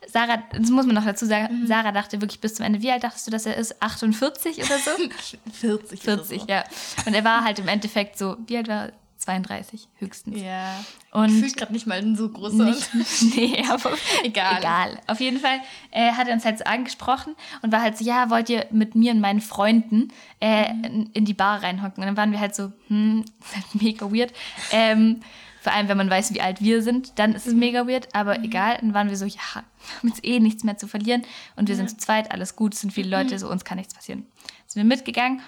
Sarah, 0.08 0.38
das 0.52 0.70
muss 0.70 0.86
man 0.86 0.94
noch 0.94 1.04
dazu 1.04 1.26
sagen, 1.26 1.62
Mhm. 1.62 1.66
Sarah 1.66 1.90
dachte 1.92 2.20
wirklich 2.20 2.40
bis 2.40 2.54
zum 2.54 2.64
Ende, 2.64 2.80
wie 2.82 2.90
alt 2.92 3.02
dachtest 3.04 3.26
du, 3.26 3.30
dass 3.32 3.44
er 3.46 3.56
ist? 3.56 3.82
48 3.82 4.58
oder 4.58 4.78
so? 4.78 4.90
40. 5.52 6.00
40, 6.02 6.04
oder 6.08 6.24
so. 6.24 6.34
ja. 6.48 6.64
Und 7.06 7.14
er 7.14 7.24
war 7.24 7.42
halt 7.44 7.58
im 7.58 7.68
Endeffekt 7.68 8.16
so, 8.18 8.36
wie 8.46 8.56
alt 8.56 8.68
war 8.68 8.86
er? 8.86 8.92
32 9.26 9.88
höchstens. 9.96 10.40
Ja. 10.40 10.76
Und 11.10 11.30
Fühlt 11.30 11.56
gerade 11.56 11.72
nicht 11.72 11.86
mal 11.86 12.16
so 12.16 12.28
großer. 12.28 12.64
nicht, 12.64 12.88
nee, 13.36 13.64
aber 13.68 13.90
Egal. 14.22 14.58
egal. 14.58 15.00
Auf 15.08 15.20
jeden 15.20 15.40
Fall 15.40 15.58
äh, 15.90 16.12
hat 16.12 16.28
er 16.28 16.34
uns 16.34 16.44
halt 16.44 16.58
so 16.58 16.64
angesprochen 16.64 17.34
und 17.62 17.72
war 17.72 17.82
halt 17.82 17.98
so, 17.98 18.04
ja, 18.04 18.30
wollt 18.30 18.48
ihr 18.48 18.66
mit 18.70 18.94
mir 18.94 19.12
und 19.12 19.20
meinen 19.20 19.40
Freunden 19.40 20.12
äh, 20.40 20.70
in, 20.70 21.10
in 21.12 21.24
die 21.24 21.34
Bar 21.34 21.62
reinhocken? 21.62 22.02
Und 22.02 22.06
dann 22.06 22.16
waren 22.16 22.32
wir 22.32 22.40
halt 22.40 22.54
so, 22.54 22.72
hm, 22.88 23.24
mega 23.74 24.12
weird. 24.12 24.32
Ähm, 24.70 25.20
vor 25.60 25.72
allem, 25.72 25.88
wenn 25.88 25.96
man 25.96 26.08
weiß, 26.08 26.32
wie 26.32 26.40
alt 26.40 26.60
wir 26.60 26.80
sind, 26.82 27.18
dann 27.18 27.34
ist 27.34 27.48
es 27.48 27.54
mega 27.54 27.88
weird, 27.88 28.14
aber 28.14 28.38
egal. 28.44 28.78
Dann 28.80 28.94
waren 28.94 29.10
wir 29.10 29.16
so, 29.16 29.24
ja, 29.24 29.34
wir 29.54 29.98
haben 29.98 30.08
jetzt 30.08 30.24
eh 30.24 30.38
nichts 30.38 30.62
mehr 30.62 30.78
zu 30.78 30.86
verlieren 30.86 31.22
und 31.56 31.68
wir 31.68 31.74
sind 31.74 31.90
zu 31.90 31.96
zweit, 31.96 32.30
alles 32.30 32.54
gut, 32.54 32.74
es 32.74 32.80
sind 32.80 32.92
viele 32.92 33.10
Leute, 33.10 33.36
so 33.40 33.50
uns 33.50 33.64
kann 33.64 33.78
nichts 33.78 33.92
passieren. 33.92 34.26
Sind 34.68 34.82
wir 34.82 34.84
mitgegangen 34.84 35.40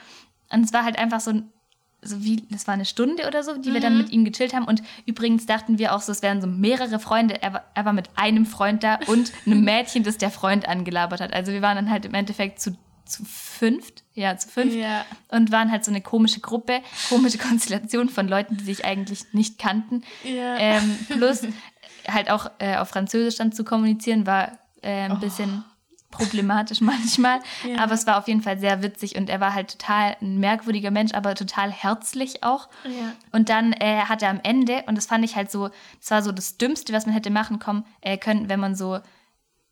und 0.51 0.65
es 0.65 0.73
war 0.73 0.83
halt 0.85 0.99
einfach 0.99 1.21
so 1.21 1.31
ein 1.31 1.53
so 2.01 2.23
wie, 2.23 2.45
das 2.51 2.67
war 2.67 2.75
eine 2.75 2.85
Stunde 2.85 3.27
oder 3.27 3.43
so, 3.43 3.57
die 3.57 3.73
wir 3.73 3.81
dann 3.81 3.99
mit 3.99 4.11
ihm 4.11 4.25
gechillt 4.25 4.55
haben. 4.55 4.67
Und 4.67 4.83
übrigens 5.05 5.47
dachten 5.47 5.79
wir 5.79 5.95
auch 5.95 6.01
so, 6.01 6.13
es 6.13 6.23
wären 6.23 6.41
so 6.41 6.47
mehrere 6.47 7.01
Freunde. 7.01 7.43
Er 7.43 7.55
war, 7.55 7.65
er 7.75 7.85
war 7.85 7.93
mit 7.93 8.11
einem 8.15 8.47
Freund 8.47 8.85
da 8.85 9.01
und 9.07 9.33
einem 9.47 9.65
Mädchen, 9.65 10.05
das 10.05 10.17
der 10.17 10.31
Freund 10.31 10.69
angelabert 10.69 11.21
hat. 11.21 11.33
Also 11.33 11.53
wir 11.53 11.63
waren 11.63 11.77
dann 11.77 11.91
halt 11.91 12.05
im 12.05 12.15
Endeffekt 12.15 12.61
zu, 12.61 12.77
zu 13.05 13.25
fünft, 13.25 14.05
ja, 14.15 14.37
zu 14.37 14.49
fünft. 14.49 14.77
Ja. 14.77 15.05
Und 15.29 15.51
waren 15.51 15.73
halt 15.73 15.85
so 15.85 15.91
eine 15.91 16.01
komische 16.01 16.41
Gruppe, 16.41 16.81
komische 17.09 17.39
Konstellation 17.49 18.09
von 18.09 18.29
Leuten, 18.29 18.57
die 18.57 18.65
sich 18.65 18.85
eigentlich 18.85 19.33
nicht 19.33 19.59
kannten. 19.59 20.03
Ja. 20.23 20.57
Ähm, 20.57 20.99
plus 21.09 21.43
halt 22.09 22.31
auch 22.31 22.51
äh, 22.61 22.77
auf 22.77 22.91
Französisch 22.91 23.37
dann 23.37 23.51
zu 23.51 23.65
kommunizieren, 23.65 24.25
war 24.25 24.53
äh, 24.83 25.09
ein 25.09 25.19
bisschen 25.19 25.65
problematisch 26.11 26.81
manchmal. 26.83 27.41
Ja. 27.67 27.79
Aber 27.81 27.93
es 27.95 28.07
war 28.07 28.19
auf 28.19 28.29
jeden 28.29 28.43
Fall 28.43 28.59
sehr 28.59 28.83
witzig 28.83 29.17
und 29.17 29.29
er 29.31 29.41
war 29.41 29.55
halt 29.55 29.79
total 29.79 30.17
ein 30.21 30.39
merkwürdiger 30.39 30.91
Mensch, 30.91 31.13
aber 31.15 31.35
total 31.35 31.71
herzlich 31.71 32.43
auch. 32.43 32.69
Ja. 32.85 33.13
Und 33.33 33.49
dann 33.49 33.73
äh, 33.73 34.01
hat 34.01 34.23
er 34.23 34.31
am 34.31 34.41
Ende, 34.43 34.85
und 34.87 34.97
das 34.97 35.07
fand 35.07 35.25
ich 35.25 35.37
halt 35.37 35.51
so, 35.51 35.69
das 36.01 36.11
war 36.11 36.23
so 36.23 36.33
das 36.33 36.57
Dümmste, 36.59 36.93
was 36.93 37.07
man 37.07 37.15
hätte 37.15 37.31
machen 37.31 37.59
kommen, 37.59 37.85
äh, 38.01 38.17
können, 38.17 38.49
wenn 38.49 38.61
man 38.61 38.75
so 38.75 39.01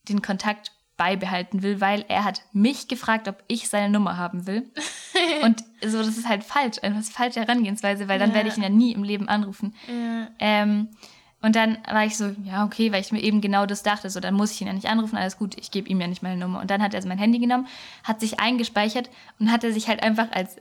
den 0.08 0.22
Kontakt 0.22 0.72
beibehalten 0.96 1.62
will, 1.62 1.80
weil 1.82 2.06
er 2.08 2.24
hat 2.24 2.40
mich 2.52 2.88
gefragt, 2.88 3.28
ob 3.28 3.42
ich 3.48 3.68
seine 3.68 3.90
Nummer 3.90 4.16
haben 4.16 4.46
will. 4.46 4.70
und 5.42 5.62
so, 5.84 5.98
das 5.98 6.16
ist 6.16 6.26
halt 6.28 6.42
falsch, 6.42 6.78
eine 6.82 7.02
falsche 7.02 7.40
Herangehensweise, 7.40 8.08
weil 8.08 8.18
dann 8.18 8.30
Ja. 8.30 8.36
werde 8.36 8.48
ich 8.48 8.56
ihn 8.56 8.62
ja 8.62 8.70
nie 8.70 8.92
im 8.92 9.02
Leben 9.04 9.28
anrufen. 9.28 9.74
Ja. 9.88 10.28
Ähm, 10.38 10.88
Und 11.46 11.54
dann 11.54 11.78
war 11.88 12.04
ich 12.04 12.16
so, 12.16 12.34
ja, 12.42 12.64
okay, 12.64 12.90
weil 12.90 13.00
ich 13.00 13.12
mir 13.12 13.22
eben 13.22 13.40
genau 13.40 13.66
das 13.66 13.84
dachte, 13.84 14.10
so, 14.10 14.18
dann 14.18 14.34
muss 14.34 14.50
ich 14.50 14.60
ihn 14.60 14.66
ja 14.66 14.72
nicht 14.72 14.88
anrufen, 14.88 15.16
alles 15.16 15.38
gut, 15.38 15.56
ich 15.56 15.70
gebe 15.70 15.88
ihm 15.88 16.00
ja 16.00 16.08
nicht 16.08 16.20
meine 16.20 16.36
Nummer. 16.36 16.60
Und 16.60 16.72
dann 16.72 16.82
hat 16.82 16.92
er 16.92 17.00
so 17.00 17.06
mein 17.06 17.18
Handy 17.18 17.38
genommen, 17.38 17.68
hat 18.02 18.18
sich 18.18 18.40
eingespeichert 18.40 19.08
und 19.38 19.52
hat 19.52 19.62
er 19.62 19.72
sich 19.72 19.86
halt 19.86 20.02
einfach 20.02 20.26
als 20.32 20.56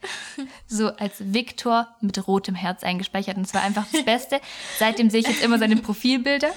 so 0.66 0.88
als 0.96 1.34
Viktor 1.34 1.88
mit 2.00 2.26
rotem 2.26 2.54
Herz 2.54 2.82
eingespeichert. 2.82 3.36
Und 3.36 3.42
es 3.46 3.52
war 3.52 3.60
einfach 3.60 3.84
das 3.92 4.06
Beste. 4.06 4.40
Seitdem 4.78 5.10
sehe 5.10 5.20
ich 5.20 5.26
jetzt 5.26 5.42
immer 5.42 5.58
seine 5.58 5.76
Profilbilder. 5.76 6.48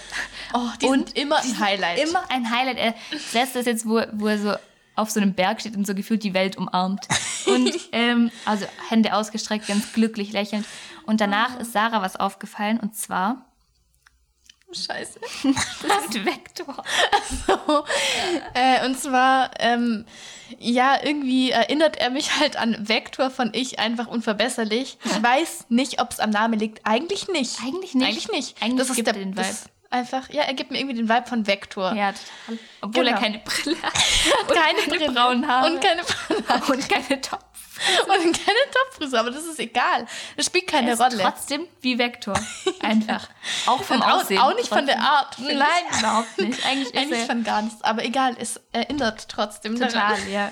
Oh, 0.54 0.70
die 0.82 0.86
und 0.86 1.10
sind 1.10 1.18
immer 1.18 1.40
ein 1.44 1.60
Highlight. 1.60 2.00
Immer 2.00 2.32
ein 2.32 2.50
Highlight. 2.50 2.78
Er 2.78 2.96
lässt 3.34 3.58
das 3.58 3.66
jetzt, 3.66 3.86
wo, 3.86 4.02
wo 4.14 4.28
er 4.28 4.38
so 4.38 4.54
auf 4.96 5.10
so 5.10 5.20
einem 5.20 5.34
Berg 5.34 5.60
steht 5.60 5.76
und 5.76 5.86
so 5.86 5.94
gefühlt 5.96 6.24
die 6.24 6.34
Welt 6.34 6.58
umarmt. 6.58 7.10
Und 7.46 7.74
ähm, 7.92 8.32
also 8.46 8.66
Hände 8.88 9.14
ausgestreckt, 9.14 9.68
ganz 9.68 9.92
glücklich 9.92 10.32
lächelnd. 10.32 10.66
Und 11.06 11.20
danach 11.20 11.60
ist 11.60 11.74
Sarah 11.74 12.02
was 12.02 12.16
aufgefallen 12.16 12.80
und 12.80 12.96
zwar. 12.96 13.49
Scheiße. 14.72 15.20
Das 15.88 16.06
ist 16.16 16.26
Vektor. 16.26 16.84
So, 17.48 17.84
äh, 18.54 18.86
und 18.86 19.00
zwar, 19.00 19.52
ähm, 19.60 20.06
ja, 20.60 20.98
irgendwie 21.04 21.52
erinnert 21.52 21.98
er 21.98 22.10
mich 22.10 22.40
halt 22.40 22.56
an 22.58 22.76
Vektor 22.88 23.30
von 23.32 23.52
Ich 23.54 23.80
einfach 23.80 24.08
unverbesserlich. 24.08 24.98
Ich 25.04 25.24
weiß 25.24 25.66
nicht, 25.70 26.02
ob 26.02 26.12
es 26.12 26.20
am 26.20 26.30
Namen 26.30 26.60
liegt. 26.60 26.86
Eigentlich 26.86 27.28
nicht. 27.28 27.60
Eigentlich 27.66 27.94
nicht. 27.96 28.08
Eigentlich 28.08 28.28
nicht. 28.32 28.62
Eigentlich 28.62 28.88
das 28.88 28.90
ist 28.98 29.06
der, 29.06 29.14
er 29.14 29.20
den 29.20 29.36
Vibe. 29.38 29.48
Einfach, 29.92 30.30
ja, 30.30 30.44
er 30.44 30.54
gibt 30.54 30.70
mir 30.70 30.78
irgendwie 30.80 30.98
den 30.98 31.10
Vibe 31.10 31.26
von 31.28 31.48
Vektor. 31.48 31.94
Ja, 31.96 32.12
total. 32.12 32.60
Obwohl 32.82 33.04
Genau. 33.06 33.16
er 33.16 33.22
keine 33.24 33.40
Brille 33.40 33.76
hat. 33.82 33.94
Und 34.48 34.56
keine, 34.56 34.82
Brille. 34.88 35.12
braunen 35.12 35.48
Haare. 35.48 35.72
Und 35.72 35.82
keine 35.82 36.04
braunen 36.04 36.48
Haare. 36.48 36.72
und 36.74 36.90
keine 36.90 37.22
Topf. 37.22 37.44
Und 38.08 38.34
keine 38.34 38.58
Topfrisse, 38.74 39.20
aber 39.20 39.32
das 39.32 39.46
ist 39.46 39.60
egal. 39.60 40.06
Das 40.38 40.46
spielt 40.48 40.68
keine 40.68 40.88
Er 40.88 40.94
ist 40.94 41.00
Rolle. 41.02 41.18
trotzdem 41.20 41.66
wie 41.82 41.98
Vektor. 41.98 42.34
Einfach. 42.82 43.30
Auch 43.68 43.84
vom 43.84 44.02
auch, 44.02 44.22
Aussehen. 44.22 44.40
auch 44.40 44.56
nicht 44.56 44.68
von 44.68 44.86
der 44.86 45.00
Art. 45.00 45.38
Nein, 45.40 45.56
überhaupt 46.00 46.38
nicht. 46.40 46.66
Eigentlich 46.66 46.98
Eigentlich 46.98 47.26
von 47.26 47.44
gar 47.44 47.62
nichts. 47.62 47.82
Aber 47.84 48.04
egal, 48.04 48.36
es 48.40 48.60
erinnert 48.72 49.28
trotzdem 49.30 49.76
total, 49.76 49.92
daran. 49.92 50.32
ja. 50.32 50.52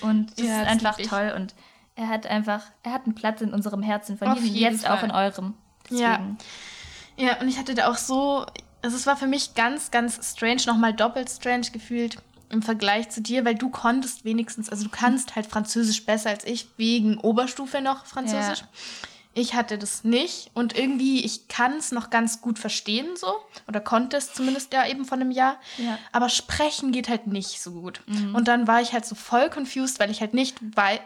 Und 0.00 0.30
das 0.38 0.46
Ja, 0.46 0.62
ist 0.62 0.68
einfach 0.68 0.96
toll. 0.98 1.32
Und 1.36 1.54
er 1.96 2.08
hat 2.08 2.26
einfach, 2.26 2.62
er 2.82 2.92
hat 2.92 3.04
einen 3.04 3.14
Platz 3.14 3.40
in 3.40 3.52
unserem 3.52 3.82
Herzen, 3.82 4.18
von 4.18 4.34
jedem, 4.36 4.54
jetzt 4.56 4.88
auch 4.88 5.00
Fall. 5.00 5.04
in 5.04 5.10
eurem. 5.10 5.54
Ja. 5.90 6.16
Deswegen. 6.18 6.38
Ja, 7.16 7.36
und 7.40 7.48
ich 7.48 7.58
hatte 7.58 7.74
da 7.74 7.90
auch 7.90 7.96
so, 7.96 8.46
also 8.82 8.96
es 8.96 9.06
war 9.06 9.16
für 9.16 9.26
mich 9.26 9.54
ganz, 9.54 9.90
ganz 9.90 10.18
strange, 10.32 10.62
nochmal 10.66 10.94
doppelt 10.94 11.28
strange 11.28 11.70
gefühlt 11.72 12.16
im 12.50 12.62
Vergleich 12.62 13.08
zu 13.10 13.20
dir, 13.20 13.44
weil 13.44 13.54
du 13.54 13.68
konntest 13.70 14.24
wenigstens, 14.24 14.68
also 14.68 14.84
du 14.84 14.90
kannst 14.90 15.36
halt 15.36 15.46
Französisch 15.46 16.04
besser 16.04 16.30
als 16.30 16.44
ich, 16.44 16.68
wegen 16.76 17.18
Oberstufe 17.18 17.80
noch 17.80 18.06
Französisch. 18.06 18.60
Ja. 18.60 18.66
Ich 19.32 19.54
hatte 19.54 19.78
das 19.78 20.02
nicht 20.02 20.50
und 20.54 20.76
irgendwie, 20.76 21.24
ich 21.24 21.46
kann 21.46 21.74
es 21.76 21.92
noch 21.92 22.10
ganz 22.10 22.40
gut 22.40 22.58
verstehen 22.58 23.06
so, 23.14 23.32
oder 23.68 23.78
konnte 23.78 24.16
es 24.16 24.34
zumindest 24.34 24.72
ja 24.72 24.84
eben 24.88 25.04
von 25.04 25.20
einem 25.20 25.30
Jahr, 25.30 25.60
Ja. 25.78 25.98
aber 26.10 26.28
sprechen 26.28 26.90
geht 26.90 27.08
halt 27.08 27.28
nicht 27.28 27.62
so 27.62 27.70
gut. 27.70 28.02
Und 28.34 28.48
dann 28.48 28.66
war 28.66 28.80
ich 28.82 28.92
halt 28.92 29.06
so 29.06 29.14
voll 29.14 29.48
confused, 29.48 30.00
weil 30.00 30.10
ich 30.10 30.20
halt 30.20 30.34
nicht 30.34 30.56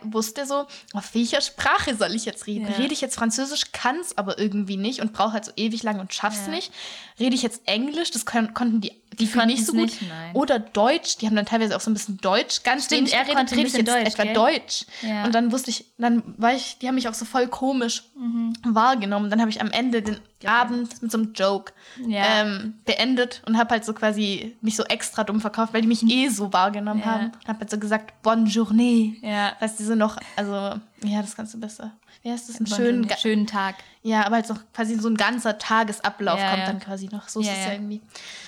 wusste 0.01 0.47
so, 0.47 0.65
auf 0.95 1.15
welcher 1.15 1.43
Sprache 1.43 1.95
soll 1.97 2.15
ich 2.15 2.25
jetzt 2.25 2.47
reden? 2.47 2.67
Ja. 2.67 2.73
Rede 2.79 2.95
ich 2.95 3.03
jetzt 3.03 3.17
Französisch, 3.17 3.73
kann 3.73 3.97
es 3.97 4.17
aber 4.17 4.39
irgendwie 4.39 4.79
nicht 4.79 5.01
und 5.03 5.13
brauche 5.13 5.35
halt 5.35 5.45
so 5.45 5.53
ewig 5.57 5.83
lang 5.83 6.01
und 6.01 6.15
schaff's 6.15 6.47
Ja. 6.47 6.53
nicht. 6.53 6.73
Rede 7.21 7.37
ich 7.37 7.43
jetzt 7.43 7.61
Englisch, 7.67 8.11
das 8.11 8.25
kon 8.25 8.55
konnten 8.55 8.81
die, 8.81 8.93
die, 9.19 9.25
nicht 9.25 9.35
konnten's 9.35 9.67
so 9.67 9.73
gut. 9.73 9.83
nicht. 9.83 10.03
Oder 10.35 10.59
Deutsch, 10.59 11.19
die 11.19 11.27
haben 11.27 11.37
dann 11.37 11.47
teilweise 11.47 11.77
auch 11.77 11.81
so 11.81 11.91
ein 11.91 11.95
bisschen 11.95 12.19
Deutsch, 12.19 12.63
ganz 12.63 12.87
Stimmt, 12.87 13.01
wenig 13.01 13.13
er 13.15 13.21
geredet, 13.21 13.37
konnte 13.37 13.55
ein 13.55 13.59
rede 13.59 13.69
ich 13.69 13.73
bisschen 13.73 13.87
jetzt 13.87 13.97
Deutsch, 13.97 14.15
etwa 14.15 14.25
gell? 14.25 14.59
Deutsch. 14.59 14.87
Ja. 15.03 15.25
Und 15.25 15.35
dann 15.35 15.53
wusste 15.53 15.71
ich, 15.71 15.87
dann 15.99 16.23
war 16.37 16.55
ich, 16.55 16.79
die 16.79 16.89
haben 16.89 16.95
mich 16.95 17.09
auch 17.09 17.15
so 17.15 17.25
voll 17.25 17.49
komisch 17.49 18.05
wahrgenommen. 18.65 19.31
Dann 19.31 19.41
habe 19.41 19.51
ich 19.51 19.61
am 19.61 19.71
Ende 19.71 20.03
den 20.03 20.19
Abend 20.47 21.03
mit 21.03 21.11
so 21.11 21.19
einem 21.19 21.33
Joke 21.35 21.73
Ja. 22.07 22.43
ähm, 22.43 22.75
beendet 22.85 23.43
und 23.47 23.57
habe 23.59 23.71
halt 23.71 23.85
so 23.85 23.93
quasi 23.95 24.57
mich 24.61 24.77
so 24.77 24.85
extra 24.85 25.25
dumm 25.25 25.41
verkauft, 25.41 25.73
weil 25.75 25.83
die 25.83 25.89
mich 25.89 26.03
eh 26.05 26.29
so 26.29 26.53
wahrgenommen 26.53 27.01
Ja. 27.01 27.07
haben. 27.07 27.25
Und 27.27 27.49
habe 27.49 27.61
halt 27.61 27.71
so 27.71 27.79
gesagt, 27.79 28.23
Bonne 28.23 28.49
Journée. 28.49 29.17
Ja. 29.23 29.53
Weißt 29.61 29.79
du, 29.81 29.85
so 29.85 29.95
noch, 29.95 30.17
also, 30.37 30.53
ja, 31.05 31.21
das 31.21 31.37
kannst 31.37 31.55
du 31.55 31.61
besser. 31.61 31.93
Wie 32.23 32.31
heißt 32.31 32.49
das? 32.49 32.57
Einen 32.57 32.67
Schönen, 32.67 33.05
schönen, 33.05 33.19
schönen 33.21 33.47
Tag. 33.47 33.75
ja, 34.03 34.25
aber 34.25 34.37
halt 34.37 34.47
so 34.47 34.55
quasi 34.73 34.95
so 34.99 35.09
ein 35.09 35.17
ganzer 35.17 35.59
Tagesablauf 35.59 36.39
Ja, 36.41 36.49
kommt 36.51 36.61
ja. 36.61 36.67
dann 36.67 36.81
quasi 36.81 37.09
noch. 37.13 37.29
So 37.29 37.41
ist 37.41 37.47
Ja, 37.49 37.53
es 37.53 37.59
ja. 37.59 37.67
ja 37.67 37.73
irgendwie. 37.75 38.01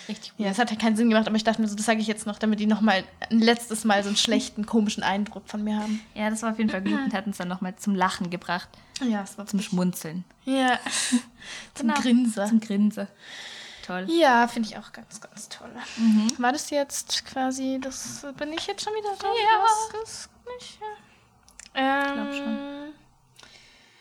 Richtig 0.08 0.30
gut. 0.34 0.46
Ja, 0.46 0.50
es 0.52 0.58
hat 0.58 0.70
halt 0.70 0.80
keinen 0.80 0.96
Sinn 0.96 1.10
gemacht, 1.10 1.26
aber 1.26 1.36
ich 1.36 1.44
dachte 1.44 1.60
mir 1.60 1.68
so, 1.68 1.74
das 1.76 1.84
sage 1.84 2.00
ich 2.00 2.06
jetzt 2.06 2.26
noch, 2.26 2.38
damit 2.38 2.58
die 2.58 2.66
noch 2.66 2.80
mal 2.80 3.04
ein 3.30 3.40
letztes 3.40 3.84
Mal 3.84 4.02
so 4.02 4.08
einen 4.08 4.16
schlechten, 4.16 4.64
komischen 4.64 5.02
Eindruck 5.02 5.42
von 5.46 5.62
mir 5.62 5.76
haben. 5.78 6.00
Ja, 6.14 6.30
das 6.30 6.42
war 6.42 6.52
auf 6.52 6.58
jeden 6.58 6.70
Fall 6.70 6.80
gut 6.82 6.98
und 7.04 7.12
hat 7.12 7.26
uns 7.26 7.36
dann 7.36 7.48
nochmal 7.48 7.76
zum 7.76 7.94
Lachen 7.94 8.30
gebracht, 8.30 8.68
Ja, 9.00 9.22
es 9.22 9.36
war 9.36 9.46
zum 9.46 9.60
Schmunzeln, 9.60 10.24
Ja, 10.44 10.78
zum 11.74 11.88
Genau. 11.88 12.00
Grinsen. 12.00 12.46
zum 12.48 12.60
Grinsen. 12.60 13.08
Toll. 13.86 14.06
Ja, 14.08 14.48
finde 14.48 14.68
ich 14.68 14.78
auch 14.78 14.90
ganz, 14.92 15.20
ganz 15.20 15.48
toll. 15.48 15.70
Mhm. 15.96 16.28
War 16.38 16.52
das 16.52 16.70
jetzt 16.70 17.24
quasi, 17.26 17.78
das 17.80 18.26
bin 18.36 18.52
ich 18.52 18.66
jetzt 18.66 18.82
schon 18.82 18.92
wieder 18.94 19.14
da? 19.18 19.28
Ja. 19.28 19.62
Das, 19.62 19.88
das 19.92 20.30
nicht, 20.58 20.78
ja. 20.80 22.08
Ähm, 22.08 22.14
glaub 22.14 22.34
schon. 22.34 22.58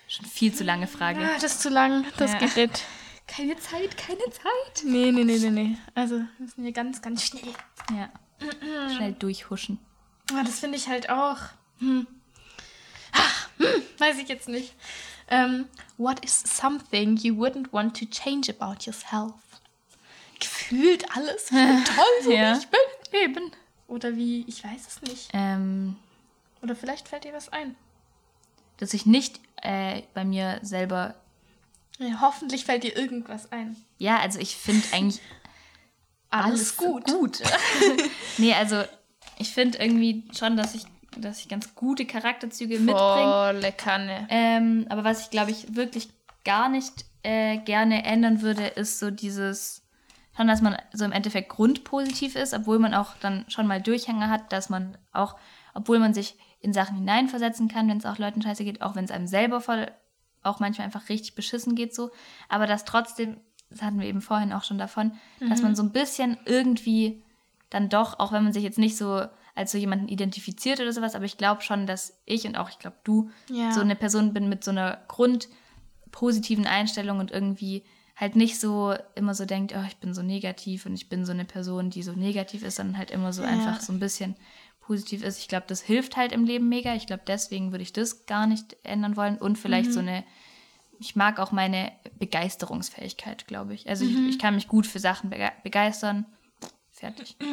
Schon 0.08 0.26
viel 0.28 0.54
zu 0.54 0.64
lange 0.64 0.88
Frage. 0.88 1.20
Ah, 1.22 1.34
das 1.36 1.44
ist 1.56 1.62
zu 1.62 1.70
lang, 1.70 2.06
das 2.18 2.32
Ja. 2.34 2.40
nicht. 2.42 2.84
Keine 3.28 3.58
Zeit, 3.58 3.98
keine 3.98 4.20
Zeit. 4.32 4.84
Nee, 4.86 5.12
nee, 5.12 5.24
nee, 5.24 5.38
nee, 5.38 5.50
nee. 5.50 5.78
Also, 5.94 6.16
wir 6.20 6.28
müssen 6.40 6.64
hier 6.64 6.72
ganz, 6.72 7.02
ganz 7.02 7.24
schnell. 7.24 7.54
Ja. 7.92 8.10
Schnell 8.96 9.14
durchhuschen. 9.14 9.80
Ah, 10.34 10.44
das 10.44 10.60
finde 10.60 10.78
ich 10.78 10.88
halt 10.88 11.10
auch. 11.10 11.38
Hm. 11.80 12.08
Hm, 13.58 13.66
weiß 13.98 14.18
ich 14.20 14.28
jetzt 14.30 14.48
nicht. 14.50 14.74
Ähm, 15.28 15.68
what 15.98 16.24
is 16.24 16.44
something 16.46 17.18
you 17.18 17.34
wouldn't 17.36 17.72
want 17.72 17.98
to 17.98 18.06
change 18.06 18.50
about 18.52 18.84
yourself? 18.86 19.34
Gefühlt 20.40 21.06
alles. 21.16 21.46
Ich 21.46 21.50
bin 21.52 21.84
toll, 21.96 22.06
so 22.24 22.32
Ja. 22.32 22.54
wie 22.54 22.60
ich 22.60 22.68
bin. 22.68 22.80
Eben. 23.22 23.52
Oder 23.88 24.16
wie, 24.16 24.44
ich 24.48 24.64
weiß 24.64 24.88
es 24.88 25.02
nicht. 25.02 25.30
Ähm, 25.34 25.96
Oder 26.62 26.76
vielleicht 26.76 27.08
fällt 27.08 27.24
dir 27.24 27.34
was 27.34 27.50
ein. 27.50 27.76
dass 28.78 28.94
ich 28.94 29.06
nicht 29.06 29.40
äh, 29.62 30.02
bei 30.14 30.26
mir 30.26 30.60
selber. 30.64 31.16
Ja, 31.98 32.20
hoffentlich 32.20 32.66
fällt 32.66 32.84
dir 32.84 32.96
irgendwas 32.98 33.52
ein. 33.54 33.78
Ja, 34.00 34.20
also 34.20 34.38
ich 34.40 34.58
finde 34.58 34.86
eigentlich 34.92 35.22
Alles, 36.30 36.76
gut. 36.76 37.06
gut. 37.06 37.42
nee, 38.38 38.54
also 38.54 38.84
ich 39.38 39.54
finde 39.54 39.78
irgendwie 39.78 40.24
schon, 40.38 40.58
dass 40.58 40.76
ich, 40.76 40.84
dass 41.22 41.40
ich 41.40 41.50
ganz 41.50 41.76
gute 41.76 42.06
Charakterzüge 42.06 42.80
mitbringe. 42.80 42.98
Volle 42.98 43.72
Kanne. 43.72 44.28
Ähm, 44.30 44.86
aber 44.90 45.04
was 45.04 45.22
ich, 45.22 45.30
glaube 45.30 45.52
ich, 45.52 45.76
wirklich 45.76 46.10
gar 46.44 46.70
nicht 46.70 47.06
äh, 47.24 47.58
gerne 47.58 48.04
ändern 48.06 48.42
würde, 48.42 48.66
ist 48.68 49.00
so 49.00 49.12
dieses, 49.12 49.84
schon, 50.36 50.48
dass 50.48 50.62
man 50.62 50.78
so 50.94 51.06
im 51.06 51.12
Endeffekt 51.12 51.50
grundpositiv 51.50 52.36
ist, 52.36 52.54
obwohl 52.54 52.80
man 52.80 52.94
auch 52.94 53.16
dann 53.20 53.46
schon 53.48 53.68
mal 53.68 53.82
Durchhänge 53.82 54.30
hat, 54.30 54.54
dass 54.54 54.70
man 54.70 54.98
auch, 55.12 55.36
obwohl 55.74 56.00
man 56.00 56.14
sich 56.14 56.38
in 56.60 56.74
Sachen 56.74 56.98
hineinversetzen 56.98 57.68
kann, 57.68 57.88
wenn 57.88 57.98
es 57.98 58.06
auch 58.06 58.18
Leuten 58.18 58.42
scheiße 58.42 58.64
geht, 58.64 58.82
auch 58.82 58.96
wenn 58.96 59.06
es 59.06 59.12
einem 59.12 59.28
selber 59.28 59.62
voll, 59.62 59.92
auch 60.44 60.60
manchmal 60.60 60.86
einfach 60.86 61.10
richtig 61.10 61.36
beschissen 61.36 61.76
geht 61.76 61.96
so, 61.96 62.12
aber 62.50 62.68
dass 62.68 62.86
trotzdem, 62.86 63.38
das 63.70 63.82
hatten 63.82 64.00
wir 64.00 64.08
eben 64.08 64.22
vorhin 64.22 64.54
auch 64.54 64.64
schon 64.64 64.78
davon, 64.78 65.14
dass 65.40 65.62
man 65.62 65.76
so 65.76 65.84
ein 65.84 65.92
bisschen 65.92 66.38
irgendwie 66.46 67.24
dann 67.70 67.90
doch, 67.90 68.20
auch 68.20 68.32
wenn 68.32 68.44
man 68.44 68.54
sich 68.54 68.64
jetzt 68.64 68.78
nicht 68.78 68.96
so 68.96 69.26
als 69.56 69.72
so 69.72 69.78
jemanden 69.78 70.08
identifiziert 70.10 70.80
oder 70.82 70.92
sowas, 70.94 71.16
aber 71.16 71.26
ich 71.26 71.38
glaube 71.38 71.62
schon, 71.62 71.88
dass 71.88 72.20
ich 72.26 72.46
und 72.46 72.58
auch, 72.58 72.70
ich 72.70 72.78
glaube, 72.80 72.98
du 73.04 73.30
Ja. 73.50 73.72
so 73.72 73.82
eine 73.82 73.96
Person 73.96 74.34
bin 74.34 74.50
mit 74.50 74.64
so 74.64 74.72
einer 74.72 75.00
grundpositiven 75.08 76.68
Einstellung 76.68 77.20
und 77.20 77.32
irgendwie 77.32 77.84
halt 78.16 78.36
nicht 78.36 78.60
so 78.60 78.94
immer 79.16 79.34
so 79.34 79.46
denkt, 79.46 79.74
oh, 79.76 79.84
ich 79.88 79.98
bin 79.98 80.14
so 80.14 80.22
negativ 80.22 80.86
und 80.86 80.94
ich 80.94 81.10
bin 81.10 81.26
so 81.26 81.32
eine 81.34 81.46
Person, 81.46 81.90
die 81.90 82.04
so 82.04 82.14
negativ 82.14 82.64
ist, 82.64 82.76
sondern 82.78 82.98
halt 82.98 83.12
immer 83.12 83.34
so 83.34 83.42
Ja. 83.44 83.50
einfach 83.50 83.82
so 83.82 83.92
ein 83.92 84.00
bisschen 84.00 84.36
positiv 84.80 85.24
ist. 85.24 85.40
Ich 85.40 85.48
glaube, 85.48 85.66
das 85.68 85.82
hilft 85.82 86.16
halt 86.16 86.32
im 86.32 86.46
Leben 86.46 86.70
mega. 86.70 86.94
Ich 86.96 87.08
glaube, 87.08 87.24
deswegen 87.28 87.72
würde 87.72 87.82
ich 87.84 87.92
das 87.94 88.26
gar 88.26 88.48
nicht 88.48 88.78
ändern 88.84 89.18
wollen 89.18 89.38
und 89.38 89.58
vielleicht 89.58 89.90
Mhm. 89.90 89.94
so 89.94 90.00
eine 90.02 90.24
ich 90.98 91.14
mag 91.18 91.40
auch 91.40 91.52
meine 91.52 91.92
Begeisterungsfähigkeit, 92.20 93.48
glaube 93.48 93.74
ich. 93.74 93.90
Also 93.90 94.06
Mhm. 94.06 94.12
ich, 94.28 94.36
ich 94.36 94.40
kann 94.40 94.56
mich 94.56 94.68
gut 94.70 94.88
für 94.88 95.00
Sachen 95.00 95.30
bege 95.30 95.52
begeistern. 95.64 96.26
Fertig. 96.96 97.36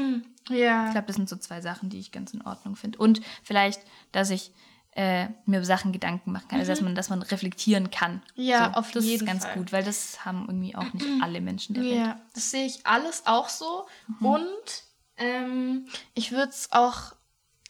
Ja. 0.48 0.86
Ich 0.86 0.90
glaube, 0.90 1.06
das 1.06 1.14
sind 1.14 1.28
so 1.28 1.36
zwei 1.36 1.60
Sachen, 1.60 1.88
die 1.88 2.00
ich 2.00 2.10
ganz 2.10 2.34
in 2.34 2.42
Ordnung 2.42 2.74
finde. 2.74 2.98
Und 2.98 3.20
vielleicht, 3.44 3.80
dass 4.10 4.28
ich 4.28 4.50
äh, 4.94 5.28
mir 5.46 5.58
über 5.58 5.64
Sachen 5.64 5.92
Gedanken 5.92 6.32
machen 6.32 6.48
kann. 6.48 6.58
Also 6.58 6.72
dass 6.72 6.80
man, 6.80 6.96
dass 6.96 7.10
man 7.10 7.22
reflektieren 7.22 7.92
kann. 7.92 8.14
Mhm. 8.34 8.42
Ja, 8.42 8.72
so, 8.72 8.80
auf 8.80 8.90
das 8.90 9.04
jeden 9.04 9.22
ist 9.22 9.26
ganz 9.26 9.44
Fall. 9.44 9.54
gut, 9.54 9.72
weil 9.72 9.84
das 9.84 10.24
haben 10.24 10.46
irgendwie 10.48 10.74
auch 10.74 10.92
nicht 10.92 11.06
alle 11.22 11.40
Menschen 11.40 11.74
der 11.74 11.84
Welt. 11.84 11.94
Ja, 11.94 12.20
das 12.34 12.50
sehe 12.50 12.66
ich 12.66 12.84
alles 12.86 13.22
auch 13.26 13.48
so. 13.48 13.86
Mhm. 14.18 14.26
Und 14.26 14.82
ähm, 15.16 15.86
ich 16.14 16.32
würde 16.32 16.50
es 16.50 16.72
auch, 16.72 17.14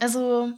also 0.00 0.52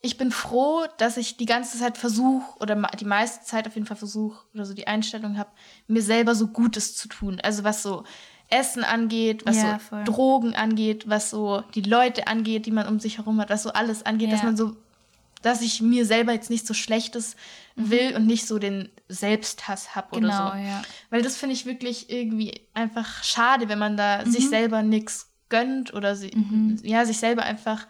ich 0.00 0.16
bin 0.16 0.32
froh, 0.32 0.86
dass 0.96 1.18
ich 1.18 1.36
die 1.36 1.46
ganze 1.46 1.78
Zeit 1.78 1.98
versuche, 1.98 2.58
oder 2.58 2.74
die 2.98 3.04
meiste 3.04 3.44
Zeit 3.44 3.68
auf 3.68 3.74
jeden 3.74 3.86
Fall 3.86 3.98
versuche, 3.98 4.42
oder 4.54 4.64
so 4.64 4.72
die 4.72 4.86
Einstellung 4.86 5.36
habe, 5.36 5.50
mir 5.88 6.02
selber 6.02 6.34
so 6.34 6.48
Gutes 6.48 6.96
zu 6.96 7.06
tun. 7.06 7.38
Also 7.42 7.64
was 7.64 7.82
so 7.82 8.04
Essen 8.50 8.84
angeht, 8.84 9.46
was 9.46 9.56
Ja, 9.56 9.74
so 9.74 9.78
voll. 9.78 10.04
Drogen 10.04 10.54
angeht, 10.54 11.08
was 11.08 11.30
so 11.30 11.62
die 11.74 11.82
Leute 11.82 12.26
angeht, 12.26 12.66
die 12.66 12.70
man 12.72 12.86
um 12.88 12.98
sich 13.00 13.18
herum 13.18 13.40
hat, 13.40 13.48
was 13.50 13.62
so 13.62 13.70
alles 13.72 14.04
angeht, 14.04 14.32
dass 14.32 14.40
Ja. 14.40 14.46
man 14.46 14.56
so 14.56 14.76
dass 15.42 15.62
ich 15.62 15.80
mir 15.80 16.04
selber 16.04 16.32
jetzt 16.34 16.50
nicht 16.50 16.66
so 16.66 16.74
Schlechtes 16.74 17.34
will 17.74 18.14
und 18.14 18.26
nicht 18.26 18.46
so 18.46 18.58
den 18.58 18.90
Selbsthass 19.08 19.94
habe 19.96 20.14
oder 20.16 20.28
Mhm. 20.28 20.32
Genau, 20.32 20.50
so. 20.50 20.54
ja. 20.54 20.82
Weil 21.08 21.22
das 21.22 21.36
finde 21.38 21.54
ich 21.54 21.64
wirklich 21.64 22.10
irgendwie 22.10 22.60
einfach 22.74 23.24
schade, 23.24 23.70
wenn 23.70 23.78
man 23.78 23.96
da 23.96 24.22
Mhm. 24.26 24.30
sich 24.30 24.50
selber 24.50 24.82
nichts 24.82 25.30
gönnt 25.48 25.94
oder 25.94 26.14
sie, 26.14 26.30
ja, 26.82 27.06
sich 27.06 27.16
selber 27.18 27.44
einfach 27.44 27.86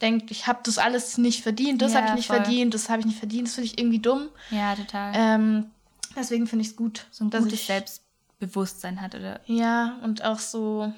denkt, 0.00 0.30
ich 0.30 0.46
habe 0.46 0.60
das 0.62 0.78
alles 0.78 1.18
nicht 1.18 1.42
verdient, 1.42 1.82
das 1.82 1.90
Ja, 1.92 1.96
habe 1.98 2.06
ich 2.06 2.12
nicht 2.12 2.26
voll. 2.28 2.36
verdient, 2.36 2.72
das 2.72 2.88
habe 2.88 3.00
ich 3.00 3.06
nicht 3.06 3.18
verdient, 3.18 3.48
das 3.48 3.54
finde 3.56 3.66
ich 3.66 3.78
irgendwie 3.80 3.98
dumm. 3.98 4.28
Ja, 4.50 4.76
total. 4.76 5.12
Ähm, 5.14 5.70
deswegen 6.14 6.46
finde 6.46 6.62
ich 6.64 6.70
es 6.70 6.76
gut, 6.76 7.06
so 7.10 7.24
ein 7.24 7.30
dass 7.30 7.42
gutes 7.42 7.62
ich, 7.62 7.66
Selbstbewusstsein 8.42 9.00
hat 9.00 9.14
oder 9.14 9.40
Ja, 9.46 9.98
und 10.02 10.24
auch 10.24 10.38
so, 10.38 10.92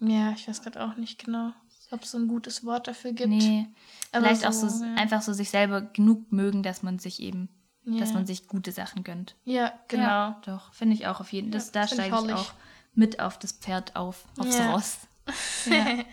ja, 0.00 0.32
ich 0.32 0.48
weiß 0.48 0.62
gerade 0.62 0.82
auch 0.84 0.96
nicht 0.96 1.24
genau, 1.24 1.52
ob 1.90 2.02
es 2.02 2.10
so 2.10 2.18
ein 2.18 2.28
gutes 2.28 2.64
Wort 2.64 2.88
dafür 2.88 3.12
gibt. 3.12 3.28
nee, 3.28 3.66
Aber 4.12 4.26
vielleicht 4.26 4.46
auch 4.46 4.52
so, 4.52 4.68
so 4.68 4.84
ja. 4.84 4.94
einfach 4.94 5.22
so 5.22 5.32
sich 5.32 5.50
selber 5.50 5.80
genug 5.82 6.32
mögen, 6.32 6.62
dass 6.62 6.82
man 6.82 6.98
sich 6.98 7.20
eben, 7.20 7.48
dass 7.84 8.10
Ja. 8.10 8.14
man 8.14 8.26
sich 8.26 8.46
gute 8.48 8.72
Sachen 8.72 9.04
gönnt. 9.04 9.36
Ja, 9.44 9.72
genau. 9.88 10.02
Ja, 10.02 10.40
doch, 10.44 10.72
finde 10.72 10.94
ich 10.94 11.06
auch 11.06 11.20
auf 11.20 11.32
jeden 11.32 11.52
Fall. 11.52 11.62
Da 11.72 11.86
steige 11.86 12.08
ich 12.26 12.32
auch 12.32 12.52
mit 12.94 13.20
auf 13.20 13.38
das 13.38 13.52
Pferd 13.52 13.94
auf, 13.96 14.24
aufs. 14.38 14.58
Ross. 14.60 14.98
Ja. 15.66 16.04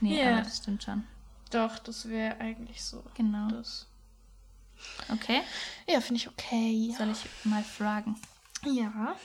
Nee, 0.00 0.22
Ja. 0.22 0.32
aber 0.34 0.42
das 0.42 0.58
stimmt 0.58 0.84
schon. 0.84 1.02
Doch, 1.50 1.78
das 1.78 2.06
wäre 2.08 2.38
eigentlich 2.38 2.84
so. 2.84 3.02
Genau. 3.16 3.48
Das. 3.48 3.86
Okay, 5.10 5.40
Ja, 5.88 6.00
finde 6.00 6.20
ich 6.20 6.28
okay. 6.28 6.94
soll 6.96 7.10
ich 7.10 7.24
mal 7.44 7.64
fragen? 7.64 8.14
Ja. 8.64 9.16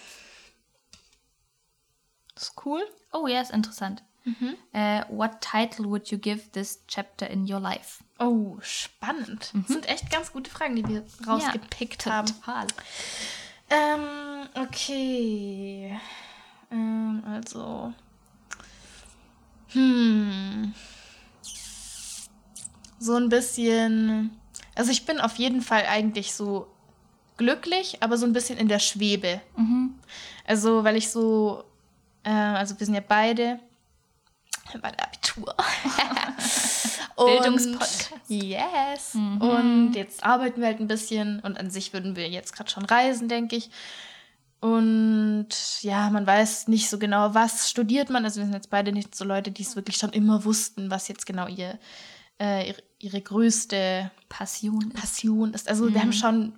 Das 2.36 2.44
ist 2.46 2.66
cool. 2.66 2.82
Oh 3.12 3.28
ja, 3.28 3.42
ist 3.42 3.52
interessant. 3.52 4.04
Mhm. 4.26 4.56
Äh, 4.72 5.04
what 5.10 5.42
title 5.42 5.86
would 5.90 6.10
you 6.10 6.18
give 6.18 6.50
this 6.54 6.82
chapter 6.88 7.30
in 7.30 7.52
your 7.52 7.60
life? 7.60 8.04
Oh, 8.20 8.58
spannend. 8.62 9.52
Das 9.54 9.68
sind 9.68 9.88
echt 9.90 10.10
ganz 10.10 10.32
gute 10.32 10.50
Fragen, 10.50 10.76
die 10.78 10.88
wir 10.88 11.04
rausgepickt 11.28 12.06
haben. 12.06 12.28
Total. 12.28 12.68
Ähm, 13.70 14.48
okay. 14.56 16.00
Ähm, 16.72 17.22
also. 17.26 17.94
Hm. 19.70 20.74
So 23.00 23.16
ein 23.16 23.28
bisschen. 23.30 24.40
Also 24.76 24.92
ich 24.92 25.06
bin 25.06 25.20
auf 25.20 25.36
jeden 25.36 25.62
Fall 25.62 25.86
eigentlich 25.86 26.34
so 26.34 26.68
glücklich, 27.38 28.02
aber 28.02 28.18
so 28.18 28.26
ein 28.26 28.34
bisschen 28.34 28.58
in 28.58 28.70
der 28.70 28.80
Schwebe. 28.80 29.42
Also, 30.48 30.84
weil 30.86 30.96
ich 30.96 31.12
so. 31.12 31.66
Äh, 32.24 32.30
also 32.30 32.80
wir 32.80 32.86
sind 32.86 32.96
ja 32.96 33.04
beide 33.06 33.60
bei 34.82 34.92
der 34.92 35.06
Abitur. 35.06 35.56
Bildungspodcast. 37.18 38.12
Yes. 38.28 39.16
Und 39.16 39.94
jetzt 39.94 40.24
arbeiten 40.24 40.62
wir 40.62 40.68
halt 40.68 40.80
ein 40.80 40.88
bisschen 40.88 41.40
und 41.42 41.58
an 41.58 41.70
sich 41.70 41.94
würden 41.94 42.16
wir 42.16 42.30
jetzt 42.30 42.56
gerade 42.56 42.70
schon 42.70 42.86
reisen, 42.86 43.28
denke 43.28 43.56
ich. 43.56 43.70
Und 44.60 45.50
ja, 45.82 46.10
man 46.10 46.26
weiß 46.26 46.70
nicht 46.70 46.90
so 46.90 46.98
genau, 46.98 47.34
was 47.34 47.70
studiert 47.70 48.10
man. 48.10 48.24
Also 48.24 48.40
wir 48.40 48.46
sind 48.46 48.54
jetzt 48.54 48.70
beide 48.70 48.94
nicht 48.94 49.14
so 49.14 49.26
Leute, 49.26 49.52
die 49.52 49.64
es 49.64 49.76
wirklich 49.76 49.98
schon 49.98 50.12
immer 50.12 50.46
wussten, 50.46 50.90
was 50.90 51.10
jetzt 51.10 51.26
genau 51.26 51.48
ihr, 51.48 51.78
äh, 52.40 52.70
ihre, 52.70 52.84
ihre 53.00 53.22
größte 53.22 54.10
Passion. 54.30 54.92
Passion 54.94 55.54
ist. 55.54 55.68
Also 55.68 55.94
wir 55.94 56.00
haben 56.00 56.14
schon 56.14 56.58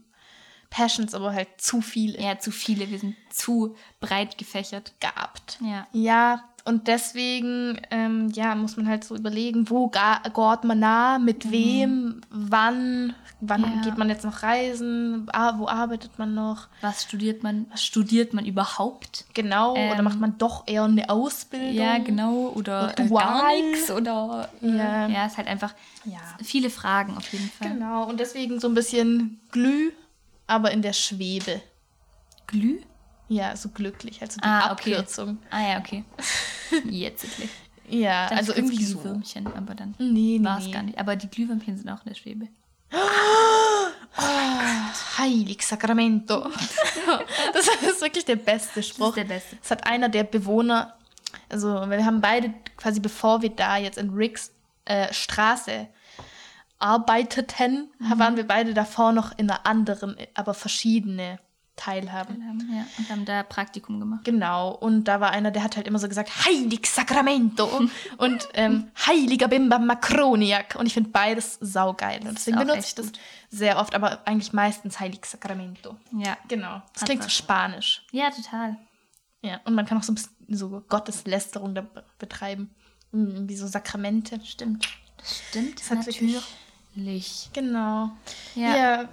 Passions, 0.75 1.13
aber 1.13 1.33
halt 1.33 1.47
zu 1.57 1.79
viele 1.81 2.21
Ja, 2.21 2.37
zu 2.37 2.51
viele. 2.51 2.89
Wir 2.91 2.99
sind 2.99 3.15
zu 3.29 3.75
breit 4.01 4.37
gefächert. 4.37 4.93
gehabt. 4.99 5.57
Ja. 5.61 5.87
Ja, 5.93 6.43
und 6.65 6.87
deswegen 6.87 7.79
ähm, 7.91 8.29
ja, 8.33 8.55
muss 8.55 8.75
man 8.75 8.87
halt 8.89 9.03
so 9.05 9.15
überlegen, 9.15 9.69
wo 9.69 9.87
geht 9.87 10.63
man 10.63 10.79
nah, 10.79 11.17
mit 11.19 11.49
wem, 11.51 12.21
wann, 12.29 13.13
wann 13.39 13.63
Ja. 13.63 13.81
geht 13.83 13.97
man 13.97 14.09
jetzt 14.09 14.25
noch 14.25 14.41
reisen, 14.43 15.27
wo 15.57 15.67
arbeitet 15.67 16.17
man 16.17 16.33
noch, 16.33 16.67
Was 16.81 17.03
studiert 17.03 17.43
man? 17.43 17.67
Was 17.71 17.85
studiert 17.85 18.33
man 18.33 18.45
überhaupt? 18.45 19.25
genau, 19.33 19.73
oder 19.73 19.99
Ähm, 19.99 20.03
macht 20.05 20.19
man 20.19 20.37
doch 20.39 20.63
eher 20.67 20.83
eine 20.83 21.09
Ausbildung? 21.09 21.73
Ja, 21.75 21.99
genau. 21.99 22.49
Oder 22.55 22.97
äh, 22.99 23.07
gar 23.07 23.47
nichts. 23.55 23.91
Oder 23.91 24.49
Ja. 24.61 25.07
ja, 25.07 25.25
ist 25.27 25.37
halt 25.37 25.47
einfach 25.47 25.73
Ja. 26.03 26.17
viele 26.43 26.69
Fragen 26.71 27.15
auf 27.15 27.31
jeden 27.31 27.49
Fall. 27.49 27.71
Genau, 27.73 28.09
und 28.09 28.19
deswegen 28.19 28.59
so 28.59 28.67
ein 28.67 28.73
bisschen 28.73 29.39
Glüh, 29.51 29.91
aber 30.47 30.71
in 30.71 30.81
der 30.81 30.93
Schwebe. 30.93 31.61
Glüh? 32.47 32.79
Ja, 33.27 33.55
so 33.55 33.69
glücklich, 33.69 34.21
also 34.21 34.37
die 34.39 34.43
Ah, 34.47 34.71
okay. 34.71 34.95
Abkürzung. 34.95 35.39
Ah 35.49 35.61
ja, 35.61 35.79
okay. 35.79 36.03
Jetzt 36.85 37.23
wirklich. 37.23 37.49
Ja, 37.89 38.27
also 38.27 38.53
irgendwie 38.53 38.83
so. 38.83 38.99
Glühwürmchen, 38.99 39.47
aber 39.55 39.75
dann 39.75 39.95
Nee, 39.97 40.37
nee, 40.39 40.43
war 40.43 40.57
es 40.59 40.65
nee. 40.65 40.71
gar 40.71 40.83
nicht. 40.83 40.97
Aber 40.99 41.15
die 41.15 41.27
Glühwürmchen 41.29 41.77
sind 41.77 41.89
auch 41.89 42.03
in 42.05 42.09
der 42.09 42.15
Schwebe. 42.15 42.47
Heilig 45.17 45.65
Sacramento. 45.65 46.41
das 47.53 47.67
ist 47.89 48.01
wirklich 48.01 48.25
der 48.25 48.35
beste 48.37 48.81
Spruch. 48.83 49.15
der 49.15 49.25
beste. 49.25 49.55
Das 49.57 49.71
hat 49.71 49.87
einer 49.87 50.09
der 50.09 50.23
Bewohner, 50.23 50.95
also 51.49 51.89
wir 51.89 52.05
haben 52.05 52.21
beide 52.21 52.53
quasi 52.77 52.99
bevor 52.99 53.41
wir 53.41 53.49
da 53.49 53.77
jetzt 53.77 53.97
in 53.97 54.09
Ricks 54.11 54.51
äh, 54.85 55.11
Straße 55.13 55.87
arbeiteten, 56.79 57.89
Mhm. 57.99 58.19
waren 58.19 58.35
wir 58.35 58.47
beide 58.47 58.73
davor 58.73 59.11
noch 59.11 59.37
in 59.37 59.49
einer 59.49 59.65
anderen, 59.65 60.15
aber 60.33 60.53
verschiedene 60.53 61.39
Teilhaben. 61.77 62.41
Ja, 62.73 62.85
und 62.97 63.09
haben 63.09 63.25
da 63.25 63.43
Praktikum 63.43 63.99
gemacht. 63.99 64.23
Genau, 64.23 64.71
und 64.71 65.03
da 65.05 65.19
war 65.19 65.31
einer, 65.31 65.51
der 65.51 65.61
hat 65.61 65.75
halt 65.75 65.87
immer 65.87 65.99
so 65.99 66.07
gesagt, 66.07 66.45
Heilig 66.45 66.87
Sacramento 66.87 67.65
und 68.17 68.47
ähm, 68.53 68.89
Heiliger 69.05 69.49
Bimba 69.49 69.77
Macroniak. 69.79 70.75
Und 70.79 70.85
ich 70.85 70.93
finde 70.93 71.09
beides 71.09 71.57
saugeil. 71.59 72.21
Und 72.25 72.35
deswegen 72.37 72.57
benutze 72.59 72.79
ich 72.87 72.95
das 72.95 73.07
gut. 73.07 73.19
sehr 73.49 73.77
oft, 73.77 73.93
aber 73.93 74.25
eigentlich 74.25 74.53
meistens 74.53 75.01
Heilig 75.01 75.25
Sacramento. 75.25 75.97
Ja. 76.13 76.37
Genau. 76.47 76.81
Das 76.93 77.01
Hat 77.01 77.09
klingt 77.09 77.23
so 77.23 77.29
spanisch. 77.29 78.05
Ja, 78.11 78.29
total. 78.31 78.77
Ja, 79.41 79.59
und 79.65 79.75
man 79.75 79.85
kann 79.85 79.97
auch 79.97 80.03
so 80.03 80.13
ein 80.13 80.15
bisschen 80.15 80.31
so 80.47 80.81
Gotteslästerung 80.87 81.75
da 81.75 81.81
be- 81.81 82.05
betreiben. 82.19 82.73
Mm, 83.11 83.49
Wie 83.49 83.55
so 83.57 83.67
Sakramente. 83.67 84.39
Stimmt. 84.45 84.87
Das 85.17 85.41
stimmt 85.49 85.79
Das 85.81 85.91
hat 85.91 85.97
wirklich- 86.05 86.21
natürlich. 86.21 86.45
Genau. 87.53 88.09
Ja. 88.55 88.75
Ja, 88.75 89.09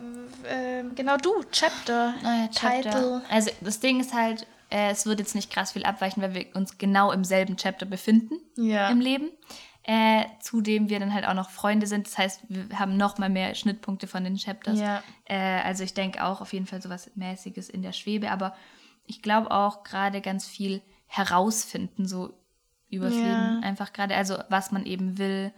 ähm, 0.48 0.94
genau 0.94 1.16
du, 1.16 1.30
Chapter, 1.50 2.14
Naja, 2.22 2.48
Chapter. 2.52 2.82
Title. 2.90 3.22
Also 3.30 3.50
das 3.60 3.80
Ding 3.80 4.00
ist 4.00 4.14
halt, 4.14 4.46
äh, 4.70 4.90
es 4.90 5.04
wird 5.06 5.18
jetzt 5.20 5.34
nicht 5.34 5.50
krass 5.52 5.72
viel 5.72 5.84
abweichen, 5.84 6.22
weil 6.22 6.34
wir 6.34 6.46
uns 6.54 6.78
genau 6.78 7.12
im 7.12 7.24
selben 7.24 7.56
Chapter 7.56 7.86
befinden 7.86 8.34
Ja. 8.56 8.88
im 8.88 9.00
Leben. 9.00 9.28
Äh, 9.84 10.26
zudem 10.40 10.88
wir 10.88 11.00
dann 11.00 11.12
halt 11.12 11.26
auch 11.26 11.34
noch 11.34 11.50
Freunde 11.50 11.88
sind. 11.88 12.06
Das 12.06 12.16
heißt, 12.16 12.42
wir 12.48 12.78
haben 12.78 12.96
noch 12.96 13.18
mal 13.18 13.28
mehr 13.28 13.52
Schnittpunkte 13.56 14.06
von 14.06 14.22
den 14.22 14.36
Chapters. 14.38 14.78
Ja. 14.78 15.02
Äh, 15.24 15.60
also 15.62 15.82
ich 15.82 15.92
denke 15.92 16.24
auch 16.24 16.40
auf 16.40 16.52
jeden 16.52 16.66
Fall 16.66 16.80
sowas 16.80 17.10
Mäßiges 17.16 17.68
in 17.68 17.82
der 17.82 17.92
Schwebe. 17.92 18.30
Aber 18.30 18.54
ich 19.06 19.22
glaube 19.22 19.50
auch 19.50 19.82
gerade 19.82 20.20
ganz 20.20 20.46
viel 20.46 20.82
herausfinden, 21.08 22.06
so 22.06 22.32
übers. 22.88 23.12
Leben. 23.14 23.62
Einfach 23.64 23.92
gerade, 23.92 24.14
also 24.16 24.38
was 24.48 24.70
man 24.70 24.86
eben 24.86 25.18
will, 25.18 25.52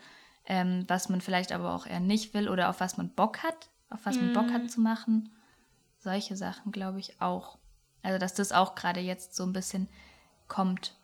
ähm, 0.46 0.84
was 0.88 1.08
man 1.08 1.20
vielleicht 1.20 1.52
aber 1.52 1.74
auch 1.74 1.86
eher 1.86 2.00
nicht 2.00 2.34
will 2.34 2.48
oder 2.48 2.68
auf 2.70 2.80
was 2.80 2.96
man 2.96 3.10
Bock 3.10 3.42
hat, 3.42 3.70
auf 3.90 4.00
was 4.04 4.20
man 4.20 4.32
Bock 4.32 4.48
Mhm. 4.50 4.52
hat 4.54 4.70
zu 4.70 4.80
machen. 4.80 5.30
Solche 5.98 6.36
Sachen 6.36 6.72
glaube 6.72 7.00
ich 7.00 7.20
auch. 7.20 7.58
Also 8.02 8.18
dass 8.18 8.34
das 8.34 8.52
auch 8.52 8.74
gerade 8.74 9.00
jetzt 9.00 9.34
so 9.34 9.44
ein 9.44 9.52
bisschen 9.54 9.88
kommt 10.48 10.94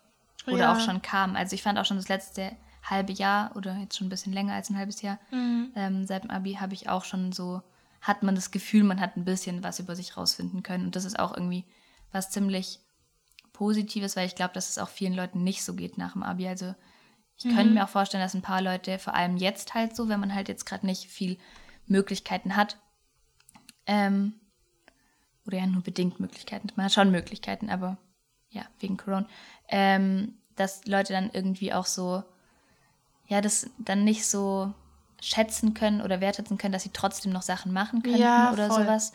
oder 0.47 0.59
Ja. 0.65 0.73
auch 0.75 0.81
schon 0.81 1.01
kam. 1.03 1.37
Also 1.37 1.55
ich 1.55 1.63
fand 1.63 1.79
auch 1.79 1.85
schon 1.87 1.97
das 1.97 2.09
letzte 2.09 2.53
halbe 2.83 3.13
Jahr 3.13 3.55
oder 3.57 3.77
jetzt 3.77 3.97
schon 3.97 4.07
ein 4.07 4.11
bisschen 4.11 4.33
länger 4.33 4.55
als 4.55 4.69
ein 4.71 4.77
halbes 4.79 5.01
Jahr, 5.03 5.19
Mhm. 5.31 5.73
ähm, 5.75 6.07
seit 6.07 6.25
dem 6.25 6.31
Abi 6.31 6.55
habe 6.55 6.75
ich 6.75 6.89
auch 6.89 7.05
schon 7.05 7.33
so, 7.33 7.63
hat 8.03 8.23
man 8.23 8.35
das 8.35 8.51
Gefühl, 8.51 8.83
man 8.85 9.01
hat 9.01 9.17
ein 9.17 9.25
bisschen 9.25 9.63
was 9.63 9.79
über 9.79 9.95
sich 9.97 10.17
rausfinden 10.17 10.63
können. 10.63 10.87
Und 10.87 10.97
das 10.97 11.05
ist 11.05 11.19
auch 11.19 11.33
irgendwie 11.35 11.65
was 12.13 12.31
ziemlich 12.31 12.81
Positives, 13.53 14.17
weil 14.17 14.27
ich 14.27 14.35
glaube, 14.35 14.55
dass 14.55 14.71
es 14.71 14.79
auch 14.79 14.89
vielen 14.89 15.13
Leuten 15.15 15.43
nicht 15.45 15.63
so 15.65 15.75
geht 15.75 15.99
nach 15.99 16.13
dem 16.13 16.23
Abi. 16.23 16.49
Also 16.49 16.75
ich 17.43 17.55
könnte 17.55 17.73
mir 17.73 17.85
auch 17.85 17.89
vorstellen, 17.89 18.23
dass 18.23 18.35
ein 18.35 18.43
paar 18.43 18.61
Leute, 18.61 18.99
vor 18.99 19.15
allem 19.15 19.37
jetzt 19.39 19.73
halt 19.75 19.97
so, 19.97 20.09
wenn 20.09 20.21
man 20.21 20.35
halt 20.35 20.49
jetzt 20.49 20.67
gerade 20.67 20.85
nicht 20.85 21.07
viel 21.07 21.39
Möglichkeiten 21.87 22.55
hat, 22.55 22.79
ähm, 23.87 24.35
oder 25.47 25.59
ja 25.59 25.67
nur 25.67 25.83
bedingt 25.83 26.21
Möglichkeiten, 26.21 26.69
man 26.77 26.85
hat 26.85 26.93
schon 26.93 27.11
Möglichkeiten, 27.11 27.71
aber 27.71 27.97
ja, 28.51 28.63
wegen 28.79 28.97
Corona, 28.99 29.27
ähm, 29.69 30.35
dass 30.57 30.85
Leute 30.85 31.13
dann 31.15 31.31
irgendwie 31.33 31.73
auch 31.73 31.87
so, 31.87 32.23
ja, 33.27 33.41
das 33.41 33.71
dann 33.79 34.05
nicht 34.05 34.27
so 34.27 34.75
schätzen 35.23 35.73
können 35.75 36.03
oder 36.03 36.21
wertschätzen 36.21 36.59
können, 36.59 36.73
dass 36.73 36.83
sie 36.83 36.93
trotzdem 36.93 37.33
noch 37.33 37.43
Sachen 37.43 37.73
machen 37.73 38.03
könnten 38.03 38.21
Ja, 38.21 38.53
oder 38.53 38.69
voll. 38.69 38.83
sowas. 38.83 39.13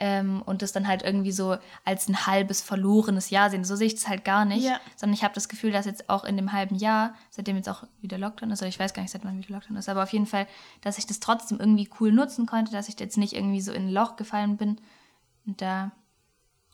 Ähm, 0.00 0.42
und 0.46 0.62
das 0.62 0.70
dann 0.72 0.86
halt 0.86 1.02
irgendwie 1.02 1.32
so 1.32 1.56
als 1.84 2.08
ein 2.08 2.26
halbes 2.26 2.62
verlorenes 2.62 3.30
Jahr 3.30 3.50
sehen. 3.50 3.64
So 3.64 3.74
sehe 3.74 3.88
ich 3.88 3.94
das 3.96 4.06
halt 4.08 4.24
gar 4.24 4.44
nicht. 4.44 4.64
Ja. 4.64 4.78
Sondern 4.96 5.14
ich 5.14 5.24
habe 5.24 5.34
das 5.34 5.48
Gefühl, 5.48 5.72
dass 5.72 5.86
jetzt 5.86 6.08
auch 6.08 6.24
in 6.24 6.36
dem 6.36 6.52
halben 6.52 6.76
Jahr, 6.76 7.14
seitdem 7.30 7.56
jetzt 7.56 7.68
auch 7.68 7.82
wieder 8.00 8.16
Lockdown 8.16 8.50
ist, 8.52 8.60
oder 8.62 8.68
ich 8.68 8.78
weiß 8.78 8.94
gar 8.94 9.02
nicht, 9.02 9.10
seit 9.10 9.24
wann 9.24 9.38
wieder 9.38 9.54
Lockdown 9.54 9.76
ist, 9.76 9.88
aber 9.88 10.04
auf 10.04 10.12
jeden 10.12 10.26
Fall, 10.26 10.46
dass 10.82 10.98
ich 10.98 11.06
das 11.06 11.18
trotzdem 11.18 11.58
irgendwie 11.58 11.90
cool 11.98 12.12
nutzen 12.12 12.46
konnte, 12.46 12.70
dass 12.70 12.88
ich 12.88 12.98
jetzt 13.00 13.18
nicht 13.18 13.32
irgendwie 13.32 13.60
so 13.60 13.72
in 13.72 13.88
ein 13.88 13.92
Loch 13.92 14.14
gefallen 14.16 14.56
bin. 14.56 14.80
Und 15.46 15.60
da, 15.60 15.90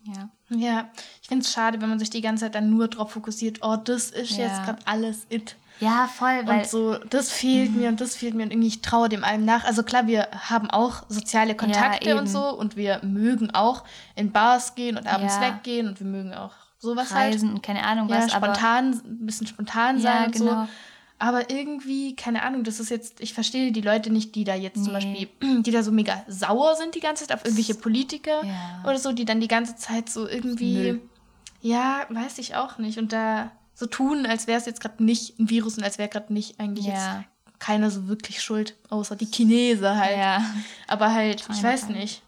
Ja. 0.03 0.29
Ja, 0.51 0.91
ich 1.23 1.29
finde 1.29 1.45
es 1.47 1.53
schade, 1.53 1.81
wenn 1.81 1.89
man 1.89 1.99
sich 1.99 2.11
die 2.11 2.21
ganze 2.21 2.45
Zeit 2.45 2.55
dann 2.55 2.69
nur 2.69 2.89
darauf 2.89 3.13
fokussiert, 3.13 3.61
oh, 3.63 3.77
das 3.77 4.11
ist 4.11 4.33
Ja. 4.37 4.45
jetzt 4.49 4.65
gerade 4.65 4.87
alles 4.87 5.27
it. 5.31 5.57
Ja, 5.81 6.07
voll, 6.07 6.47
weil 6.47 6.61
Und 6.61 6.67
so, 6.67 6.95
das 7.11 7.31
fehlt 7.33 7.75
mir 7.75 7.89
und 7.89 8.01
das 8.01 8.15
fehlt 8.15 8.35
mir 8.35 8.45
und 8.45 8.51
irgendwie 8.53 8.69
ich 8.69 8.81
traue 8.83 9.09
dem 9.09 9.25
allem 9.25 9.45
nach. 9.45 9.65
Also 9.65 9.83
klar, 9.83 10.07
wir 10.07 10.29
haben 10.49 10.71
auch 10.71 11.03
soziale 11.09 11.55
Kontakte 11.57 12.11
eben. 12.11 12.19
und 12.21 12.27
so 12.29 12.49
und 12.57 12.77
wir 12.77 13.01
mögen 13.03 13.51
auch 13.55 13.85
in 14.15 14.31
Bars 14.33 14.75
gehen 14.77 14.97
und 14.97 15.07
abends 15.07 15.35
Ja. 15.35 15.43
weggehen 15.43 15.89
und 15.89 15.99
wir 16.01 16.07
mögen 16.07 16.33
auch 16.33 16.53
sowas 16.79 17.13
halt. 17.13 17.35
Reisen 17.35 17.51
und 17.53 17.63
keine 17.63 17.83
Ahnung 17.85 18.09
Ja, 18.09 18.19
was, 18.19 18.33
spontan, 18.33 18.93
ein 19.05 19.27
bisschen 19.27 19.47
spontan 19.47 19.99
sein 19.99 20.21
Ja, 20.21 20.27
und 20.27 20.33
genau. 20.33 20.65
so. 20.65 20.69
Aber 21.19 21.49
irgendwie, 21.51 22.15
keine 22.17 22.43
Ahnung, 22.43 22.65
das 22.65 22.81
ist 22.81 22.91
jetzt, 22.91 23.21
ich 23.21 23.35
verstehe 23.35 23.73
die 23.73 23.81
Leute 23.81 24.11
nicht, 24.11 24.35
die 24.35 24.45
da 24.45 24.55
jetzt 24.55 24.85
zum 24.85 24.93
Nee. 24.93 25.29
Beispiel, 25.41 25.63
die 25.63 25.71
da 25.71 25.83
so 25.83 25.91
mega 25.93 26.23
sauer 26.29 26.77
sind 26.77 26.95
die 26.95 27.01
ganze 27.01 27.27
Zeit 27.27 27.35
auf 27.37 27.45
irgendwelche 27.45 27.75
Politiker 27.75 28.45
Ja. 28.45 28.83
oder 28.85 28.99
so, 28.99 29.13
die 29.13 29.25
dann 29.25 29.41
die 29.41 29.49
ganze 29.49 29.77
Zeit 29.77 30.09
so 30.11 30.29
irgendwie, 30.29 30.93
Müll. 30.93 31.01
ja, 31.63 32.05
weiß 32.11 32.39
ich 32.39 32.55
auch 32.57 32.79
nicht. 32.79 32.99
Und 32.99 33.13
da 33.13 33.51
so 33.75 33.87
tun, 33.87 34.27
als 34.27 34.47
wäre 34.47 34.59
es 34.59 34.67
jetzt 34.67 34.81
gerade 34.81 35.03
nicht 35.05 35.39
ein 35.39 35.51
Virus 35.51 35.77
und 35.79 35.85
als 35.85 35.99
wäre 35.99 36.09
gerade 36.09 36.33
nicht 36.33 36.61
eigentlich 36.61 36.87
Ja. 36.87 36.93
jetzt 37.21 37.59
keiner 37.59 37.91
so 37.91 38.09
wirklich 38.09 38.43
schuld, 38.43 38.77
außer 38.91 39.17
die 39.17 39.27
Chinesen 39.27 39.97
halt. 39.97 40.17
ja. 40.17 40.45
Aber 40.87 41.13
halt, 41.13 41.45
ich 41.51 41.63
weiß 41.63 41.89
nicht. 41.89 42.23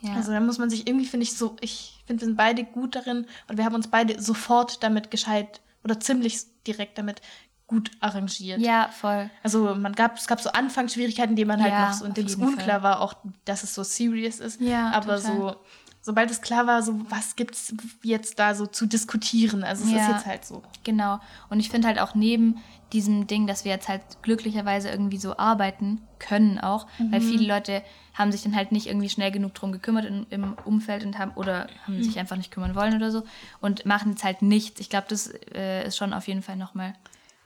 ja. 0.00 0.14
Also 0.14 0.32
da 0.32 0.40
muss 0.40 0.58
man 0.58 0.68
sich 0.70 0.86
irgendwie, 0.88 1.06
finde 1.06 1.24
ich, 1.24 1.36
so, 1.36 1.56
ich 1.60 2.02
finde, 2.06 2.22
wir 2.22 2.26
sind 2.26 2.36
beide 2.36 2.64
gut 2.64 2.96
darin 2.96 3.26
und 3.48 3.56
wir 3.58 3.64
haben 3.64 3.74
uns 3.74 3.88
beide 3.88 4.20
sofort 4.20 4.82
damit 4.82 5.10
gescheit 5.10 5.60
oder 5.84 5.98
ziemlich 6.00 6.40
direkt 6.66 6.98
damit 6.98 7.20
gut 7.68 7.90
arrangiert. 8.00 8.60
ja, 8.60 8.88
voll. 8.88 9.30
Also 9.42 9.74
man 9.74 9.92
gab, 9.94 10.18
es 10.18 10.26
gab 10.26 10.40
so 10.42 10.50
Anfangsschwierigkeiten, 10.50 11.36
die 11.36 11.44
man 11.46 11.62
halt 11.62 11.72
Ja, 11.72 11.86
noch 11.88 11.94
so, 11.94 12.04
in 12.04 12.10
auf 12.10 12.14
denen 12.14 12.26
es 12.28 12.34
unklar 12.36 12.66
Fall. 12.66 12.82
war, 12.82 13.00
auch, 13.00 13.14
dass 13.46 13.62
es 13.62 13.74
so 13.74 13.82
serious 13.82 14.40
ist. 14.40 14.60
Ja, 14.60 14.90
Aber 14.90 15.16
total. 15.16 15.20
so, 15.36 15.56
sobald 16.04 16.30
es 16.30 16.42
klar 16.42 16.66
war, 16.66 16.82
so 16.82 17.00
was 17.10 17.36
gibt's 17.36 17.72
jetzt 18.02 18.38
da 18.38 18.54
so 18.54 18.66
zu 18.66 18.86
diskutieren? 18.86 19.62
Also 19.64 19.84
es 19.84 19.92
Ja. 19.92 19.98
ist 19.98 20.08
jetzt 20.08 20.26
halt 20.26 20.44
so. 20.44 20.62
Genau. 20.84 21.20
Und 21.48 21.60
ich 21.60 21.70
finde 21.70 21.88
halt 21.88 21.98
auch 22.00 22.14
neben 22.14 22.56
diesem 22.92 23.26
Ding, 23.26 23.46
dass 23.46 23.64
wir 23.64 23.72
jetzt 23.72 23.88
halt 23.88 24.02
glücklicherweise 24.22 24.90
irgendwie 24.90 25.16
so 25.16 25.36
arbeiten 25.38 26.06
können 26.18 26.58
auch, 26.58 26.86
weil 27.10 27.20
Mhm. 27.20 27.24
viele 27.24 27.46
Leute 27.46 27.82
haben 28.14 28.30
sich 28.32 28.42
dann 28.42 28.54
halt 28.54 28.72
nicht 28.72 28.86
irgendwie 28.88 29.08
schnell 29.08 29.30
genug 29.30 29.54
drum 29.54 29.72
gekümmert 29.72 30.04
in, 30.04 30.26
im 30.28 30.54
Umfeld 30.64 31.04
und 31.04 31.18
haben 31.18 31.32
oder 31.36 31.68
haben 31.86 31.96
Mhm. 31.96 32.02
sich 32.02 32.18
einfach 32.18 32.36
nicht 32.36 32.50
kümmern 32.50 32.74
wollen 32.74 32.94
oder 32.96 33.10
so 33.10 33.22
und 33.60 33.86
machen 33.86 34.10
jetzt 34.10 34.24
halt 34.24 34.42
nichts. 34.42 34.80
Ich 34.80 34.90
glaube, 34.90 35.06
das 35.08 35.28
äh, 35.54 35.86
ist 35.86 35.96
schon 35.96 36.12
auf 36.12 36.26
jeden 36.28 36.42
Fall 36.42 36.56
nochmal 36.56 36.94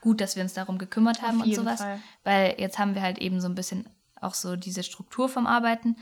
gut, 0.01 0.21
dass 0.21 0.35
wir 0.35 0.43
uns 0.43 0.55
darum 0.55 0.79
gekümmert 0.79 1.23
haben 1.23 1.41
und 1.43 1.55
sowas. 1.55 1.81
Fall. 1.81 2.01
Weil 2.25 2.55
jetzt 2.59 2.79
haben 2.79 2.95
wir 2.95 3.03
halt 3.03 3.19
eben 3.19 3.41
so 3.41 3.49
ein 3.49 3.55
bisschen 3.55 3.87
auch 4.21 4.35
so 4.35 4.57
diese 4.57 4.83
Struktur 4.83 5.29
vom 5.29 5.47
Arbeiten, 5.47 5.97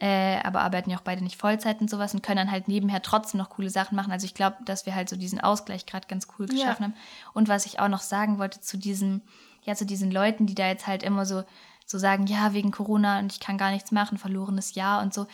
äh, 0.00 0.40
aber 0.42 0.62
arbeiten 0.62 0.90
ja 0.90 0.96
auch 0.96 1.02
beide 1.02 1.22
nicht 1.22 1.36
Vollzeit 1.36 1.80
und 1.80 1.90
sowas 1.90 2.14
und 2.14 2.22
können 2.22 2.38
dann 2.38 2.50
halt 2.50 2.68
nebenher 2.68 3.02
trotzdem 3.02 3.38
noch 3.38 3.50
coole 3.50 3.70
Sachen 3.70 3.96
machen. 3.96 4.10
Also 4.12 4.24
ich 4.24 4.34
glaube, 4.34 4.56
dass 4.64 4.86
wir 4.86 4.94
halt 4.94 5.08
so 5.08 5.16
diesen 5.16 5.40
Ausgleich 5.40 5.86
gerade 5.86 6.08
ganz 6.08 6.26
cool 6.38 6.46
Ja. 6.46 6.54
geschaffen 6.54 6.84
haben. 6.86 6.94
Und 7.34 7.48
was 7.48 7.66
ich 7.66 7.80
auch 7.80 7.88
noch 7.88 8.00
sagen 8.00 8.38
wollte 8.38 8.60
zu 8.60 8.78
diesem, 8.78 9.20
ja, 9.62 9.74
zu 9.74 9.84
diesen 9.84 10.10
Leuten, 10.10 10.46
die 10.46 10.54
da 10.54 10.66
jetzt 10.66 10.86
halt 10.86 11.02
immer 11.02 11.26
so, 11.26 11.44
so 11.86 11.98
sagen, 11.98 12.26
ja, 12.26 12.54
wegen 12.54 12.70
Corona 12.70 13.18
und 13.18 13.32
ich 13.32 13.40
kann 13.40 13.58
gar 13.58 13.70
nichts 13.70 13.92
machen, 13.92 14.16
verlorenes 14.16 14.74
Jahr 14.74 15.02
und 15.02 15.12
so. 15.12 15.26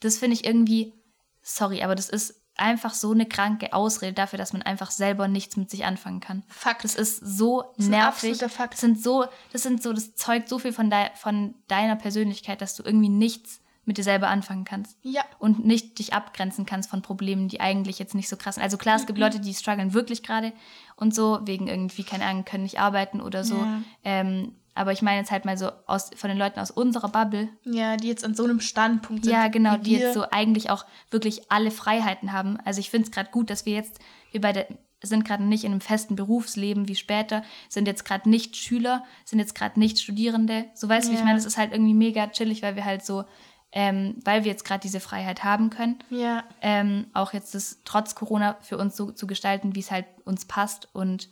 Das 0.00 0.18
finde 0.18 0.34
ich 0.34 0.44
irgendwie, 0.44 0.94
sorry, 1.42 1.82
aber 1.82 1.94
das 1.94 2.08
ist 2.08 2.34
einfach 2.56 2.94
so 2.94 3.12
eine 3.12 3.24
kranke 3.26 3.72
Ausrede 3.72 4.14
dafür, 4.14 4.36
dass 4.36 4.52
man 4.52 4.62
einfach 4.62 4.90
selber 4.90 5.28
nichts 5.28 5.56
mit 5.56 5.70
sich 5.70 5.84
anfangen 5.84 6.18
kann. 6.18 6.42
Fakt. 6.48 6.82
Das 6.82 6.96
ist 6.96 7.18
so 7.18 7.62
ist 7.76 7.86
ein 7.86 7.90
nervig. 7.90 8.38
Fakt. 8.48 8.72
Das 8.74 8.80
sind 8.80 9.00
so, 9.00 9.26
das 9.52 9.62
sind 9.62 9.80
so, 9.80 9.92
das 9.92 10.16
zeugt 10.16 10.48
so 10.48 10.58
viel 10.58 10.72
von, 10.72 10.90
dei 10.90 11.12
von 11.14 11.54
deiner 11.68 11.94
Persönlichkeit, 11.94 12.60
dass 12.60 12.74
du 12.74 12.82
irgendwie 12.82 13.08
nichts 13.10 13.60
mit 13.88 13.98
dir 13.98 14.04
selber 14.04 14.28
anfangen 14.28 14.64
kannst. 14.64 14.96
Ja. 15.02 15.22
Und 15.38 15.64
nicht 15.64 15.98
dich 15.98 16.12
abgrenzen 16.12 16.66
kannst 16.66 16.90
von 16.90 17.02
Problemen, 17.02 17.48
die 17.48 17.60
eigentlich 17.60 17.98
jetzt 17.98 18.14
nicht 18.14 18.28
so 18.28 18.36
krass 18.36 18.54
sind. 18.56 18.62
Also 18.62 18.76
klar, 18.76 18.96
es 18.96 19.06
gibt 19.06 19.18
Leute, 19.18 19.40
die 19.40 19.54
strugglen 19.54 19.94
wirklich 19.94 20.22
gerade 20.22 20.52
und 20.96 21.14
so, 21.14 21.40
wegen 21.44 21.66
irgendwie, 21.68 22.04
keine 22.04 22.26
Ahnung, 22.26 22.44
können 22.44 22.62
nicht 22.64 22.78
arbeiten 22.78 23.20
oder 23.20 23.42
so. 23.44 23.56
Ja. 23.56 23.80
Ähm, 24.04 24.52
aber 24.74 24.92
ich 24.92 25.02
meine 25.02 25.18
jetzt 25.18 25.30
halt 25.32 25.44
mal 25.44 25.58
so 25.58 25.70
aus, 25.86 26.10
von 26.14 26.28
den 26.28 26.38
Leuten 26.38 26.60
aus 26.60 26.70
unserer 26.70 27.08
Bubble, 27.08 27.48
Ja, 27.64 27.96
die 27.96 28.06
jetzt 28.08 28.24
an 28.24 28.34
so 28.34 28.44
einem 28.44 28.60
Standpunkt 28.60 29.24
sind. 29.24 29.32
ja, 29.32 29.48
genau, 29.48 29.76
die 29.76 29.96
jetzt 29.96 30.14
so 30.14 30.24
eigentlich 30.30 30.70
auch 30.70 30.84
wirklich 31.10 31.50
alle 31.50 31.70
Freiheiten 31.72 32.32
haben. 32.32 32.58
Also 32.64 32.78
ich 32.80 32.90
finde 32.90 33.06
es 33.06 33.10
gerade 33.10 33.30
gut, 33.30 33.48
dass 33.50 33.66
wir 33.66 33.72
jetzt, 33.72 33.98
wir 34.30 34.40
beide 34.40 34.66
sind 35.02 35.24
gerade 35.24 35.42
nicht 35.44 35.64
in 35.64 35.72
einem 35.72 35.80
festen 35.80 36.14
Berufsleben 36.14 36.88
wie 36.88 36.94
später, 36.94 37.42
sind 37.68 37.86
jetzt 37.88 38.04
gerade 38.04 38.28
nicht 38.28 38.56
Schüler, 38.56 39.04
sind 39.24 39.38
jetzt 39.38 39.54
gerade 39.54 39.80
nicht 39.80 39.98
Studierende. 39.98 40.66
So 40.74 40.88
weißt 40.88 41.06
du, 41.06 41.10
wie 41.10 41.14
ich 41.14 41.20
Ja. 41.20 41.26
meine, 41.26 41.38
es 41.38 41.44
ist 41.46 41.56
halt 41.56 41.72
irgendwie 41.72 41.94
mega 41.94 42.26
chillig, 42.28 42.62
weil 42.62 42.76
wir 42.76 42.84
halt 42.84 43.04
so, 43.04 43.24
ähm, 43.72 44.16
weil 44.24 44.44
wir 44.44 44.50
jetzt 44.50 44.64
gerade 44.64 44.80
diese 44.80 45.00
Freiheit 45.00 45.44
haben 45.44 45.70
können, 45.70 45.98
Ja. 46.10 46.44
ähm, 46.62 47.06
auch 47.12 47.32
jetzt 47.32 47.54
das 47.54 47.78
trotz 47.84 48.14
Corona 48.14 48.56
für 48.62 48.78
uns 48.78 48.96
so 48.96 49.10
zu 49.12 49.26
gestalten, 49.26 49.74
wie 49.74 49.80
es 49.80 49.90
halt 49.90 50.06
uns 50.24 50.44
passt 50.46 50.88
und 50.94 51.28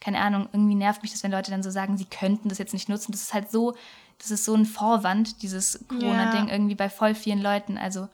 keine 0.00 0.20
Ahnung, 0.20 0.48
irgendwie 0.52 0.76
nervt 0.76 1.02
mich 1.02 1.10
das, 1.10 1.22
wenn 1.24 1.32
Leute 1.32 1.50
dann 1.50 1.62
so 1.64 1.70
sagen, 1.70 1.96
sie 1.96 2.04
könnten 2.04 2.48
das 2.48 2.58
jetzt 2.58 2.72
nicht 2.72 2.88
nutzen. 2.88 3.10
Das 3.10 3.22
ist 3.22 3.34
halt 3.34 3.50
so, 3.50 3.74
das 4.18 4.30
ist 4.30 4.44
so 4.44 4.54
ein 4.54 4.64
Vorwand, 4.64 5.42
dieses 5.42 5.84
Corona-Ding 5.88 6.46
Ja. 6.46 6.52
irgendwie 6.54 6.76
bei 6.76 6.88
voll 6.88 7.14
vielen 7.16 7.40
Leuten, 7.42 7.76
also 7.78 8.08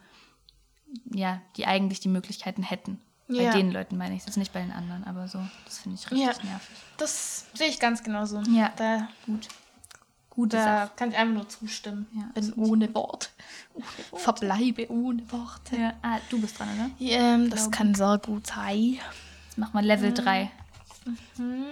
ja, 1.12 1.43
die 1.57 1.66
eigentlich 1.66 2.01
die 2.01 2.09
Möglichkeiten 2.09 2.62
hätten. 2.62 3.01
Bei 3.29 3.43
Ja. 3.45 3.51
den 3.53 3.70
Leuten 3.70 3.97
meine 3.99 4.14
ich 4.14 4.25
das 4.25 4.37
nicht 4.37 4.53
bei 4.53 4.61
den 4.61 4.70
anderen, 4.70 5.05
aber 5.05 5.29
so, 5.29 5.41
das 5.64 5.79
finde 5.79 5.97
ich 5.99 6.11
richtig 6.11 6.27
Ja. 6.45 6.51
nervig. 6.51 6.77
Das 6.99 7.47
sehe 7.55 7.68
ich 7.68 7.81
ganz 7.81 8.03
genauso. 8.03 8.41
Ja. 8.49 8.72
Da, 8.77 9.09
Gut. 9.27 9.49
Gute 10.35 10.57
da 10.57 10.64
Sache. 10.87 10.91
kann 10.97 11.11
ich 11.11 11.16
einfach 11.16 11.35
nur 11.35 11.49
zustimmen. 11.49 12.07
Ja, 12.14 12.24
Bin 12.35 12.53
ohne 12.55 12.93
Wort. 12.95 13.30
Verbleibe 14.14 14.91
ohne 14.91 15.22
Worte. 15.30 15.76
Ja. 15.76 15.95
Ah, 16.03 16.18
du 16.30 16.41
bist 16.41 16.59
dran, 16.59 16.68
oder? 16.74 16.91
Ähm, 17.01 17.51
das 17.51 17.70
kann 17.70 17.95
sehr 17.95 18.18
gut 18.18 18.47
sein. 18.47 18.95
Jetzt 19.47 19.57
mach 19.59 19.72
mal 19.72 19.85
Level 19.85 20.12
3. 20.12 20.51
Mhm. 21.37 21.64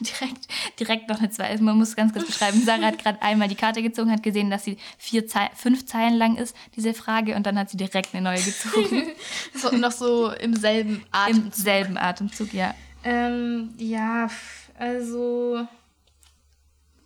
Direkt, 0.00 0.48
direkt 0.80 1.08
noch 1.10 1.18
eine 1.18 1.28
zwei. 1.28 1.48
Also 1.50 1.62
man 1.62 1.76
muss 1.76 1.94
ganz 1.94 2.12
kurz 2.14 2.26
beschreiben. 2.26 2.62
Sarah 2.64 2.86
hat 2.86 2.98
gerade 2.98 3.20
einmal 3.20 3.48
die 3.48 3.54
Karte 3.54 3.82
gezogen, 3.82 4.10
hat 4.10 4.22
gesehen, 4.22 4.48
dass 4.48 4.64
sie 4.64 4.78
vier 4.96 5.26
Zei 5.26 5.50
fünf 5.54 5.84
Zeilen 5.84 6.14
lang 6.14 6.36
ist, 6.36 6.56
diese 6.74 6.94
Frage, 6.94 7.36
und 7.36 7.44
dann 7.46 7.58
hat 7.58 7.68
sie 7.68 7.76
direkt 7.76 8.14
eine 8.14 8.22
neue 8.22 8.42
gezogen. 8.42 9.08
So, 9.54 9.70
noch 9.76 9.92
so 9.92 10.30
im 10.32 10.56
selben 10.56 10.96
Im 10.96 11.02
Atem. 11.10 11.50
selben 11.52 11.98
Atemzug, 11.98 12.54
ja. 12.54 12.74
Ähm, 13.04 13.74
ja, 13.76 14.30
also 14.78 15.66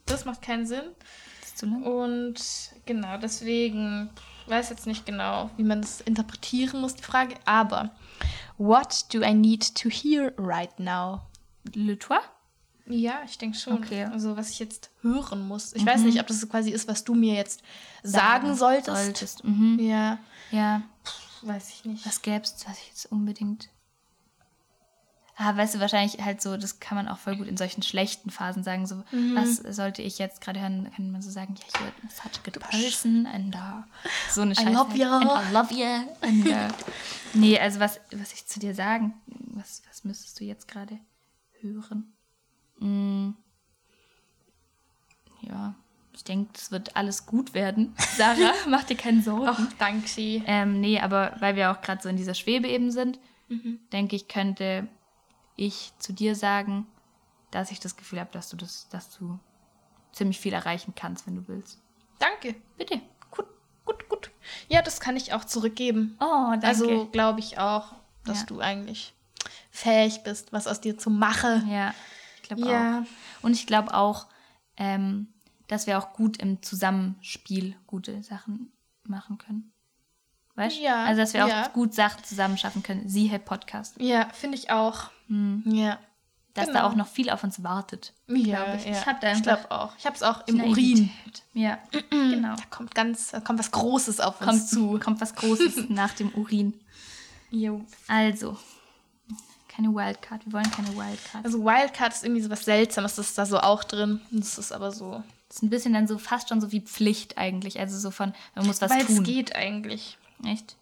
das 0.07 0.25
macht 0.25 0.43
keinen 0.43 0.67
Sinn. 0.67 0.85
Das 1.41 1.49
ist 1.51 1.59
zu 1.59 1.67
lang. 1.67 1.83
Und 1.83 2.35
genau, 2.87 3.17
deswegen 3.19 4.11
weiß 4.47 4.71
jetzt 4.71 4.87
nicht 4.87 5.07
genau, 5.07 5.51
wie 5.57 5.63
man 5.63 5.83
das 5.83 6.01
interpretieren 6.01 6.81
muss, 6.81 6.95
die 6.95 7.03
Frage. 7.05 7.35
Aber 7.45 7.91
what 8.59 9.07
do 9.13 9.23
I 9.23 9.35
need 9.35 9.75
to 9.77 9.89
hear 9.89 10.33
right 10.39 10.79
now? 10.79 11.21
Le 11.75 11.99
Toit? 11.99 12.21
Ja, 12.87 13.21
ich 13.25 13.39
denke 13.39 13.57
schon. 13.57 13.75
Okay. 13.75 14.05
Also 14.05 14.37
was 14.37 14.51
ich 14.51 14.59
jetzt 14.59 14.91
hören 15.03 15.47
muss. 15.47 15.73
Ich 15.75 15.87
weiß 15.87 16.01
nicht, 16.03 16.19
ob 16.21 16.27
das 16.27 16.41
so 16.41 16.49
quasi 16.49 16.71
ist, 16.71 16.89
was 16.89 17.05
du 17.05 17.15
mir 17.15 17.35
jetzt 17.35 17.63
sagen, 18.03 18.55
solltest. 18.57 18.87
solltest. 19.05 19.45
Mhm. 19.45 19.79
Ja, 19.81 20.19
Ja. 20.51 20.83
weiß 21.43 21.69
ich 21.71 21.85
nicht. 21.85 22.05
Was 22.05 22.21
gäbe 22.23 22.43
es, 22.43 22.57
was 22.67 22.79
ich 22.79 22.89
jetzt 22.89 23.07
unbedingt. 23.13 23.69
Ah, 25.37 25.57
weißt 25.57 25.75
du, 25.75 25.81
wahrscheinlich 25.81 26.23
halt 26.23 26.43
so, 26.43 26.57
das 26.59 26.79
kann 26.79 26.97
man 26.97 27.09
auch 27.09 27.17
voll 27.19 27.37
gut 27.37 27.47
in 27.49 27.57
solchen 27.57 27.83
schlechten 27.83 28.31
Phasen 28.31 28.63
sagen. 28.63 28.87
So, 28.87 28.97
Mhm. 29.13 29.35
was 29.35 29.57
sollte 29.57 30.03
ich 30.03 30.19
jetzt 30.19 30.41
gerade 30.43 30.61
hören? 30.61 30.91
Kann 30.95 31.11
man 31.11 31.23
so 31.23 31.31
sagen, 31.31 31.55
ja, 31.59 31.81
you're 31.81 32.11
such 32.11 32.39
a 32.39 32.43
good 32.45 32.61
person 32.61 33.27
and 33.27 33.55
uh, 33.57 33.83
so 34.31 34.43
eine 34.43 34.55
Scheiße. 34.55 34.71
love 34.71 34.91
halt. 34.91 34.99
ya. 34.99 35.19
And 35.19 35.49
I 35.49 35.53
love 35.53 35.75
you. 35.75 35.87
And, 36.21 36.47
uh, 36.49 36.75
nee, 37.35 37.59
also 37.59 37.81
was, 37.81 37.99
was 38.15 38.35
ich 38.35 38.47
zu 38.47 38.61
dir 38.61 38.75
sagen, 38.75 39.15
was, 39.27 39.83
was 39.89 40.05
müsstest 40.05 40.39
du 40.39 40.45
jetzt 40.45 40.69
gerade 40.69 40.99
hören? 41.61 42.13
Mm. 42.79 43.31
Ja, 45.41 45.75
ich 46.15 46.25
denke, 46.25 46.51
es 46.57 46.71
wird 46.71 46.95
alles 46.95 47.27
gut 47.27 47.55
werden. 47.55 47.95
Sarah, 48.17 48.53
mach 48.69 48.85
dir 48.85 48.97
keine 48.97 49.23
Sorgen. 49.23 49.47
Ach, 49.49 49.73
danke. 49.79 50.09
Ähm, 50.47 50.81
nee, 50.81 51.01
aber 51.01 51.35
weil 51.41 51.57
wir 51.57 51.71
auch 51.73 51.81
gerade 51.81 52.03
so 52.03 52.09
in 52.09 52.17
dieser 52.17 52.35
Schwebe 52.35 52.69
eben 52.69 52.91
sind, 52.91 53.19
Mhm. 53.49 53.81
denke 53.93 54.17
ich, 54.17 54.29
könnte 54.29 54.89
ich 55.57 55.93
zu 55.99 56.13
dir 56.13 56.35
sagen, 56.35 56.87
dass 57.51 57.71
ich 57.71 57.81
das 57.81 57.97
Gefühl 57.97 58.21
habe, 58.21 58.31
dass 58.33 58.49
du 58.49 58.57
das, 58.57 58.89
dass 58.89 59.11
du 59.19 59.39
ziemlich 60.13 60.41
viel 60.41 60.53
erreichen 60.53 60.95
kannst, 60.97 61.27
wenn 61.27 61.37
du 61.37 61.49
willst. 61.49 61.79
Danke. 62.19 62.55
Bitte. 62.77 63.01
Gut, 63.31 63.47
gut, 63.85 64.09
gut. 64.09 64.31
Ja, 64.69 64.83
das 64.83 65.01
kann 65.01 65.17
ich 65.17 65.33
auch 65.33 65.45
zurückgeben. 65.45 66.17
Oh, 66.21 66.51
danke. 66.53 66.67
Also 66.67 67.07
glaube 67.09 67.41
ich 67.41 67.59
auch, 67.59 67.95
dass 68.25 68.41
Ja. 68.41 68.47
du 68.47 68.61
eigentlich 68.61 69.15
fähig 69.71 70.23
bist, 70.23 70.53
was 70.53 70.67
aus 70.67 70.81
dir 70.81 70.97
zu 70.99 71.11
machen. 71.11 71.69
ja, 71.71 71.95
ich 72.37 72.43
glaube 72.43 72.63
Ja. 72.63 73.01
auch. 73.01 73.45
Und 73.45 73.53
ich 73.53 73.67
glaube 73.67 73.95
auch, 73.95 74.27
ähm, 74.77 75.29
dass 75.69 75.87
wir 75.87 75.99
auch 75.99 76.13
gut 76.13 76.37
im 76.39 76.63
Zusammenspiel 76.63 77.77
gute 77.87 78.23
Sachen 78.23 78.73
machen 79.05 79.39
können. 79.39 79.73
Weißt 80.55 80.77
du? 80.79 80.83
Ja, 80.83 81.05
Also, 81.05 81.23
dass 81.23 81.33
wir 81.33 81.47
ja. 81.47 81.63
auch 81.67 81.73
gut 81.73 81.95
Sachen 81.95 82.23
zusammen 82.25 82.59
schaffen 82.59 82.83
können. 82.83 83.09
Siehe 83.09 83.39
Podcast. 83.39 83.99
Ja, 83.99 84.29
finde 84.35 84.59
ich 84.59 84.71
auch. 84.71 85.11
Ja. 85.65 85.99
Dass 86.55 86.67
Genau. 86.67 86.81
da 86.81 86.87
auch 86.87 86.95
noch 86.95 87.07
viel 87.07 87.31
auf 87.31 87.43
uns 87.45 87.63
wartet. 87.63 88.13
Ja, 88.29 88.75
ich. 88.75 88.85
ja. 88.85 88.93
Ich 88.93 89.05
da 89.21 89.33
ich 89.33 89.43
glaube 89.43 89.71
auch. 89.71 89.93
Ich 89.99 90.05
habe 90.05 90.15
es 90.17 90.23
auch 90.23 90.47
im 90.47 90.63
Urin. 90.63 91.11
Ja, 91.55 91.79
genau. 92.11 92.57
Da 92.57 92.63
kommt 92.69 92.95
ganz, 92.95 93.31
da 93.31 93.41
kommt 93.41 93.59
was 93.59 93.71
Großes 93.71 94.21
auf 94.21 94.39
uns 94.43 94.47
Kommt, 94.47 94.69
zu. 94.69 95.01
kommt 95.03 95.21
was 95.23 95.35
Großes 95.35 95.85
nach 95.89 96.13
dem 96.13 96.29
Urin. 96.35 96.75
Jo. 97.51 97.83
Also, 98.07 98.59
keine 99.69 99.89
Wildcard. 99.95 100.45
Wir 100.45 100.53
wollen 100.53 100.71
keine 100.71 100.89
Wildcard. 100.95 101.43
Also 101.45 101.65
Wildcard 101.65 102.13
ist 102.13 102.25
irgendwie 102.25 102.43
so 102.43 102.51
was 102.51 102.67
Seltsames, 102.67 103.15
das 103.15 103.31
ist 103.31 103.39
da 103.39 103.47
so 103.47 103.59
auch 103.59 103.83
drin. 103.85 104.21
Das 104.31 104.59
ist 104.59 104.73
aber 104.73 104.93
so. 104.93 105.23
Das 105.49 105.57
ist 105.57 105.63
ein 105.63 105.71
bisschen 105.71 105.95
dann 105.95 106.07
so 106.07 106.19
fast 106.19 106.51
schon 106.51 106.61
so 106.61 106.71
wie 106.73 106.81
Pflicht 106.81 107.39
eigentlich. 107.39 107.81
Also 107.81 107.99
so 107.99 108.11
von, 108.11 108.35
man 108.55 108.67
muss 108.67 108.83
was 108.83 108.91
Weil 108.91 109.01
es 109.03 109.07
tun. 109.07 109.25
geht 109.25 109.57
eigentlich. 109.57 110.19
Echt? 110.45 110.77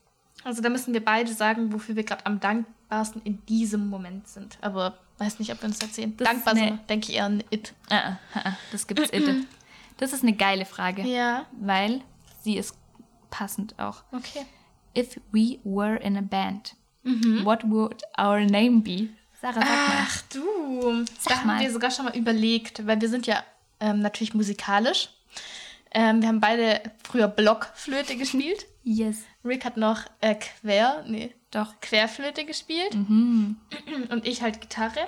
Also 0.44 0.62
da 0.62 0.68
müssen 0.70 0.94
wir 0.94 1.04
beide 1.04 1.32
sagen, 1.32 1.72
wofür 1.72 1.96
wir 1.96 2.04
gerade 2.04 2.24
am 2.26 2.40
dankbarsten 2.40 3.20
in 3.22 3.44
diesem 3.46 3.88
Moment 3.88 4.28
sind. 4.28 4.58
Aber 4.62 4.98
weiß 5.18 5.38
nicht, 5.38 5.52
ob 5.52 5.60
wir 5.62 5.68
uns 5.68 5.80
erzählen. 5.80 6.16
Das 6.16 6.28
Dankbar 6.28 6.54
sind 6.54 6.64
wir, 6.64 6.76
denke 6.88 7.10
ich 7.10 7.16
eher 7.16 7.26
an 7.26 7.44
It. 7.50 7.74
Ah, 7.90 7.96
ah, 7.96 8.18
ah, 8.34 8.40
ah, 8.44 8.56
das 8.72 8.86
gibt's 8.86 9.12
itte. 9.12 9.44
Das 9.98 10.12
ist 10.14 10.22
eine 10.22 10.32
geile 10.32 10.64
Frage. 10.64 11.02
Ja. 11.02 11.44
Weil 11.52 12.00
sie 12.42 12.56
ist 12.56 12.74
passend 13.28 13.78
auch. 13.78 14.02
Okay. 14.12 14.46
If 14.96 15.20
we 15.30 15.58
were 15.62 15.96
in 15.96 16.16
a 16.16 16.22
band, 16.22 16.74
what 17.44 17.60
would 17.64 18.02
our 18.18 18.40
name 18.40 18.80
be? 18.80 19.08
Sarah, 19.40 19.54
sag 19.54 19.64
mal. 19.64 20.06
Ach 20.06 20.22
du, 20.32 21.04
Sag 21.18 21.40
da 21.40 21.44
mal. 21.46 21.54
haben 21.54 21.60
wir 21.64 21.72
sogar 21.72 21.90
schon 21.90 22.06
mal 22.06 22.16
überlegt, 22.16 22.86
weil 22.86 23.00
wir 23.00 23.08
sind 23.08 23.26
ja 23.26 23.42
ähm, 23.78 24.00
natürlich 24.00 24.34
musikalisch. 24.34 25.08
Ähm, 25.92 26.20
wir 26.20 26.28
haben 26.28 26.40
beide 26.40 26.80
früher 27.02 27.28
Blockflöte 27.28 28.16
gespielt. 28.18 28.66
Yes. 28.82 29.18
Rick 29.44 29.64
hat 29.64 29.76
noch 29.76 30.04
äh, 30.20 30.34
Quer, 30.34 31.04
nee, 31.06 31.34
Doch. 31.50 31.80
Querflöte 31.80 32.44
gespielt. 32.44 32.94
Mhm. 32.94 33.56
Und 34.10 34.26
ich 34.26 34.42
halt 34.42 34.60
Gitarre. 34.60 35.06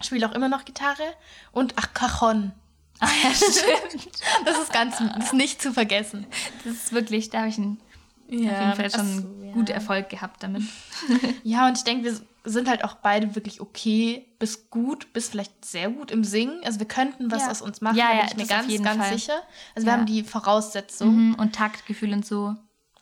Spiele 0.00 0.28
auch 0.28 0.34
immer 0.34 0.48
noch 0.48 0.64
Gitarre. 0.64 1.14
Und 1.52 1.74
ach, 1.76 1.92
Cajon. 1.94 2.52
Ah, 3.00 3.08
ja, 3.22 3.30
stimmt. 3.34 4.08
Das 4.44 4.58
ist 4.58 4.72
ganz, 4.72 4.98
das 4.98 5.26
ist 5.26 5.34
nicht 5.34 5.62
zu 5.62 5.72
vergessen. 5.72 6.26
Das 6.64 6.74
ist 6.74 6.92
wirklich, 6.92 7.30
da 7.30 7.38
habe 7.38 7.48
ich 7.48 7.58
einen, 7.58 7.80
Ja, 8.28 8.50
auf 8.50 8.58
jeden 8.60 8.74
Fall 8.74 8.90
schon 8.90 9.22
so, 9.22 9.28
einen 9.28 9.46
ja. 9.46 9.52
guten 9.52 9.72
Erfolg 9.72 10.08
gehabt 10.08 10.42
damit. 10.42 10.62
Ja, 11.44 11.66
und 11.66 11.78
ich 11.78 11.84
denke, 11.84 12.04
wir 12.04 12.20
sind 12.44 12.68
halt 12.68 12.84
auch 12.84 12.94
beide 12.94 13.34
wirklich 13.34 13.60
okay 13.60 14.26
bis 14.38 14.70
gut, 14.70 15.12
bis 15.12 15.28
vielleicht 15.28 15.64
sehr 15.64 15.90
gut 15.90 16.10
im 16.10 16.24
Singen. 16.24 16.60
Also 16.64 16.78
wir 16.78 16.86
könnten 16.88 17.30
was 17.30 17.42
Ja. 17.42 17.50
aus 17.50 17.62
uns 17.62 17.80
machen, 17.80 17.96
Ja, 17.96 18.08
da 18.08 18.12
bin 18.12 18.20
ja, 18.20 18.26
ich 18.26 18.36
mir 18.36 18.46
ganz, 18.46 18.82
ganz 18.82 19.06
Fall. 19.06 19.18
sicher. 19.18 19.42
Also 19.74 19.86
Ja. 19.86 19.92
wir 19.94 19.98
haben 19.98 20.06
die 20.06 20.22
Voraussetzungen. 20.24 21.30
Mhm. 21.30 21.34
Und 21.34 21.54
Taktgefühl 21.54 22.12
und 22.12 22.24
so 22.26 22.54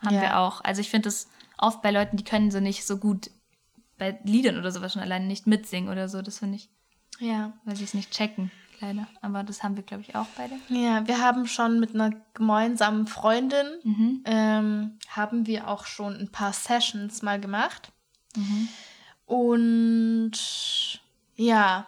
haben 0.04 0.14
Ja. 0.14 0.20
wir 0.20 0.38
auch. 0.38 0.62
Also 0.64 0.80
ich 0.80 0.90
finde 0.90 1.08
das 1.08 1.28
oft 1.58 1.82
bei 1.82 1.90
Leuten, 1.90 2.16
die 2.16 2.24
können 2.24 2.50
so 2.50 2.60
nicht 2.60 2.86
so 2.86 2.98
gut 2.98 3.30
bei 3.98 4.18
Liedern 4.24 4.58
oder 4.58 4.70
sowas 4.72 4.92
schon 4.92 5.02
alleine 5.02 5.26
nicht 5.26 5.46
mitsingen 5.46 5.90
oder 5.90 6.08
so. 6.08 6.20
Das 6.22 6.38
finde 6.40 6.56
ich, 6.56 6.68
Ja. 7.18 7.52
weil 7.64 7.76
sie 7.76 7.84
es 7.84 7.94
nicht 7.94 8.10
checken, 8.10 8.50
leider. 8.80 9.06
Aber 9.22 9.42
das 9.42 9.62
haben 9.62 9.76
wir, 9.76 9.82
glaube 9.84 10.02
ich, 10.02 10.14
auch 10.16 10.26
beide. 10.36 10.54
Ja, 10.68 11.06
wir 11.06 11.20
haben 11.20 11.46
schon 11.46 11.80
mit 11.80 11.94
einer 11.94 12.10
gemeinsamen 12.34 13.06
Freundin, 13.06 13.66
Mhm. 13.84 14.22
ähm, 14.26 14.98
haben 15.08 15.46
wir 15.46 15.68
auch 15.68 15.86
schon 15.86 16.14
ein 16.16 16.30
paar 16.30 16.52
Sessions 16.52 17.22
mal 17.22 17.40
gemacht. 17.40 17.90
Mhm. 18.36 18.68
Und 19.26 20.32
ja, 21.36 21.86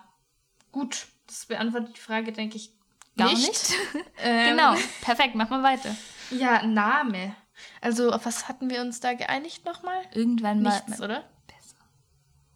gut, 0.73 1.07
das 1.27 1.47
beantwortet 1.47 1.97
die 1.97 2.01
Frage, 2.01 2.33
denke 2.33 2.57
ich, 2.57 2.71
Gar 3.17 3.31
nicht. 3.31 3.49
nicht. 3.49 3.73
Ähm, 4.21 4.51
genau, 4.57 4.75
perfekt, 5.01 5.35
mach 5.37 5.49
mal 5.49 5.63
weiter. 5.63 5.95
Ja, 6.33 6.65
Name. 6.67 7.35
Also, 7.81 8.13
auf 8.13 8.27
was 8.27 8.49
hatten 8.49 8.69
wir 8.69 8.81
uns 8.81 8.99
da 9.01 9.15
geeinigt 9.15 9.65
nochmal? 9.65 10.03
Irgendwann 10.13 10.61
mal. 10.63 10.81
Nichts, 10.87 11.01
oder? 11.01 11.23
Besser. 11.47 11.77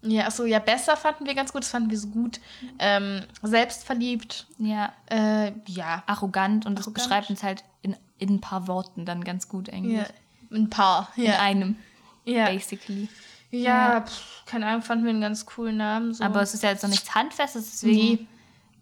Ja, 0.02 0.26
achso, 0.26 0.44
ja, 0.44 0.58
besser 0.58 0.96
fanden 0.96 1.26
wir 1.26 1.34
ganz 1.34 1.52
gut, 1.52 1.62
das 1.62 1.70
fanden 1.70 1.90
wir 1.90 1.98
so 1.98 2.08
gut. 2.08 2.40
Ähm, 2.80 3.24
selbstverliebt, 3.42 4.46
Ja, 4.58 4.92
äh, 5.08 5.52
ja. 5.66 6.02
arrogant 6.06 6.66
und 6.66 6.76
das 6.78 6.86
Arrogant. 6.86 7.04
beschreibt 7.08 7.30
uns 7.30 7.42
halt 7.44 7.62
in, 7.82 7.96
in 8.18 8.30
ein 8.34 8.40
paar 8.40 8.66
Worten 8.66 9.04
dann 9.06 9.22
ganz 9.22 9.48
gut 9.48 9.70
eigentlich. 9.70 9.98
ja. 9.98 10.06
Ein 10.52 10.68
paar, 10.68 11.10
In 11.16 11.24
ja. 11.24 11.38
einem, 11.38 11.76
Ja, 12.24 12.46
basically. 12.46 13.08
Ja 13.52 14.00
pff, 14.00 14.44
keine 14.46 14.66
Ahnung, 14.66 14.82
fanden 14.82 15.04
wir 15.04 15.10
einen 15.10 15.20
ganz 15.20 15.46
coolen 15.46 15.76
Namen. 15.76 16.12
So. 16.14 16.24
Aber 16.24 16.42
es 16.42 16.54
ist 16.54 16.62
ja 16.62 16.70
jetzt 16.70 16.82
noch 16.82 16.90
nichts 16.90 17.14
Handfestes, 17.14 17.70
deswegen 17.70 17.96
Nee. 17.96 18.26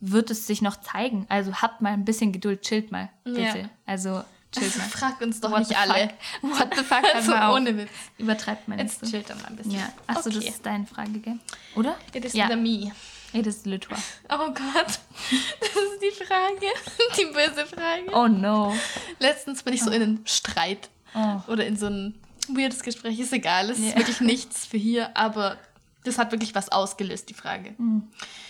wird 0.00 0.30
es 0.30 0.46
sich 0.46 0.62
noch 0.62 0.76
zeigen. 0.80 1.26
Also 1.28 1.54
habt 1.56 1.80
mal 1.82 1.92
ein 1.92 2.04
bisschen 2.04 2.32
Geduld, 2.32 2.62
chillt 2.62 2.90
mal, 2.90 3.10
bitte. 3.24 3.40
Ja. 3.40 3.54
Also 3.86 4.24
chillt 4.52 4.76
mal. 4.78 4.84
fragt 4.88 5.22
uns 5.22 5.40
doch 5.40 5.50
What 5.50 5.60
nicht 5.68 5.76
alle. 5.78 6.10
fuck? 6.40 6.58
What 6.58 6.74
the 6.76 6.82
fuck? 6.84 7.04
Also 7.14 7.30
mal 7.32 7.48
auf. 7.48 7.56
ohne 7.56 7.76
Witz. 7.76 7.90
Übertreibt 8.18 8.66
man 8.68 8.78
nicht 8.78 8.88
Jetzt 8.90 9.04
so. 9.04 9.10
chillt 9.10 9.28
doch 9.28 9.36
mal 9.36 9.46
ein 9.48 9.56
bisschen. 9.56 9.72
Ja. 9.72 9.92
Achso, 10.06 10.30
das 10.30 10.38
Okay. 10.38 10.48
ist 10.48 10.64
deine 10.64 10.86
Frage, 10.86 11.18
gell? 11.18 11.38
Oder? 11.76 11.96
It 12.14 12.24
is 12.24 12.32
ja. 12.32 12.48
the 12.48 12.56
me. 12.56 12.92
It 13.32 13.46
is 13.46 13.62
Toit. 13.62 13.86
Oh 14.28 14.46
Gott, 14.48 14.54
das 14.86 15.68
ist 15.68 16.02
die 16.02 16.24
Frage. 16.24 16.66
Die 17.16 17.26
böse 17.26 17.64
Frage. 17.64 18.10
Oh 18.12 18.26
no. 18.26 18.74
Letztens 19.20 19.62
bin 19.62 19.74
ich 19.74 19.82
so 19.84 19.90
in 19.90 20.02
einen 20.02 20.26
Streit 20.26 20.90
Oh. 21.14 21.40
oder 21.52 21.64
in 21.66 21.76
so 21.76 21.86
ein 21.86 22.14
weirdes 22.49 22.82
Gespräch. 22.82 23.18
Ist 23.18 23.32
egal, 23.32 23.70
es 23.70 23.78
Ja. 23.78 23.88
ist 23.88 23.97
wirklich 23.97 24.20
nichts 24.20 24.66
für 24.66 24.76
hier, 24.78 25.16
aber 25.16 25.59
das 26.05 26.16
hat 26.18 26.30
wirklich 26.32 26.55
was 26.55 26.70
ausgelöst, 26.70 27.28
die 27.28 27.34
Frage. 27.34 27.74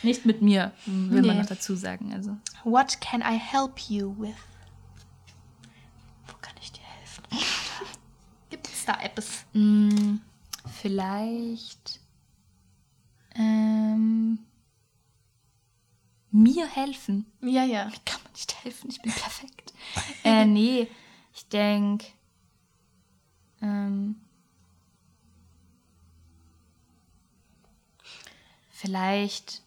Nicht 0.02 0.24
mit 0.24 0.40
mir, 0.42 0.72
will 0.86 1.22
man 1.22 1.36
Nee. 1.36 1.42
noch 1.42 1.48
dazu 1.48 1.74
sagen. 1.74 2.12
Also. 2.12 2.36
What 2.64 3.00
can 3.00 3.20
I 3.22 3.36
help 3.38 3.78
you 3.88 4.14
with? 4.18 4.34
Wo 6.26 6.34
kann 6.40 6.54
ich 6.62 6.70
dir 6.72 6.82
helfen? 6.82 7.24
Gibt 8.50 8.66
es 8.68 8.84
da 8.84 9.00
etwas? 9.02 9.44
Mm, 9.52 10.16
vielleicht 10.80 11.98
ähm, 13.34 14.38
mir 16.30 16.66
helfen. 16.66 17.26
Ja, 17.40 17.64
ja. 17.64 17.86
Mir 17.86 17.98
kann 18.04 18.20
man 18.22 18.32
nicht 18.32 18.64
helfen, 18.64 18.90
ich 18.90 19.00
bin 19.00 19.12
perfekt. 19.12 19.72
äh, 20.24 20.44
nee, 20.44 20.86
ich 21.34 21.48
denke, 21.48 22.06
ähm, 23.62 24.16
vielleicht 28.70 29.62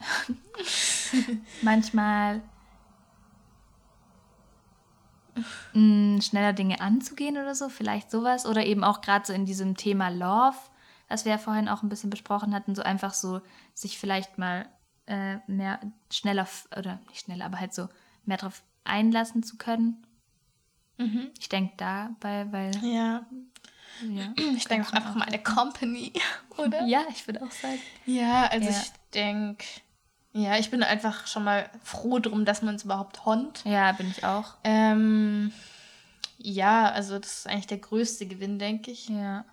manchmal 1.62 2.42
mh, 5.74 6.22
schneller 6.22 6.52
Dinge 6.52 6.80
anzugehen 6.80 7.36
oder 7.36 7.54
so, 7.54 7.68
vielleicht 7.68 8.10
sowas. 8.10 8.46
Oder 8.46 8.66
eben 8.66 8.84
auch 8.84 9.00
gerade 9.00 9.26
so 9.26 9.32
in 9.32 9.46
diesem 9.46 9.76
Thema 9.76 10.08
Love, 10.08 10.56
was 11.08 11.24
wir 11.24 11.32
ja 11.32 11.38
vorhin 11.38 11.68
auch 11.68 11.82
ein 11.82 11.88
bisschen 11.88 12.10
besprochen 12.10 12.54
hatten, 12.54 12.74
so 12.74 12.82
einfach 12.82 13.14
so 13.14 13.40
sich 13.74 13.98
vielleicht 13.98 14.38
mal 14.38 14.66
äh, 15.06 15.36
mehr 15.46 15.80
schneller, 16.10 16.46
oder 16.76 17.00
nicht 17.08 17.24
schneller, 17.24 17.46
aber 17.46 17.60
halt 17.60 17.74
so 17.74 17.88
mehr 18.24 18.36
drauf 18.38 18.62
einlassen 18.84 19.42
zu 19.42 19.56
können. 19.56 20.06
Ich 21.38 21.48
denke 21.48 21.74
dabei, 21.76 22.46
weil, 22.52 22.70
Ja. 22.82 23.26
ja. 24.02 24.32
Ich 24.56 24.66
denke 24.66 24.86
auch 24.88 24.92
einfach 24.92 25.14
mal 25.16 25.24
eine 25.24 25.42
Company, 25.42 26.12
oder? 26.58 26.84
Ja, 26.86 27.02
ich 27.10 27.26
würde 27.26 27.42
auch 27.42 27.50
sagen. 27.50 27.80
Ja, 28.06 28.46
also 28.46 28.68
Ja. 28.70 28.76
ich 28.80 28.92
denke, 29.12 29.64
ja, 30.32 30.56
ich 30.58 30.70
bin 30.70 30.82
einfach 30.82 31.26
schon 31.26 31.44
mal 31.44 31.68
froh 31.82 32.18
drum, 32.20 32.44
dass 32.44 32.62
man 32.62 32.76
es 32.76 32.84
überhaupt 32.84 33.24
hont. 33.24 33.64
Ja, 33.64 33.92
bin 33.92 34.08
ich 34.10 34.24
auch. 34.24 34.54
Ähm, 34.64 35.52
ja, 36.38 36.90
also 36.90 37.18
das 37.18 37.38
ist 37.38 37.46
eigentlich 37.48 37.66
der 37.66 37.78
größte 37.78 38.26
Gewinn, 38.26 38.58
denke 38.58 38.90
ich. 38.90 39.08
Ja. 39.08 39.44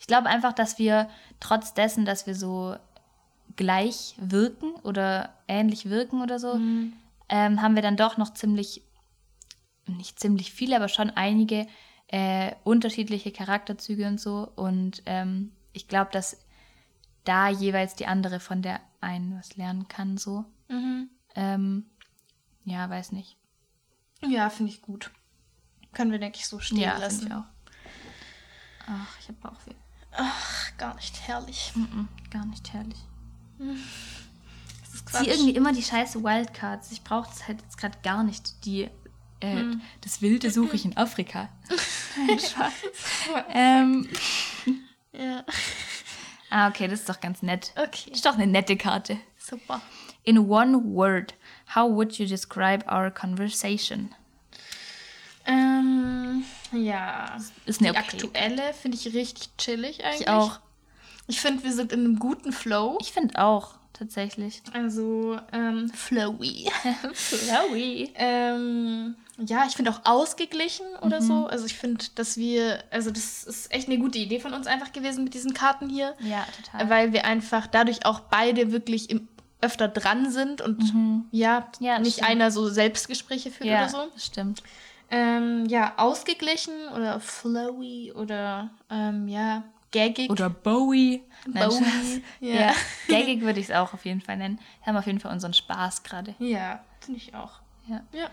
Ich 0.00 0.06
glaube 0.06 0.28
einfach, 0.28 0.52
dass 0.52 0.78
wir 0.78 1.08
trotz 1.40 1.74
dessen, 1.74 2.04
dass 2.04 2.26
wir 2.26 2.34
so 2.34 2.76
gleich 3.56 4.16
wirken 4.18 4.72
oder 4.82 5.32
ähnlich 5.48 5.88
wirken 5.88 6.20
oder 6.22 6.38
so, 6.40 6.56
ähm, 7.28 7.62
haben 7.62 7.74
wir 7.76 7.82
dann 7.82 7.96
doch 7.96 8.16
noch 8.16 8.34
ziemlich, 8.34 8.82
nicht 9.86 10.18
ziemlich 10.20 10.52
viele, 10.52 10.76
aber 10.76 10.88
schon 10.88 11.10
einige 11.10 11.66
äh, 12.08 12.52
unterschiedliche 12.64 13.32
Charakterzüge 13.32 14.06
und 14.06 14.20
so. 14.20 14.48
Und 14.56 15.02
ähm, 15.06 15.52
ich 15.72 15.88
glaube, 15.88 16.10
dass 16.12 16.36
da 17.24 17.48
jeweils 17.48 17.94
die 17.94 18.06
andere 18.06 18.40
von 18.40 18.62
der 18.62 18.80
einen 19.00 19.36
was 19.38 19.56
lernen 19.56 19.88
kann, 19.88 20.16
so. 20.18 20.44
Mhm. 20.68 21.08
Ähm, 21.34 21.86
ja, 22.64 22.88
weiß 22.88 23.12
nicht. 23.12 23.36
Ja, 24.26 24.48
finde 24.50 24.72
ich 24.72 24.82
gut. 24.82 25.10
Können 25.92 26.10
wir, 26.12 26.18
denke 26.18 26.38
ich, 26.38 26.46
so 26.46 26.58
stehen 26.60 26.78
Ja, 26.78 26.92
finde 26.92 27.04
lassen. 27.06 27.26
ich 27.26 27.32
auch. 27.32 27.44
Ach, 28.86 29.18
ich 29.20 29.28
habe 29.28 29.38
Bauchweh. 29.40 29.74
Ach, 30.12 30.76
gar 30.76 30.94
nicht 30.94 31.20
herrlich. 31.26 31.72
Mm-mm, 31.74 32.06
gar 32.30 32.46
nicht 32.46 32.72
herrlich. 32.72 32.98
Das 34.80 34.94
ist 34.94 35.08
Ich 35.08 35.16
ziehe 35.24 35.34
irgendwie 35.34 35.56
immer 35.56 35.72
die 35.72 35.82
scheiße 35.82 36.22
Wildcards. 36.22 36.92
Ich 36.92 37.02
brauche 37.02 37.28
es 37.28 37.48
halt 37.48 37.60
jetzt 37.62 37.78
gerade 37.78 37.98
gar 38.04 38.22
nicht. 38.22 38.64
Die, 38.64 38.88
äh, 39.44 39.76
Das 40.00 40.22
Wilde 40.22 40.50
suche 40.50 40.76
ich 40.76 40.84
in 40.84 40.96
Afrika. 40.96 41.48
Nein, 42.26 42.38
Spaß. 42.38 42.72
ähm, 43.52 44.08
Ja. 45.12 45.44
ah, 46.50 46.68
okay, 46.68 46.88
das 46.88 47.00
ist 47.00 47.08
doch 47.08 47.20
ganz 47.20 47.42
nett. 47.42 47.72
Okay. 47.76 48.06
Das 48.08 48.16
ist 48.18 48.26
doch 48.26 48.34
eine 48.34 48.46
nette 48.46 48.76
Karte. 48.76 49.18
Super. 49.38 49.80
In 50.24 50.38
one 50.38 50.82
word, 50.84 51.34
how 51.74 51.90
would 51.90 52.18
you 52.18 52.26
describe 52.26 52.84
our 52.90 53.10
conversation? 53.10 54.14
Ähm, 55.46 56.44
ja. 56.72 57.36
Ist 57.66 57.80
eine 57.80 57.92
Die 57.92 57.96
aktuelle 57.98 58.72
finde 58.74 58.96
ich 58.96 59.12
richtig 59.14 59.50
chillig 59.58 60.04
eigentlich. 60.04 60.22
Ich 60.22 60.28
auch. 60.28 60.60
Ich 61.26 61.40
finde, 61.40 61.64
wir 61.64 61.72
sind 61.72 61.92
in 61.92 62.00
einem 62.00 62.18
guten 62.18 62.52
Flow. 62.52 62.98
Ich 63.00 63.12
finde 63.12 63.38
auch, 63.42 63.74
tatsächlich. 63.92 64.62
Also, 64.72 65.38
ähm, 65.52 65.90
flowy. 65.94 66.70
Flowy. 67.14 68.12
Ähm, 68.14 69.16
ja, 69.38 69.64
ich 69.66 69.74
finde 69.74 69.90
auch 69.90 70.00
ausgeglichen 70.04 70.86
oder 71.02 71.20
mhm. 71.20 71.24
so. 71.24 71.46
Also 71.46 71.66
ich 71.66 71.74
finde, 71.74 72.04
dass 72.14 72.36
wir, 72.36 72.82
also 72.90 73.10
das 73.10 73.44
ist 73.44 73.72
echt 73.72 73.88
eine 73.88 73.98
gute 73.98 74.18
Idee 74.18 74.38
von 74.38 74.54
uns 74.54 74.66
einfach 74.66 74.92
gewesen 74.92 75.24
mit 75.24 75.34
diesen 75.34 75.54
Karten 75.54 75.88
hier. 75.88 76.14
Ja, 76.20 76.46
total. 76.62 76.90
Weil 76.90 77.12
wir 77.12 77.24
einfach 77.24 77.66
dadurch 77.66 78.06
auch 78.06 78.20
beide 78.20 78.70
wirklich 78.70 79.10
im, 79.10 79.28
öfter 79.60 79.88
dran 79.88 80.30
sind 80.30 80.60
und 80.60 80.94
mhm. 80.94 81.24
ja, 81.32 81.68
ja 81.80 81.98
nicht 81.98 82.14
stimmt. 82.14 82.30
einer 82.30 82.50
so 82.50 82.68
Selbstgespräche 82.68 83.50
führt 83.50 83.68
ja, 83.68 83.80
oder 83.80 83.88
so. 83.88 84.06
Das 84.14 84.26
stimmt. 84.26 84.62
Ähm, 85.10 85.66
ja, 85.66 85.94
ausgeglichen 85.96 86.88
oder 86.94 87.18
flowy 87.18 88.12
oder 88.12 88.70
ähm, 88.88 89.26
ja, 89.26 89.64
gaggig. 89.90 90.30
Oder 90.30 90.48
Bowie. 90.48 91.22
Bowie. 91.46 92.22
ja. 92.40 92.54
ja. 92.54 92.72
Gaggig 93.08 93.40
würde 93.40 93.58
ich 93.58 93.68
es 93.68 93.74
auch 93.74 93.94
auf 93.94 94.04
jeden 94.04 94.20
Fall 94.20 94.36
nennen. 94.36 94.60
Wir 94.82 94.86
haben 94.88 94.96
auf 94.96 95.06
jeden 95.06 95.20
Fall 95.20 95.32
unseren 95.32 95.54
Spaß 95.54 96.04
gerade. 96.04 96.34
Ja, 96.38 96.84
finde 97.00 97.18
ich 97.18 97.34
auch. 97.34 97.63
Ja. 97.86 98.02
ja. 98.12 98.28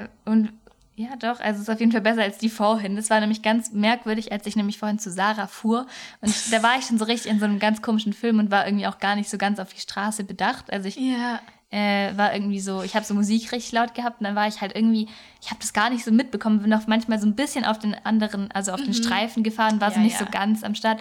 Äh, 0.00 0.08
und 0.24 0.52
ja, 0.94 1.16
doch, 1.16 1.40
also 1.40 1.56
es 1.56 1.68
ist 1.68 1.70
auf 1.70 1.80
jeden 1.80 1.90
Fall 1.90 2.02
besser 2.02 2.22
als 2.22 2.38
die 2.38 2.50
vorhin. 2.50 2.96
Das 2.96 3.08
war 3.08 3.18
nämlich 3.20 3.42
ganz 3.42 3.72
merkwürdig, 3.72 4.30
als 4.30 4.46
ich 4.46 4.56
nämlich 4.56 4.78
vorhin 4.78 4.98
zu 4.98 5.10
Sarah 5.10 5.46
fuhr. 5.46 5.86
Und 6.20 6.34
da 6.52 6.62
war 6.62 6.78
ich 6.78 6.84
schon 6.84 6.98
so 6.98 7.06
richtig 7.06 7.30
in 7.30 7.38
so 7.38 7.46
einem 7.46 7.58
ganz 7.58 7.80
komischen 7.80 8.12
Film 8.12 8.38
und 8.38 8.50
war 8.50 8.66
irgendwie 8.66 8.86
auch 8.86 8.98
gar 8.98 9.16
nicht 9.16 9.30
so 9.30 9.38
ganz 9.38 9.58
auf 9.58 9.72
die 9.72 9.80
Straße 9.80 10.24
bedacht. 10.24 10.70
Also 10.70 10.88
ich 10.88 10.96
ja. 10.96 11.40
äh, 11.70 12.16
war 12.16 12.34
irgendwie 12.34 12.60
so, 12.60 12.82
ich 12.82 12.94
habe 12.94 13.06
so 13.06 13.14
Musik 13.14 13.52
richtig 13.52 13.72
laut 13.72 13.94
gehabt 13.94 14.20
und 14.20 14.24
dann 14.24 14.36
war 14.36 14.46
ich 14.46 14.60
halt 14.60 14.76
irgendwie, 14.76 15.08
ich 15.40 15.48
habe 15.48 15.60
das 15.60 15.72
gar 15.72 15.88
nicht 15.88 16.04
so 16.04 16.12
mitbekommen, 16.12 16.60
bin 16.60 16.74
auch 16.74 16.86
manchmal 16.86 17.18
so 17.18 17.26
ein 17.26 17.36
bisschen 17.36 17.64
auf 17.64 17.78
den 17.78 17.94
anderen, 18.04 18.52
also 18.52 18.72
auf 18.72 18.80
den 18.80 18.88
mhm. 18.88 18.94
Streifen 18.94 19.42
gefahren, 19.42 19.80
war 19.80 19.88
ja, 19.88 19.94
so 19.94 20.00
nicht 20.00 20.20
ja. 20.20 20.26
so 20.26 20.30
ganz 20.30 20.62
am 20.62 20.74
Start. 20.74 21.00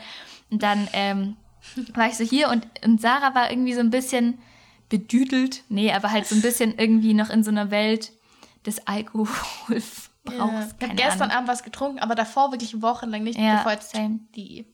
Und 0.50 0.64
dann 0.64 0.88
ähm, 0.94 1.36
war 1.94 2.08
ich 2.08 2.16
so 2.16 2.24
hier 2.24 2.50
und, 2.50 2.66
und 2.86 3.02
Sarah 3.02 3.36
war 3.36 3.52
irgendwie 3.52 3.74
so 3.74 3.82
ein 3.82 3.90
bisschen 3.90 4.38
bedüdelt. 4.92 5.64
Nee, 5.70 5.92
aber 5.94 6.12
halt 6.12 6.28
so 6.28 6.36
ein 6.36 6.42
bisschen 6.42 6.78
irgendwie 6.78 7.14
noch 7.14 7.30
in 7.30 7.44
so 7.44 7.50
einer 7.50 7.72
Welt 7.72 8.12
des 8.66 8.86
Alkoholbrauchs. 8.86 10.12
Ja. 10.28 10.68
Ich 10.80 10.88
habe 10.88 10.96
gestern 10.96 11.32
Abend 11.32 11.48
was 11.48 11.64
getrunken, 11.64 11.98
aber 11.98 12.14
davor 12.14 12.52
wirklich 12.52 12.80
wochenlang 12.82 13.24
nicht, 13.24 13.40
ja, 13.40 13.56
bevor 13.58 13.72
jetzt 13.72 13.92
same. 13.92 14.20
die 14.36 14.68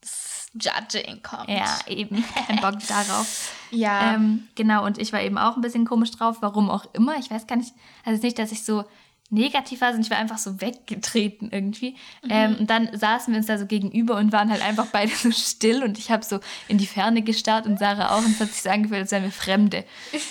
das 0.00 0.48
Judging 0.52 1.22
kommt. 1.22 1.48
Ja, 1.48 1.78
eben. 1.86 2.22
Kein 2.46 2.60
Bock 2.60 2.78
darauf. 2.86 3.52
Ja. 3.70 4.14
Ähm, 4.14 4.46
genau, 4.54 4.84
und 4.86 4.98
ich 4.98 5.12
war 5.12 5.20
eben 5.20 5.36
auch 5.36 5.56
ein 5.56 5.60
bisschen 5.60 5.84
komisch 5.84 6.12
drauf, 6.12 6.36
warum 6.42 6.70
auch 6.70 6.84
immer. 6.92 7.16
Ich 7.18 7.28
weiß 7.28 7.48
gar 7.48 7.56
nicht, 7.56 7.74
also 8.04 8.22
nicht, 8.22 8.38
dass 8.38 8.52
ich 8.52 8.62
so 8.62 8.84
negativ 9.30 9.80
war, 9.80 9.98
ich 9.98 10.10
war 10.10 10.18
einfach 10.18 10.38
so 10.38 10.60
weggetreten 10.60 11.50
irgendwie. 11.50 11.96
Mhm. 12.22 12.30
Ähm, 12.30 12.56
und 12.60 12.70
dann 12.70 12.88
saßen 12.96 13.32
wir 13.32 13.38
uns 13.38 13.46
da 13.46 13.58
so 13.58 13.66
gegenüber 13.66 14.16
und 14.16 14.32
waren 14.32 14.50
halt 14.50 14.62
einfach 14.62 14.86
beide 14.86 15.12
so 15.14 15.30
still 15.30 15.82
und 15.82 15.98
ich 15.98 16.10
habe 16.10 16.24
so 16.24 16.40
in 16.68 16.78
die 16.78 16.86
Ferne 16.86 17.22
gestarrt 17.22 17.66
und 17.66 17.78
Sarah 17.78 18.14
auch 18.14 18.24
und 18.24 18.32
es 18.32 18.40
hat 18.40 18.48
sich 18.48 18.62
so 18.62 18.70
angefühlt, 18.70 19.00
als 19.00 19.10
wären 19.10 19.24
wir 19.24 19.32
Fremde. 19.32 19.84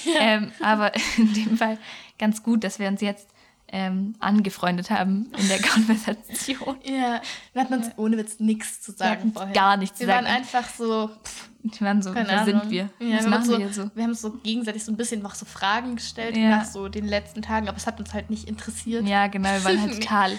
Ja. 0.05 0.13
Ähm, 0.23 0.51
aber 0.61 0.91
in 1.17 1.33
dem 1.33 1.57
Fall 1.57 1.77
ganz 2.17 2.43
gut, 2.43 2.63
dass 2.63 2.79
wir 2.79 2.87
uns 2.87 3.01
jetzt 3.01 3.27
ähm, 3.74 4.13
angefreundet 4.19 4.91
haben 4.91 5.32
in 5.36 5.47
der 5.47 5.59
Konversation. 5.74 6.78
Ja, 6.84 7.21
wir 7.53 7.61
hatten 7.61 7.74
uns 7.74 7.89
ohne 7.97 8.17
Witz 8.17 8.39
nichts 8.39 8.82
zu 8.82 8.91
sagen 8.91 9.34
vorher. 9.34 9.51
Gar 9.51 9.78
nichts 9.78 9.97
zu 9.97 10.05
sagen. 10.05 10.26
Wir 10.26 10.32
waren 10.32 10.38
einfach 10.38 10.69
so. 10.69 11.09
Pff, 11.24 11.49
die 11.63 11.82
waren 11.82 12.03
so, 12.03 12.13
wer 12.13 12.45
sind 12.45 12.69
wir? 12.69 12.89
Ja, 12.99 13.24
wir 13.24 13.30
machen 13.30 13.45
so, 13.45 13.57
wir 13.57 13.74
so? 13.74 13.89
Wir 13.95 14.03
haben 14.03 14.13
so 14.13 14.32
gegenseitig 14.32 14.84
so 14.84 14.91
ein 14.91 14.97
bisschen 14.97 15.24
noch 15.24 15.34
so 15.34 15.45
Fragen 15.45 15.95
gestellt 15.95 16.38
ja. 16.38 16.49
nach 16.49 16.65
so 16.65 16.88
den 16.88 17.07
letzten 17.07 17.41
Tagen, 17.41 17.67
aber 17.67 17.78
es 17.78 17.88
hat 17.88 17.99
uns 17.99 18.13
halt 18.13 18.30
nicht 18.30 18.47
interessiert. 18.47 19.07
Ja, 19.07 19.26
genau, 19.26 19.49
wir 19.49 19.63
waren 19.63 19.82
halt 19.82 19.93
total 19.99 20.38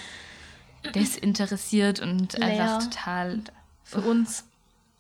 desinteressiert 0.95 1.99
und 1.99 2.35
Leer. 2.35 2.47
einfach 2.47 2.85
total 2.85 3.41
für 3.83 4.01
uns. 4.01 4.45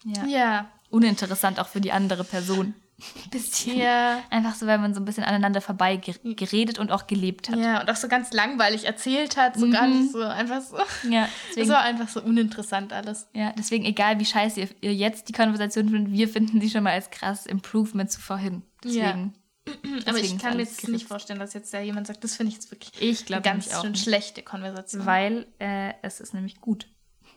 Ja. 0.02 0.24
ja. 0.24 0.68
Uninteressant 0.90 1.60
auch 1.60 1.68
für 1.68 1.80
die 1.80 1.92
andere 1.92 2.24
Person. 2.24 2.74
bisschen. 3.30 3.78
Ja. 3.78 4.22
Einfach 4.30 4.54
so, 4.54 4.66
weil 4.66 4.78
man 4.78 4.94
so 4.94 5.00
ein 5.00 5.04
bisschen 5.04 5.24
aneinander 5.24 5.60
vorbei 5.60 5.96
geredet 5.96 6.78
und 6.78 6.92
auch 6.92 7.06
gelebt 7.06 7.48
hat. 7.48 7.58
Ja, 7.58 7.80
und 7.80 7.90
auch 7.90 7.96
so 7.96 8.08
ganz 8.08 8.32
langweilig 8.32 8.84
erzählt 8.84 9.36
hat, 9.36 9.56
so 9.56 9.66
mhm. 9.66 9.72
gar 9.72 9.86
nicht 9.86 10.12
so 10.12 10.22
einfach 10.22 10.60
so. 10.60 10.76
Ja, 11.08 11.28
deswegen, 11.48 11.68
das 11.68 11.76
war 11.76 11.82
einfach 11.82 12.08
so 12.08 12.22
uninteressant 12.22 12.92
alles. 12.92 13.28
Ja, 13.32 13.52
deswegen 13.58 13.84
egal 13.84 14.18
wie 14.20 14.24
scheiße 14.24 14.60
ihr, 14.60 14.68
ihr 14.80 14.94
jetzt 14.94 15.28
die 15.28 15.32
Konversation 15.32 15.88
findet, 15.88 16.12
wir 16.12 16.28
finden 16.28 16.60
sie 16.60 16.70
schon 16.70 16.84
mal 16.84 16.92
als 16.92 17.10
krasses 17.10 17.46
Improvement 17.46 18.10
zu 18.10 18.20
vorhin. 18.20 18.62
Deswegen. 18.82 19.34
Ja. 19.34 19.40
Aber 20.06 20.18
ich 20.18 20.38
kann 20.38 20.56
mir 20.56 20.62
jetzt 20.62 20.86
nicht 20.88 21.08
vorstellen, 21.08 21.38
dass 21.38 21.54
jetzt 21.54 21.72
ja 21.72 21.80
jemand 21.80 22.06
sagt, 22.06 22.22
das 22.22 22.36
finde 22.36 22.50
ich 22.50 22.56
jetzt 22.56 22.70
wirklich 22.70 22.90
ich 23.00 23.32
eine 23.32 23.40
ganz 23.40 23.80
schön 23.80 23.94
schlechte 23.94 24.42
Konversation. 24.42 25.06
Weil 25.06 25.46
äh, 25.58 25.94
es 26.02 26.20
ist 26.20 26.34
nämlich 26.34 26.60
gut. 26.60 26.86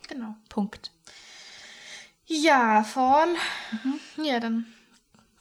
Genau. 0.10 0.36
Punkt. 0.50 0.92
Ja, 2.26 2.84
von. 2.84 3.30
Mhm. 3.84 4.26
Ja, 4.26 4.42
dann 4.42 4.66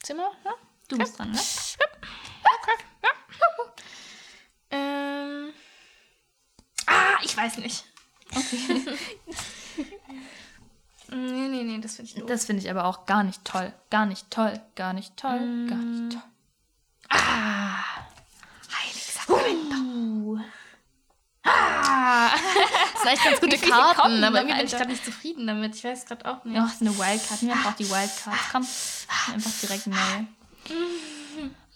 Zimmer? 0.07 0.31
Ja? 0.45 0.53
Du 0.87 0.95
okay. 0.95 1.03
bist 1.03 1.19
dran, 1.19 1.31
ne? 1.31 1.39
Okay. 2.61 2.83
Ähm. 4.71 5.53
Ah, 6.85 7.17
ich 7.21 7.35
weiß 7.35 7.57
nicht. 7.57 7.83
Okay. 8.33 8.97
nee, 11.11 11.47
nee, 11.49 11.63
nee, 11.63 11.79
das 11.81 11.97
finde 11.97 12.09
ich 12.09 12.15
doof. 12.15 12.25
Das 12.25 12.45
finde 12.45 12.63
ich 12.63 12.71
aber 12.71 12.85
auch 12.85 13.05
gar 13.05 13.23
nicht 13.23 13.43
toll. 13.43 13.73
Gar 13.89 14.05
nicht 14.05 14.31
toll. 14.31 14.53
Gar 14.75 14.93
nicht 14.93 15.17
toll. 15.17 15.41
Mm. 15.41 15.67
Gar 15.67 15.77
nicht 15.77 16.13
toll. 16.13 16.29
Ah. 17.09 17.83
Heilig 18.79 19.03
Sakramento. 19.03 19.75
Uh. 19.75 20.39
Ah. 21.43 22.33
Echt 23.05 23.23
ganz 23.23 23.39
gute 23.39 23.57
Karten, 23.57 23.99
kommen, 23.99 24.23
aber 24.23 24.39
irgendwie 24.39 24.57
bin 24.57 24.65
ich 24.65 24.71
gerade 24.71 24.89
nicht 24.89 25.05
zufrieden 25.05 25.47
damit. 25.47 25.75
Ich 25.75 25.83
weiß 25.83 26.05
gerade 26.05 26.25
auch 26.25 26.43
nicht. 26.43 26.59
Ach, 26.59 26.71
ist 26.71 26.81
eine 26.81 26.97
Wildcard. 26.97 27.41
Mir 27.41 27.55
braucht 27.55 27.79
die 27.79 27.89
Wildcards. 27.89 28.39
Komm, 28.51 28.67
einfach 29.33 29.51
direkt 29.61 29.87
neu. 29.87 29.95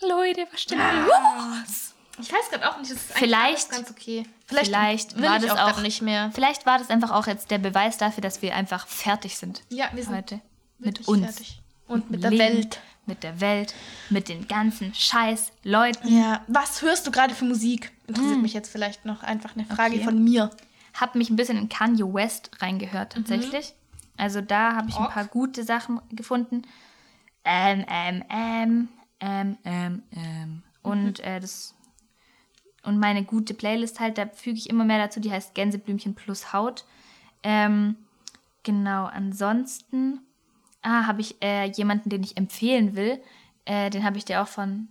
Leute, 0.02 0.48
was 0.52 0.62
stimmt 0.62 0.82
ah. 0.82 1.06
los? 1.06 1.94
Ich 2.20 2.32
weiß 2.32 2.50
gerade 2.50 2.70
auch 2.70 2.78
nicht, 2.78 2.92
das 2.92 2.98
ist 2.98 3.14
vielleicht, 3.14 3.70
ganz 3.70 3.90
okay. 3.90 4.26
Vielleicht, 4.46 4.68
vielleicht 4.68 5.22
war 5.22 5.40
das 5.40 5.52
auch, 5.52 5.78
auch, 5.78 5.82
nicht 5.82 6.02
mehr. 6.02 6.32
Vielleicht 6.34 6.66
war 6.66 6.78
das 6.78 6.90
einfach 6.90 7.12
auch 7.12 7.26
jetzt 7.26 7.50
der 7.52 7.58
Beweis 7.58 7.98
dafür, 7.98 8.22
dass 8.22 8.42
wir 8.42 8.56
einfach 8.56 8.86
fertig 8.88 9.38
sind. 9.38 9.62
Ja, 9.70 9.90
wir 9.94 10.04
sind 10.04 10.16
heute 10.16 10.42
mit 10.78 11.08
uns 11.08 11.24
fertig. 11.24 11.62
und 11.88 12.12
mit, 12.12 12.22
mit 12.22 12.32
der 12.32 12.40
Welt, 12.40 12.80
mit 13.06 13.24
der 13.24 13.40
Welt, 13.42 13.74
mit 14.10 14.30
den 14.30 14.48
ganzen 14.48 14.94
Scheiß 14.94 15.52
Leuten. 15.64 16.16
Ja, 16.16 16.42
was 16.48 16.82
hörst 16.82 17.08
du 17.08 17.12
gerade 17.12 17.34
für 17.34 17.46
Musik? 17.46 17.92
Interessiert 18.08 18.36
hm. 18.36 18.42
mich 18.42 18.54
jetzt 18.54 18.70
vielleicht 18.72 19.06
noch 19.06 19.24
einfach 19.24 19.56
eine 19.56 19.66
Frage 19.66 19.96
okay. 19.96 20.04
von 20.04 20.24
mir. 20.24 20.52
Hab 20.94 21.16
mich 21.16 21.30
ein 21.30 21.36
bisschen 21.36 21.58
in 21.58 21.70
Kanye 21.70 22.14
West 22.14 22.52
reingehört 22.60 23.14
tatsächlich. 23.14 23.70
Mhm. 23.70 24.22
Also 24.22 24.42
da 24.42 24.76
habe 24.76 24.90
ich 24.90 24.98
ein 24.98 25.10
paar 25.10 25.26
gute 25.26 25.64
Sachen 25.64 26.00
gefunden. 26.12 26.64
Ähm, 27.44 27.86
ähm, 27.90 28.24
ähm, 28.30 28.88
ähm, 29.20 29.58
ähm, 29.64 30.04
ähm. 30.12 30.64
Und 30.84 31.20
mhm. 31.20 31.26
äh, 31.26 31.40
das 31.40 31.76
und 32.84 33.00
meine 33.00 33.24
gute 33.24 33.54
Playlist 33.54 34.00
halt, 34.00 34.18
da 34.18 34.28
füge 34.28 34.58
ich 34.58 34.70
immer 34.70 34.84
mehr 34.84 34.98
dazu, 34.98 35.20
die 35.20 35.32
heißt 35.32 35.54
Gänseblümchen 35.54 36.16
plus 36.16 36.52
Haut. 36.52 36.86
Ähm, 37.44 37.96
genau, 38.64 39.06
ansonsten 39.06 40.20
ah, 40.82 41.06
habe 41.06 41.22
ich 41.22 41.42
äh, 41.44 41.70
jemanden, 41.70 42.10
den 42.10 42.24
ich 42.24 42.38
empfehlen 42.38 42.96
will. 42.96 43.22
Äh, 43.66 43.92
den 43.92 44.04
habe 44.04 44.18
ich 44.18 44.26
dir 44.26 44.42
auch 44.42 44.48
von 44.48 44.88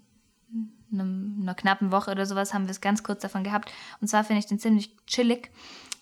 einem, 0.92 1.38
einer 1.42 1.54
knappen 1.54 1.90
Woche 1.90 2.12
oder 2.12 2.26
sowas, 2.26 2.54
haben 2.54 2.66
wir 2.66 2.70
es 2.70 2.80
ganz 2.80 3.02
kurz 3.02 3.22
davon 3.22 3.44
gehabt. 3.44 3.72
Und 4.00 4.08
zwar 4.08 4.24
finde 4.24 4.40
ich 4.40 4.46
den 4.46 4.58
ziemlich 4.58 4.96
chillig. 5.06 5.50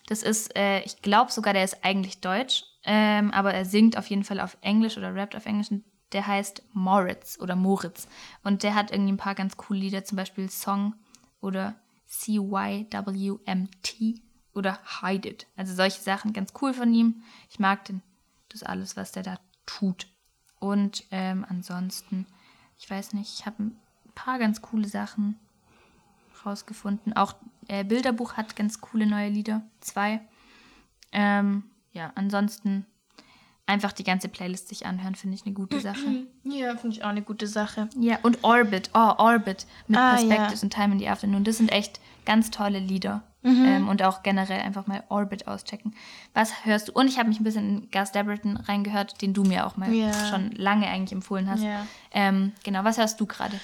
Das 0.09 0.23
ist, 0.23 0.55
äh, 0.57 0.81
ich 0.81 1.03
glaube 1.03 1.31
sogar, 1.31 1.53
der 1.53 1.63
ist 1.63 1.85
eigentlich 1.85 2.19
deutsch, 2.19 2.63
ähm, 2.83 3.29
aber 3.29 3.53
er 3.53 3.63
singt 3.63 3.95
auf 3.95 4.07
jeden 4.07 4.23
Fall 4.23 4.39
auf 4.39 4.57
Englisch 4.61 4.97
oder 4.97 5.13
rappt 5.13 5.35
auf 5.35 5.45
Englisch. 5.45 5.67
Der 6.13 6.25
heißt 6.25 6.63
Moritz 6.73 7.37
oder 7.39 7.55
Moritz. 7.55 8.07
Und 8.43 8.63
der 8.63 8.73
hat 8.73 8.89
irgendwie 8.89 9.11
ein 9.11 9.17
paar 9.17 9.35
ganz 9.35 9.55
coole 9.55 9.81
Lieder, 9.81 10.03
zum 10.03 10.15
Beispiel 10.15 10.49
Song 10.49 10.95
oder 11.41 11.75
CYWMT 12.07 13.93
oder 14.55 14.79
Hide 14.99 15.29
It. 15.29 15.45
Also 15.55 15.75
solche 15.75 16.01
Sachen 16.01 16.33
ganz 16.33 16.53
cool 16.59 16.73
von 16.73 16.91
ihm. 16.91 17.21
Ich 17.51 17.59
mag 17.59 17.85
den, 17.85 18.01
das 18.49 18.63
alles, 18.63 18.97
was 18.97 19.11
der 19.11 19.21
da 19.21 19.37
tut. 19.67 20.07
Und 20.59 21.03
ähm, 21.11 21.45
ansonsten, 21.47 22.25
ich 22.79 22.89
weiß 22.89 23.13
nicht, 23.13 23.39
ich 23.39 23.45
habe 23.45 23.61
ein 23.61 23.79
paar 24.15 24.39
ganz 24.39 24.63
coole 24.63 24.87
Sachen 24.87 25.39
rausgefunden. 26.45 27.15
Auch 27.15 27.35
äh, 27.67 27.83
Bilderbuch 27.83 28.33
hat 28.33 28.55
ganz 28.55 28.81
coole 28.81 29.05
neue 29.05 29.29
Lieder. 29.29 29.61
Zwei. 29.79 30.21
Ähm, 31.11 31.63
ja, 31.91 32.11
ansonsten 32.15 32.85
einfach 33.65 33.91
die 33.93 34.03
ganze 34.03 34.29
Playlist 34.29 34.67
sich 34.67 34.85
anhören, 34.85 35.15
finde 35.15 35.35
ich 35.35 35.45
eine 35.45 35.53
gute 35.53 35.79
Sache. 35.81 36.25
Ja, 36.43 36.75
finde 36.75 36.97
ich 36.97 37.03
auch 37.03 37.09
eine 37.09 37.21
gute 37.21 37.47
Sache. 37.47 37.89
Ja, 37.95 38.19
und 38.23 38.43
Orbit, 38.43 38.89
oh, 38.93 39.13
Orbit 39.17 39.65
mit 39.87 39.97
ah, 39.97 40.15
Perspectives 40.15 40.61
ja. 40.61 40.65
und 40.65 40.73
Time 40.73 40.93
in 40.93 40.99
the 40.99 41.07
Afternoon. 41.09 41.43
Das 41.43 41.57
sind 41.57 41.71
echt 41.71 41.99
ganz 42.25 42.51
tolle 42.51 42.79
Lieder. 42.79 43.23
Mhm. 43.41 43.65
Ähm, 43.65 43.87
und 43.87 44.03
auch 44.03 44.21
generell 44.21 44.59
einfach 44.59 44.85
mal 44.87 45.03
Orbit 45.07 45.47
auschecken. 45.47 45.95
Was 46.33 46.65
hörst 46.65 46.89
du? 46.89 46.91
Und 46.91 47.07
ich 47.07 47.17
habe 47.17 47.29
mich 47.29 47.39
ein 47.39 47.45
bisschen 47.45 47.83
in 47.83 47.91
Gus 47.91 48.11
Debberton 48.11 48.57
reingehört, 48.57 49.21
den 49.21 49.33
du 49.33 49.43
mir 49.43 49.65
auch 49.65 49.77
mal 49.77 49.93
ja. 49.93 50.11
schon 50.29 50.51
lange 50.51 50.87
eigentlich 50.87 51.13
empfohlen 51.13 51.49
hast. 51.49 51.63
Ja. 51.63 51.87
Ähm, 52.11 52.51
genau, 52.65 52.83
was 52.83 52.97
hörst 52.97 53.19
du 53.21 53.25
gerade? 53.25 53.57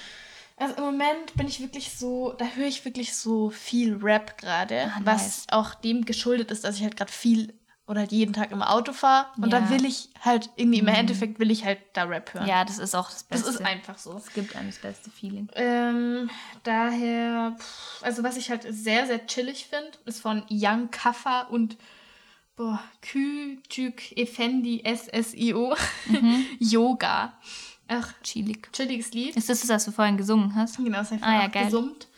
Also 0.58 0.74
im 0.76 0.84
Moment 0.84 1.34
bin 1.36 1.46
ich 1.46 1.60
wirklich 1.60 1.92
so, 1.92 2.32
da 2.32 2.46
höre 2.46 2.66
ich 2.66 2.84
wirklich 2.84 3.14
so 3.14 3.50
viel 3.50 3.96
Rap 4.02 4.38
gerade, 4.38 4.90
ah, 4.94 5.00
nice. 5.00 5.04
was 5.04 5.46
auch 5.50 5.74
dem 5.74 6.04
geschuldet 6.06 6.50
ist, 6.50 6.64
dass 6.64 6.76
ich 6.76 6.82
halt 6.82 6.96
gerade 6.96 7.12
viel 7.12 7.52
oder 7.86 8.00
halt 8.00 8.10
jeden 8.10 8.32
Tag 8.32 8.50
im 8.50 8.62
Auto 8.62 8.92
fahre. 8.92 9.26
Und 9.36 9.52
Ja. 9.52 9.60
dann 9.60 9.70
will 9.70 9.84
ich 9.84 10.08
halt 10.20 10.50
irgendwie 10.56 10.78
im 10.80 10.88
Endeffekt 10.88 11.38
will 11.38 11.50
ich 11.52 11.64
halt 11.64 11.78
da 11.92 12.02
Rap 12.04 12.32
hören. 12.34 12.48
Ja, 12.48 12.64
das 12.64 12.78
ist 12.78 12.94
auch 12.96 13.04
das 13.10 13.28
das 13.28 13.42
Beste. 13.42 13.50
ist 13.50 13.60
einfach 13.64 13.98
so. 13.98 14.16
Es 14.16 14.32
gibt 14.32 14.56
einem 14.56 14.68
das 14.68 14.78
beste 14.78 15.10
Feeling. 15.10 15.48
Ähm, 15.54 16.28
daher, 16.64 17.54
pff, 17.58 18.02
also 18.02 18.24
was 18.24 18.36
ich 18.36 18.50
halt 18.50 18.66
sehr, 18.68 19.06
sehr 19.06 19.24
chillig 19.26 19.66
finde, 19.66 19.92
ist 20.06 20.20
von 20.20 20.42
Young 20.50 20.90
Kaffa 20.90 21.42
und 21.42 21.76
boah, 22.56 22.82
Küçük 23.02 24.16
Efendi 24.16 24.82
SSIO 24.84 25.76
Yoga. 26.58 27.34
Ach, 27.88 28.12
Chillig. 28.22 28.72
chilliges 28.72 29.12
Lied. 29.12 29.36
Ist 29.36 29.48
das 29.48 29.60
das, 29.60 29.68
was 29.70 29.84
du 29.84 29.92
vorhin 29.92 30.16
gesungen 30.16 30.54
hast? 30.54 30.76
Genau, 30.78 30.98
das 30.98 31.08
habe 31.12 31.20
ich 31.20 31.26
Ah, 31.26 31.42
ja, 31.42 31.46
geil. 31.48 31.64
gesummt. 31.66 32.08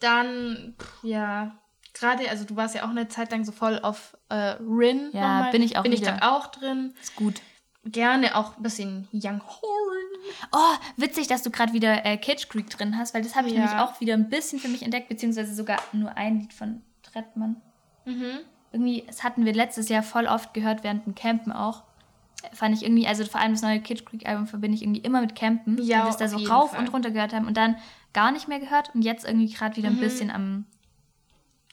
Dann, 0.00 0.74
ja, 1.02 1.56
gerade, 1.94 2.28
also 2.28 2.44
du 2.44 2.56
warst 2.56 2.74
ja 2.74 2.84
auch 2.84 2.88
eine 2.90 3.08
Zeit 3.08 3.30
lang 3.30 3.44
so 3.44 3.52
voll 3.52 3.78
auf 3.80 4.16
äh, 4.28 4.34
Rin. 4.60 5.10
Ja, 5.12 5.20
nochmal. 5.36 5.50
bin 5.52 5.62
ich 5.62 5.76
auch 5.76 5.82
Bin 5.84 5.92
ich 5.92 6.00
wieder. 6.00 6.16
da 6.20 6.32
auch 6.36 6.46
drin. 6.48 6.94
Ist 7.00 7.14
gut. 7.16 7.40
Gerne 7.84 8.36
auch 8.36 8.56
ein 8.56 8.62
bisschen 8.62 9.08
Young 9.12 9.40
Horn. 9.42 10.22
Oh, 10.52 10.74
witzig, 10.96 11.26
dass 11.28 11.42
du 11.42 11.50
gerade 11.50 11.72
wieder 11.72 12.04
äh, 12.06 12.16
Cage 12.16 12.48
Creek 12.48 12.70
drin 12.70 12.96
hast, 12.96 13.12
weil 13.14 13.22
das 13.22 13.34
habe 13.36 13.48
ich 13.48 13.54
Ja. 13.54 13.60
nämlich 13.60 13.76
auch 13.78 14.00
wieder 14.00 14.14
ein 14.14 14.28
bisschen 14.28 14.58
für 14.60 14.68
mich 14.68 14.82
entdeckt, 14.82 15.08
beziehungsweise 15.08 15.54
sogar 15.54 15.78
nur 15.92 16.16
ein 16.16 16.40
Lied 16.40 16.52
von 16.52 16.82
Trettmann. 17.02 17.60
Mhm. 18.04 18.38
Irgendwie, 18.72 19.04
das 19.06 19.22
hatten 19.22 19.44
wir 19.44 19.52
letztes 19.52 19.88
Jahr 19.88 20.02
voll 20.02 20.26
oft 20.26 20.54
gehört, 20.54 20.82
während 20.84 21.06
dem 21.06 21.14
Campen 21.14 21.52
auch. 21.52 21.82
Fand 22.52 22.74
ich 22.76 22.82
irgendwie, 22.82 23.06
also 23.06 23.24
vor 23.24 23.40
allem 23.40 23.52
das 23.52 23.62
neue 23.62 23.80
Kitsch 23.80 24.04
Creek 24.04 24.26
Album 24.26 24.46
verbinde 24.46 24.76
ich 24.76 24.82
irgendwie 24.82 25.00
immer 25.00 25.20
mit 25.20 25.34
Campen, 25.34 25.78
Ja, 25.82 25.98
weil 25.98 26.04
wir 26.06 26.10
es 26.10 26.16
da 26.16 26.28
so 26.28 26.38
rauf 26.38 26.70
Fall. 26.72 26.80
und 26.80 26.92
runter 26.92 27.10
gehört 27.10 27.32
haben 27.32 27.46
und 27.46 27.56
dann 27.56 27.76
gar 28.12 28.30
nicht 28.32 28.48
mehr 28.48 28.58
gehört 28.60 28.94
und 28.94 29.02
jetzt 29.02 29.24
irgendwie 29.24 29.52
gerade 29.52 29.76
wieder 29.76 29.88
ein 29.88 29.96
Mhm. 29.96 30.00
bisschen 30.00 30.30
am. 30.30 30.66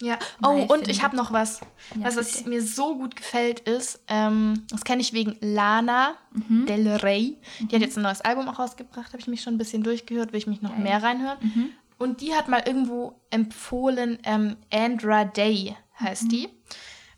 Ja. 0.02 0.18
Oh, 0.42 0.54
Mal 0.54 0.62
und 0.68 0.88
ich 0.88 1.04
habe 1.04 1.18
noch 1.18 1.34
was. 1.34 1.60
Ja, 2.00 2.06
was, 2.16 2.38
bitte. 2.38 2.50
mir 2.50 2.62
so 2.62 2.98
gut 2.98 3.18
gefällt, 3.18 3.60
ist, 3.62 4.02
ähm, 4.08 4.64
das 4.70 4.86
kenne 4.86 5.02
ich 5.02 5.12
wegen 5.12 5.36
Lana 5.42 6.14
Mhm. 6.32 6.66
Del 6.68 6.88
Rey. 6.88 7.38
Die 7.60 7.76
hat 7.76 7.82
jetzt 7.82 7.98
ein 7.98 8.04
neues 8.04 8.22
Album 8.22 8.48
auch 8.48 8.60
rausgebracht, 8.60 9.08
habe 9.08 9.20
ich 9.20 9.28
mich 9.28 9.42
schon 9.42 9.56
ein 9.56 9.58
bisschen 9.58 9.84
durchgehört, 9.84 10.32
will 10.32 10.38
ich 10.38 10.48
mich 10.48 10.62
noch 10.62 10.72
Geil. 10.72 10.84
mehr 10.84 11.04
reinhören. 11.04 11.38
Mhm. 11.42 11.70
Und 11.98 12.22
die 12.22 12.34
hat 12.34 12.48
mal 12.48 12.64
irgendwo 12.66 13.20
empfohlen, 13.30 14.20
ähm, 14.24 14.56
Andra 14.72 15.26
Day 15.26 15.76
heißt 16.00 16.24
Mhm. 16.24 16.30
die. 16.30 16.50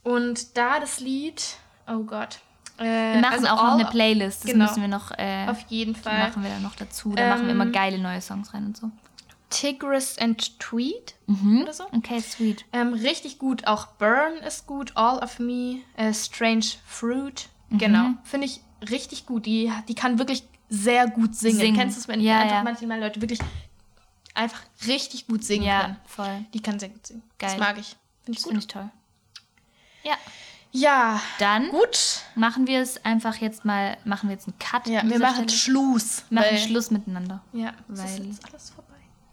Und 0.04 0.58
da 0.58 0.80
das 0.80 1.00
Lied, 1.00 1.58
oh 1.88 2.00
Gott. 2.00 2.40
Äh, 2.82 3.14
Wir 3.14 3.22
machen 3.22 3.34
also 3.34 3.48
auch 3.48 3.64
noch 3.64 3.74
eine 3.80 3.86
Playlist, 3.86 4.44
das 4.44 4.52
genau. 4.52 4.66
müssen 4.66 4.82
wir 4.82 4.88
noch. 4.88 5.12
Äh, 5.18 5.48
Auf 5.50 5.60
jeden 5.70 5.96
Fall. 5.96 6.20
machen 6.30 6.44
wir 6.44 6.50
dann 6.50 6.64
noch 6.64 6.76
dazu. 6.76 7.14
Da 7.16 7.30
machen 7.30 7.46
wir 7.46 7.52
immer 7.52 7.66
Ähm, 7.66 7.72
geile 7.72 7.98
neue 8.00 8.22
Songs 8.22 8.54
rein 8.54 8.66
und 8.66 8.78
so. 8.78 8.90
Tigris 9.50 10.18
and 10.18 10.60
Tweed 10.60 11.16
Mhm. 11.28 11.62
oder 11.64 11.74
so. 11.74 11.84
Okay, 11.92 12.20
sweet. 12.22 12.66
Ähm, 12.72 12.94
richtig 12.94 13.38
gut. 13.38 13.68
Auch 13.68 13.88
Burn 13.88 14.36
ist 14.48 14.66
gut. 14.66 14.94
All 14.96 15.20
of 15.20 15.40
Me. 15.40 15.80
Äh, 15.98 16.14
Strange 16.14 16.66
Fruit. 16.86 17.50
Mhm. 17.70 17.78
Genau. 17.78 18.06
Finde 18.24 18.46
ich 18.48 18.62
richtig 18.90 19.26
gut. 19.26 19.46
Die, 19.46 19.72
die 19.90 19.96
kann 19.96 20.20
wirklich 20.20 20.44
sehr 20.70 21.08
gut 21.10 21.36
singen. 21.36 21.58
Singen. 21.60 21.76
Kennst 21.76 21.98
du 21.98 22.02
es, 22.02 22.08
wenn 22.08 22.22
Ja, 22.22 22.40
einfach 22.40 22.56
ja. 22.58 22.64
manchmal 22.64 23.00
Leute 23.02 23.20
wirklich 23.22 23.40
einfach 24.34 24.62
richtig 24.88 25.28
gut 25.28 25.44
singen 25.44 25.66
Ja, 25.66 25.82
können? 25.82 25.98
voll. 26.06 26.46
Die 26.54 26.62
kann 26.62 26.80
sehr 26.80 26.88
gut 26.90 27.06
singen. 27.06 27.24
Geil. 27.38 27.50
Das 27.52 27.60
mag 27.60 27.78
ich. 27.78 27.98
Finde 28.24 28.32
ich 28.32 28.36
Das 28.38 28.44
gut. 28.44 28.52
finde 28.54 28.60
ich 28.62 28.68
toll. 28.68 28.90
Ja, 30.04 30.14
Ja, 30.72 31.22
dann 31.40 31.70
gut. 31.70 32.22
machen 32.36 32.66
wir 32.68 32.82
es 32.82 33.04
einfach 33.04 33.36
jetzt 33.36 33.66
mal, 33.66 33.98
machen 34.06 34.30
wir 34.30 34.36
jetzt 34.36 34.48
einen 34.48 34.58
Cut. 34.60 34.88
Ja, 34.88 35.04
wir 35.08 35.20
machen 35.20 35.50
Stelle. 35.50 35.50
Schluss. 35.50 36.24
Wir 36.30 36.36
machen 36.40 36.48
weil- 36.52 36.58
Schluss 36.60 36.92
miteinander. 36.92 37.42
Ja, 37.54 37.74
das 37.90 38.00
ist 38.06 38.20
weil- 38.20 38.28
jetzt 38.28 38.46
alles 38.46 38.70
vorbei. 38.70 38.88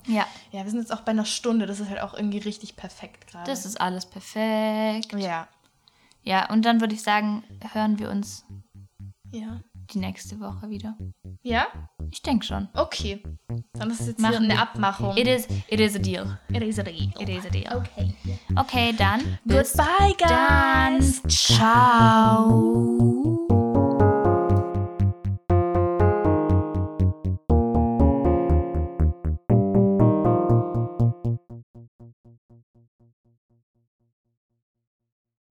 Ja, 0.06 0.26
Ja, 0.52 0.64
wir 0.64 0.70
sind 0.70 0.80
jetzt 0.80 0.92
auch 0.92 1.02
bei 1.02 1.10
einer 1.12 1.24
Stunde. 1.26 1.66
Das 1.66 1.80
ist 1.80 1.88
halt 1.88 2.00
auch 2.00 2.14
irgendwie 2.14 2.38
richtig 2.38 2.76
perfekt 2.76 3.26
gerade. 3.28 3.48
das 3.50 3.64
ist 3.66 3.80
alles 3.80 4.06
perfekt. 4.06 5.12
Ja. 5.16 5.46
Ja, 6.24 6.50
und 6.50 6.64
dann 6.64 6.80
würde 6.80 6.94
ich 6.94 7.02
sagen, 7.02 7.44
hören 7.72 7.98
wir 7.98 8.10
uns 8.10 8.44
Ja. 9.30 9.60
Die 9.88 9.98
nächste 9.98 10.38
Woche 10.40 10.68
wieder. 10.70 10.96
Ja? 11.42 11.66
Ich 12.10 12.22
denke 12.22 12.44
schon. 12.44 12.68
Okay. 12.74 13.22
Dann 13.72 13.90
ist 13.90 14.00
es 14.00 14.06
jetzt 14.08 14.20
Machen 14.20 14.44
hier 14.44 14.50
eine. 14.50 14.60
Abmachung. 14.60 15.16
It 15.16 15.26
is, 15.26 15.46
it 15.68 15.80
is 15.80 15.96
a 15.96 15.98
deal. 15.98 16.38
It 16.52 16.62
is 16.62 16.78
a 16.78 16.82
deal. 16.82 17.10
It 17.18 17.28
is 17.28 17.44
a 17.44 17.50
deal. 17.50 17.76
Okay. 17.76 18.14
Okay, 18.56 18.94
dann. 18.96 19.38
bis 19.44 19.72
Goodbye, 19.72 20.14
guys. 20.18 21.22
Dann. 21.22 21.30
Ciao. 21.30 22.88